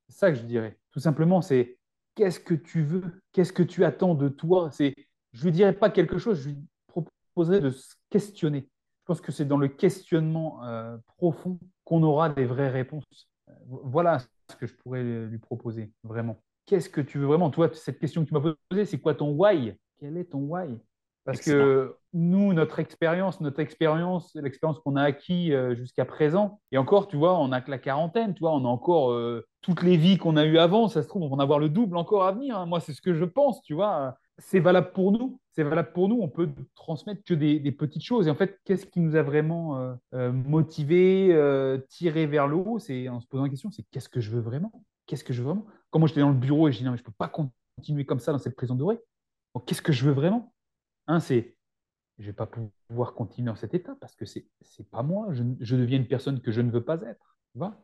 C'est 0.07 0.17
ça 0.17 0.31
que 0.31 0.37
je 0.37 0.43
dirais. 0.43 0.77
Tout 0.91 0.99
simplement, 0.99 1.41
c'est 1.41 1.77
qu'est-ce 2.15 2.39
que 2.39 2.53
tu 2.53 2.81
veux? 2.83 3.21
Qu'est-ce 3.31 3.53
que 3.53 3.63
tu 3.63 3.83
attends 3.85 4.15
de 4.15 4.29
toi? 4.29 4.69
C'est, 4.71 4.93
Je 5.33 5.47
ne 5.47 5.51
dirais 5.51 5.73
pas 5.73 5.89
quelque 5.89 6.17
chose, 6.17 6.41
je 6.41 6.49
lui 6.49 6.57
proposerais 6.87 7.61
de 7.61 7.69
se 7.69 7.95
questionner. 8.09 8.67
Je 9.01 9.05
pense 9.05 9.21
que 9.21 9.31
c'est 9.31 9.45
dans 9.45 9.57
le 9.57 9.67
questionnement 9.67 10.63
euh, 10.65 10.97
profond 11.17 11.59
qu'on 11.83 12.03
aura 12.03 12.29
des 12.29 12.45
vraies 12.45 12.69
réponses. 12.69 13.29
Euh, 13.49 13.53
voilà 13.67 14.19
ce 14.19 14.55
que 14.55 14.67
je 14.67 14.73
pourrais 14.75 15.03
lui 15.03 15.37
proposer, 15.39 15.91
vraiment. 16.03 16.41
qu'est-ce 16.65 16.89
que 16.89 17.01
tu 17.01 17.17
veux 17.19 17.25
vraiment? 17.25 17.49
Toi, 17.49 17.69
cette 17.73 17.99
question 17.99 18.23
que 18.23 18.29
tu 18.29 18.33
m'as 18.33 18.53
posée, 18.69 18.85
c'est 18.85 18.99
quoi 18.99 19.15
ton 19.15 19.31
why? 19.31 19.75
Quel 20.01 20.17
est 20.17 20.25
ton 20.25 20.39
why? 20.39 20.79
Parce 21.25 21.41
que 21.41 21.95
nous, 22.13 22.53
notre 22.53 22.79
expérience, 22.79 23.39
notre 23.41 23.59
expérience, 23.59 24.33
l'expérience 24.33 24.79
qu'on 24.79 24.95
a 24.95 25.03
acquis 25.03 25.53
euh, 25.53 25.75
jusqu'à 25.75 26.05
présent, 26.05 26.59
et 26.71 26.79
encore, 26.79 27.07
tu 27.07 27.15
vois, 27.17 27.37
on 27.39 27.51
a 27.51 27.61
que 27.61 27.69
la 27.69 27.77
quarantaine, 27.77 28.33
tu 28.33 28.39
vois, 28.39 28.53
on 28.53 28.65
a 28.65 28.67
encore 28.67 29.11
euh, 29.11 29.45
toutes 29.61 29.83
les 29.83 29.97
vies 29.97 30.17
qu'on 30.17 30.37
a 30.37 30.45
eues 30.45 30.57
avant, 30.57 30.87
ça 30.87 31.03
se 31.03 31.07
trouve, 31.07 31.21
on 31.21 31.29
va 31.29 31.35
en 31.35 31.39
avoir 31.39 31.59
le 31.59 31.69
double 31.69 31.97
encore 31.97 32.23
à 32.23 32.31
venir. 32.31 32.57
Hein. 32.57 32.65
Moi, 32.65 32.79
c'est 32.79 32.93
ce 32.93 33.01
que 33.01 33.13
je 33.13 33.25
pense, 33.25 33.61
tu 33.61 33.75
vois. 33.75 34.17
C'est 34.39 34.59
valable 34.59 34.91
pour 34.93 35.11
nous. 35.11 35.39
C'est 35.51 35.61
valable 35.61 35.91
pour 35.93 36.09
nous. 36.09 36.19
On 36.19 36.29
peut 36.29 36.49
transmettre 36.73 37.21
que 37.23 37.35
des, 37.35 37.71
petites 37.71 38.03
choses. 38.03 38.27
Et 38.27 38.31
en 38.31 38.35
fait, 38.35 38.59
qu'est-ce 38.65 38.87
qui 38.87 38.99
nous 38.99 39.15
a 39.15 39.21
vraiment 39.21 39.77
euh, 39.77 39.93
euh 40.15 40.31
motivé, 40.31 41.37
tiré 41.89 42.25
vers 42.25 42.47
le 42.47 42.55
haut? 42.55 42.79
C'est 42.79 43.07
en 43.09 43.19
se 43.19 43.27
posant 43.27 43.43
la 43.43 43.49
question, 43.49 43.69
c'est 43.69 43.83
qu'est-ce 43.91 44.09
que 44.09 44.21
je 44.21 44.31
veux 44.31 44.41
vraiment? 44.41 44.71
Qu'est-ce 45.05 45.23
que 45.23 45.33
je 45.33 45.41
veux 45.43 45.49
vraiment? 45.49 45.67
Quand 45.91 45.99
moi 45.99 46.07
j'étais 46.07 46.21
dans 46.21 46.29
le 46.29 46.35
bureau 46.35 46.67
et 46.67 46.71
je 46.71 46.79
dis 46.79 46.83
non, 46.83 46.91
mais 46.91 46.97
je 46.97 47.03
peux 47.03 47.11
pas 47.15 47.31
continuer 47.77 48.05
comme 48.05 48.19
ça 48.19 48.31
dans 48.31 48.39
cette 48.39 48.55
prison 48.55 48.73
dorée. 48.73 48.99
Qu'est-ce 49.59 49.81
que 49.81 49.91
je 49.91 50.05
veux 50.05 50.13
vraiment? 50.13 50.53
Un, 51.07 51.19
c'est 51.19 51.55
je 52.19 52.27
vais 52.27 52.33
pas 52.33 52.47
pouvoir 52.87 53.13
continuer 53.13 53.47
dans 53.47 53.55
cet 53.55 53.73
état 53.73 53.95
parce 53.99 54.15
que 54.15 54.25
c'est 54.25 54.45
c'est 54.61 54.89
pas 54.89 55.03
moi. 55.03 55.27
Je, 55.31 55.43
je, 55.59 55.75
deviens 55.75 55.97
une 55.97 56.07
personne 56.07 56.41
que 56.41 56.51
je 56.51 56.61
ne 56.61 56.71
veux 56.71 56.83
pas 56.83 57.01
être. 57.01 57.37
Tu 57.51 57.57
vois? 57.57 57.75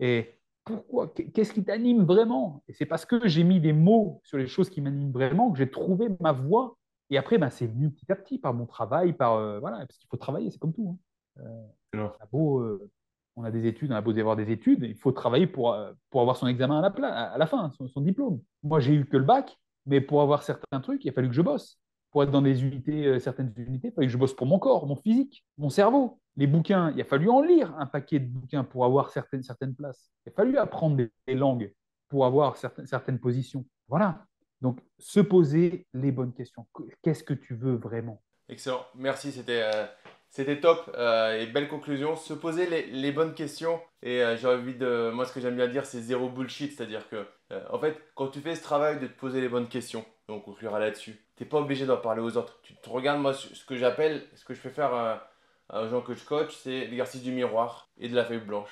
Et 0.00 0.38
pourquoi? 0.64 1.08
Qu'est-ce 1.08 1.52
qui 1.52 1.64
t'anime 1.64 2.04
vraiment? 2.04 2.62
Et 2.68 2.72
c'est 2.72 2.86
parce 2.86 3.04
que 3.04 3.26
j'ai 3.26 3.44
mis 3.44 3.60
des 3.60 3.72
mots 3.72 4.20
sur 4.24 4.38
les 4.38 4.46
choses 4.46 4.70
qui 4.70 4.80
m'animent 4.80 5.12
vraiment 5.12 5.50
que 5.50 5.58
j'ai 5.58 5.70
trouvé 5.70 6.08
ma 6.20 6.32
voie. 6.32 6.78
Et 7.10 7.18
après, 7.18 7.36
ben, 7.38 7.50
c'est 7.50 7.66
venu 7.66 7.90
petit 7.90 8.10
à 8.10 8.16
petit 8.16 8.38
par 8.38 8.54
mon 8.54 8.66
travail, 8.66 9.12
par 9.12 9.34
euh, 9.34 9.58
voilà, 9.58 9.78
parce 9.78 9.98
qu'il 9.98 10.08
faut 10.08 10.16
travailler, 10.16 10.50
c'est 10.50 10.58
comme 10.58 10.72
tout. 10.72 10.96
Hein. 11.38 11.44
Euh, 11.44 11.98
on, 11.98 12.22
a 12.22 12.26
beau, 12.30 12.60
euh, 12.60 12.90
on 13.36 13.44
a 13.44 13.50
des 13.50 13.66
études, 13.66 13.92
on 13.92 13.96
a 13.96 14.00
beau 14.00 14.16
avoir 14.16 14.36
des 14.36 14.50
études, 14.50 14.82
il 14.82 14.96
faut 14.96 15.12
travailler 15.12 15.46
pour, 15.46 15.76
pour 16.10 16.20
avoir 16.20 16.36
son 16.36 16.46
examen 16.46 16.80
à 16.80 16.88
la, 16.98 17.32
à 17.32 17.38
la 17.38 17.46
fin, 17.46 17.70
son, 17.70 17.86
son 17.88 18.00
diplôme. 18.00 18.40
Moi, 18.62 18.80
j'ai 18.80 18.94
eu 18.94 19.04
que 19.04 19.16
le 19.16 19.24
bac, 19.24 19.58
mais 19.86 20.00
pour 20.00 20.22
avoir 20.22 20.42
certains 20.42 20.80
trucs, 20.80 21.04
il 21.04 21.08
a 21.08 21.12
fallu 21.12 21.28
que 21.28 21.34
je 21.34 21.42
bosse 21.42 21.78
pour 22.12 22.22
être 22.22 22.30
dans 22.30 22.42
des 22.42 22.62
unités, 22.62 23.06
euh, 23.06 23.18
certaines 23.18 23.52
unités, 23.56 23.88
il 23.88 23.92
fallait 23.92 24.06
que 24.06 24.12
je 24.12 24.18
bosse 24.18 24.34
pour 24.34 24.46
mon 24.46 24.58
corps, 24.58 24.86
mon 24.86 24.96
physique, 24.96 25.44
mon 25.56 25.70
cerveau. 25.70 26.20
Les 26.36 26.46
bouquins, 26.46 26.92
il 26.94 27.00
a 27.00 27.04
fallu 27.04 27.28
en 27.28 27.40
lire 27.40 27.74
un 27.78 27.86
paquet 27.86 28.20
de 28.20 28.26
bouquins 28.26 28.64
pour 28.64 28.84
avoir 28.84 29.10
certaines, 29.10 29.42
certaines 29.42 29.74
places. 29.74 30.12
Il 30.26 30.30
a 30.30 30.32
fallu 30.32 30.58
apprendre 30.58 30.96
des, 30.96 31.34
langues 31.34 31.72
pour 32.08 32.26
avoir 32.26 32.58
certaines, 32.58 32.86
certaines 32.86 33.18
positions. 33.18 33.64
Voilà. 33.88 34.24
Donc, 34.60 34.78
se 34.98 35.20
poser 35.20 35.86
les 35.94 36.12
bonnes 36.12 36.32
questions. 36.32 36.66
Qu'est-ce 37.02 37.24
que 37.24 37.34
tu 37.34 37.54
veux 37.54 37.74
vraiment? 37.74 38.22
Excellent. 38.48 38.84
Merci. 38.94 39.32
C'était 39.32 39.62
euh, 39.62 39.86
c'était 40.32 40.60
top 40.60 40.90
euh, 40.98 41.38
et 41.38 41.46
belle 41.46 41.68
conclusion. 41.68 42.16
Se 42.16 42.34
poser 42.34 42.66
les, 42.66 43.12
bonnes 43.12 43.34
questions. 43.34 43.80
Et 44.02 44.24
j'ai 44.40 44.48
envie 44.48 44.74
de. 44.74 45.12
Moi, 45.14 45.24
ce 45.24 45.32
que 45.32 45.40
j'aime 45.40 45.54
bien 45.54 45.68
dire, 45.68 45.86
c'est 45.86 46.00
zéro 46.00 46.28
bullshit. 46.28 46.76
C'est-à-dire 46.76 47.08
que, 47.08 47.24
en 47.70 47.78
fait, 47.78 47.96
quand 48.16 48.26
tu 48.26 48.40
fais 48.40 48.56
ce 48.56 48.62
travail 48.62 48.98
de 48.98 49.06
te 49.06 49.16
poser 49.16 49.40
les 49.40 49.48
bonnes 49.48 49.68
questions, 49.68 50.04
on 50.28 50.40
conclura 50.40 50.80
là-dessus 50.80 51.22
tu 51.42 51.48
pas 51.48 51.58
obligé 51.58 51.86
d'en 51.86 51.96
parler 51.96 52.22
aux 52.22 52.36
autres. 52.36 52.60
Tu 52.62 52.74
te 52.74 52.88
regardes, 52.88 53.20
moi, 53.20 53.34
ce 53.34 53.64
que 53.64 53.76
j'appelle, 53.76 54.26
ce 54.34 54.44
que 54.44 54.54
je 54.54 54.60
fais 54.60 54.70
faire 54.70 54.94
à, 54.94 55.28
aux 55.72 55.88
gens 55.88 56.00
que 56.02 56.14
je 56.14 56.24
coach, 56.24 56.54
c'est 56.54 56.86
l'exercice 56.86 57.22
du 57.22 57.32
miroir 57.32 57.88
et 57.98 58.08
de 58.08 58.14
la 58.14 58.24
feuille 58.24 58.40
blanche. 58.40 58.70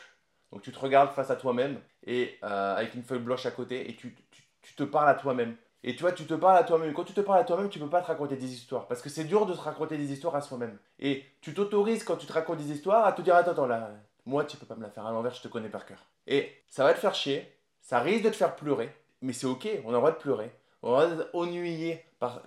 Donc 0.52 0.62
tu 0.62 0.72
te 0.72 0.78
regardes 0.78 1.12
face 1.12 1.30
à 1.30 1.36
toi-même 1.36 1.80
et 2.04 2.38
euh, 2.42 2.74
avec 2.74 2.94
une 2.94 3.04
feuille 3.04 3.20
blanche 3.20 3.46
à 3.46 3.52
côté 3.52 3.88
et 3.88 3.94
tu, 3.94 4.16
tu, 4.62 4.74
te 4.74 4.82
parles 4.82 5.08
à 5.08 5.14
toi-même. 5.14 5.56
Et 5.82 5.96
tu 5.96 6.02
vois, 6.02 6.12
tu 6.12 6.26
te 6.26 6.34
parles 6.34 6.58
à 6.58 6.64
toi-même. 6.64 6.92
Quand 6.92 7.04
tu 7.04 7.14
te 7.14 7.20
parles 7.20 7.40
à 7.40 7.44
toi-même, 7.44 7.70
tu 7.70 7.78
peux 7.78 7.88
pas 7.88 8.02
te 8.02 8.08
raconter 8.08 8.36
des 8.36 8.52
histoires. 8.52 8.86
Parce 8.86 9.00
que 9.00 9.08
c'est 9.08 9.24
dur 9.24 9.46
de 9.46 9.54
se 9.54 9.60
raconter 9.60 9.96
des 9.96 10.12
histoires 10.12 10.36
à 10.36 10.42
soi-même. 10.42 10.78
Et 10.98 11.24
tu 11.40 11.54
t'autorises 11.54 12.04
quand 12.04 12.16
tu 12.16 12.26
te 12.26 12.32
racontes 12.32 12.58
des 12.58 12.70
histoires 12.70 13.06
à 13.06 13.12
te 13.12 13.22
dire 13.22 13.34
Attends, 13.34 13.52
attends, 13.52 13.66
là, 13.66 13.90
moi, 14.26 14.44
tu 14.44 14.56
peux 14.56 14.66
pas 14.66 14.74
me 14.76 14.82
la 14.82 14.90
faire 14.90 15.06
à 15.06 15.12
l'envers, 15.12 15.34
je 15.34 15.42
te 15.42 15.48
connais 15.48 15.68
par 15.68 15.86
cœur. 15.86 15.98
Et 16.26 16.52
ça 16.68 16.84
va 16.84 16.92
te 16.92 16.98
faire 16.98 17.14
chier, 17.14 17.50
ça 17.80 18.00
risque 18.00 18.24
de 18.24 18.30
te 18.30 18.36
faire 18.36 18.54
pleurer, 18.56 18.94
mais 19.22 19.32
c'est 19.32 19.46
ok, 19.46 19.68
on 19.84 19.88
a 19.88 19.92
le 19.92 19.98
droit 19.98 20.12
de 20.12 20.16
pleurer. 20.16 20.52
On 20.82 20.94
a 20.94 21.06
le 21.06 21.14
droit 21.14 21.26
d'ennuyer 21.32 22.04
par 22.18 22.42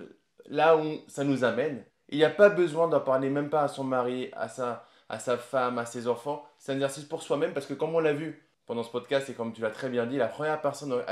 là 0.46 0.78
où 0.78 0.84
ça 1.08 1.24
nous 1.24 1.44
amène. 1.44 1.84
Il 2.10 2.18
n'y 2.18 2.24
a 2.24 2.30
pas 2.30 2.50
besoin 2.50 2.88
d'en 2.88 3.00
parler 3.00 3.30
même 3.30 3.50
pas 3.50 3.64
à 3.64 3.68
son 3.68 3.84
mari, 3.84 4.30
à 4.34 4.48
sa, 4.48 4.86
à 5.10 5.20
sa 5.20 5.38
femme, 5.38 5.78
à 5.78 5.86
ses 5.86 6.08
enfants. 6.08 6.46
C'est 6.60 6.72
un 6.72 6.76
exercice 6.76 7.06
pour 7.06 7.24
soi-même 7.24 7.54
parce 7.54 7.66
que 7.66 7.74
comme 7.74 7.96
on 7.96 8.00
l'a 8.00 8.14
vu 8.14 8.44
pendant 8.66 8.84
ce 8.84 8.92
podcast 8.92 9.30
et 9.30 9.34
comme 9.34 9.54
tu 9.54 9.62
l'as 9.62 9.72
très 9.72 9.90
bien 9.90 10.06
dit, 10.06 10.18
la 10.18 10.28
première 10.28 10.62
personne 10.62 11.04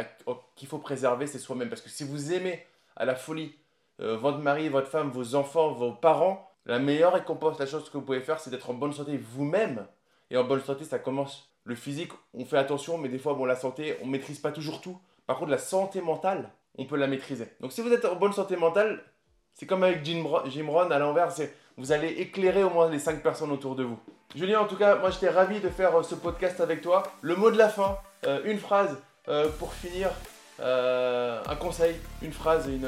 qu'il 0.55 0.67
faut 0.67 0.77
préserver, 0.77 1.27
c'est 1.27 1.39
soi-même. 1.39 1.69
Parce 1.69 1.81
que 1.81 1.89
si 1.89 2.03
vous 2.03 2.33
aimez 2.33 2.65
à 2.95 3.05
la 3.05 3.15
folie 3.15 3.53
euh, 3.99 4.17
votre 4.17 4.39
mari, 4.39 4.69
votre 4.69 4.87
femme, 4.87 5.09
vos 5.09 5.35
enfants, 5.35 5.71
vos 5.71 5.91
parents, 5.91 6.49
la 6.65 6.79
meilleure 6.79 7.13
récompense, 7.13 7.59
la 7.59 7.65
chose 7.65 7.89
que 7.89 7.97
vous 7.97 8.03
pouvez 8.03 8.21
faire, 8.21 8.39
c'est 8.39 8.49
d'être 8.49 8.69
en 8.69 8.73
bonne 8.73 8.93
santé 8.93 9.17
vous-même. 9.17 9.85
Et 10.29 10.37
en 10.37 10.43
bonne 10.43 10.61
santé, 10.61 10.85
ça 10.85 10.99
commence. 10.99 11.49
Le 11.63 11.75
physique, 11.75 12.11
on 12.33 12.45
fait 12.45 12.57
attention, 12.57 12.97
mais 12.97 13.09
des 13.09 13.19
fois, 13.19 13.33
bon, 13.33 13.45
la 13.45 13.55
santé, 13.55 13.97
on 14.01 14.07
maîtrise 14.07 14.39
pas 14.39 14.51
toujours 14.51 14.81
tout. 14.81 14.99
Par 15.27 15.37
contre, 15.37 15.51
la 15.51 15.57
santé 15.57 16.01
mentale, 16.01 16.49
on 16.77 16.85
peut 16.85 16.95
la 16.95 17.07
maîtriser. 17.07 17.47
Donc 17.59 17.71
si 17.71 17.81
vous 17.81 17.91
êtes 17.91 18.05
en 18.05 18.15
bonne 18.15 18.33
santé 18.33 18.55
mentale, 18.55 19.03
c'est 19.53 19.65
comme 19.65 19.83
avec 19.83 20.03
Jim, 20.03 20.23
Ron 20.23 20.91
à 20.91 20.99
l'envers, 20.99 21.31
vous 21.77 21.91
allez 21.91 22.09
éclairer 22.09 22.63
au 22.63 22.69
moins 22.69 22.89
les 22.89 22.99
5 22.99 23.21
personnes 23.21 23.51
autour 23.51 23.75
de 23.75 23.83
vous. 23.83 23.99
Julien, 24.35 24.59
en 24.61 24.65
tout 24.65 24.77
cas, 24.77 24.95
moi 24.95 25.09
j'étais 25.11 25.29
ravi 25.29 25.59
de 25.59 25.69
faire 25.69 25.95
euh, 25.99 26.03
ce 26.03 26.15
podcast 26.15 26.61
avec 26.61 26.81
toi. 26.81 27.03
Le 27.21 27.35
mot 27.35 27.51
de 27.51 27.57
la 27.57 27.69
fin, 27.69 27.97
euh, 28.25 28.39
une 28.45 28.59
phrase 28.59 28.97
euh, 29.27 29.49
pour 29.59 29.73
finir, 29.73 30.09
un 30.59 31.55
conseil, 31.59 31.95
une 32.21 32.31
phrase, 32.33 32.67
une, 32.67 32.87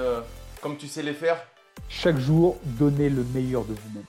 comme 0.62 0.78
tu 0.78 0.88
sais 0.88 1.02
les 1.02 1.14
faire. 1.14 1.38
Chaque 1.90 2.18
jour, 2.20 2.58
donnez 2.64 3.10
le 3.10 3.24
meilleur 3.34 3.64
de 3.64 3.74
vous-même. 3.74 4.06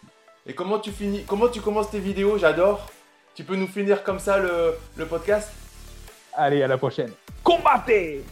Et 0.47 0.55
comment 0.55 0.79
tu 0.79 0.91
finis, 0.91 1.25
comment 1.27 1.49
tu 1.49 1.61
commences 1.63 1.91
tes 1.91 1.99
vidéos 1.99 2.37
J'adore. 2.37 2.91
Tu 3.35 3.43
peux 3.43 3.57
nous 3.57 3.67
finir 3.67 4.05
comme 4.05 4.19
ça 4.19 4.39
le, 4.39 4.75
le 4.97 5.07
podcast? 5.07 5.51
Allez, 6.35 6.63
à 6.63 6.67
la 6.69 6.77
prochaine. 6.77 7.11
Combattez 7.43 8.23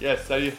Yes, 0.00 0.24
salut 0.26 0.52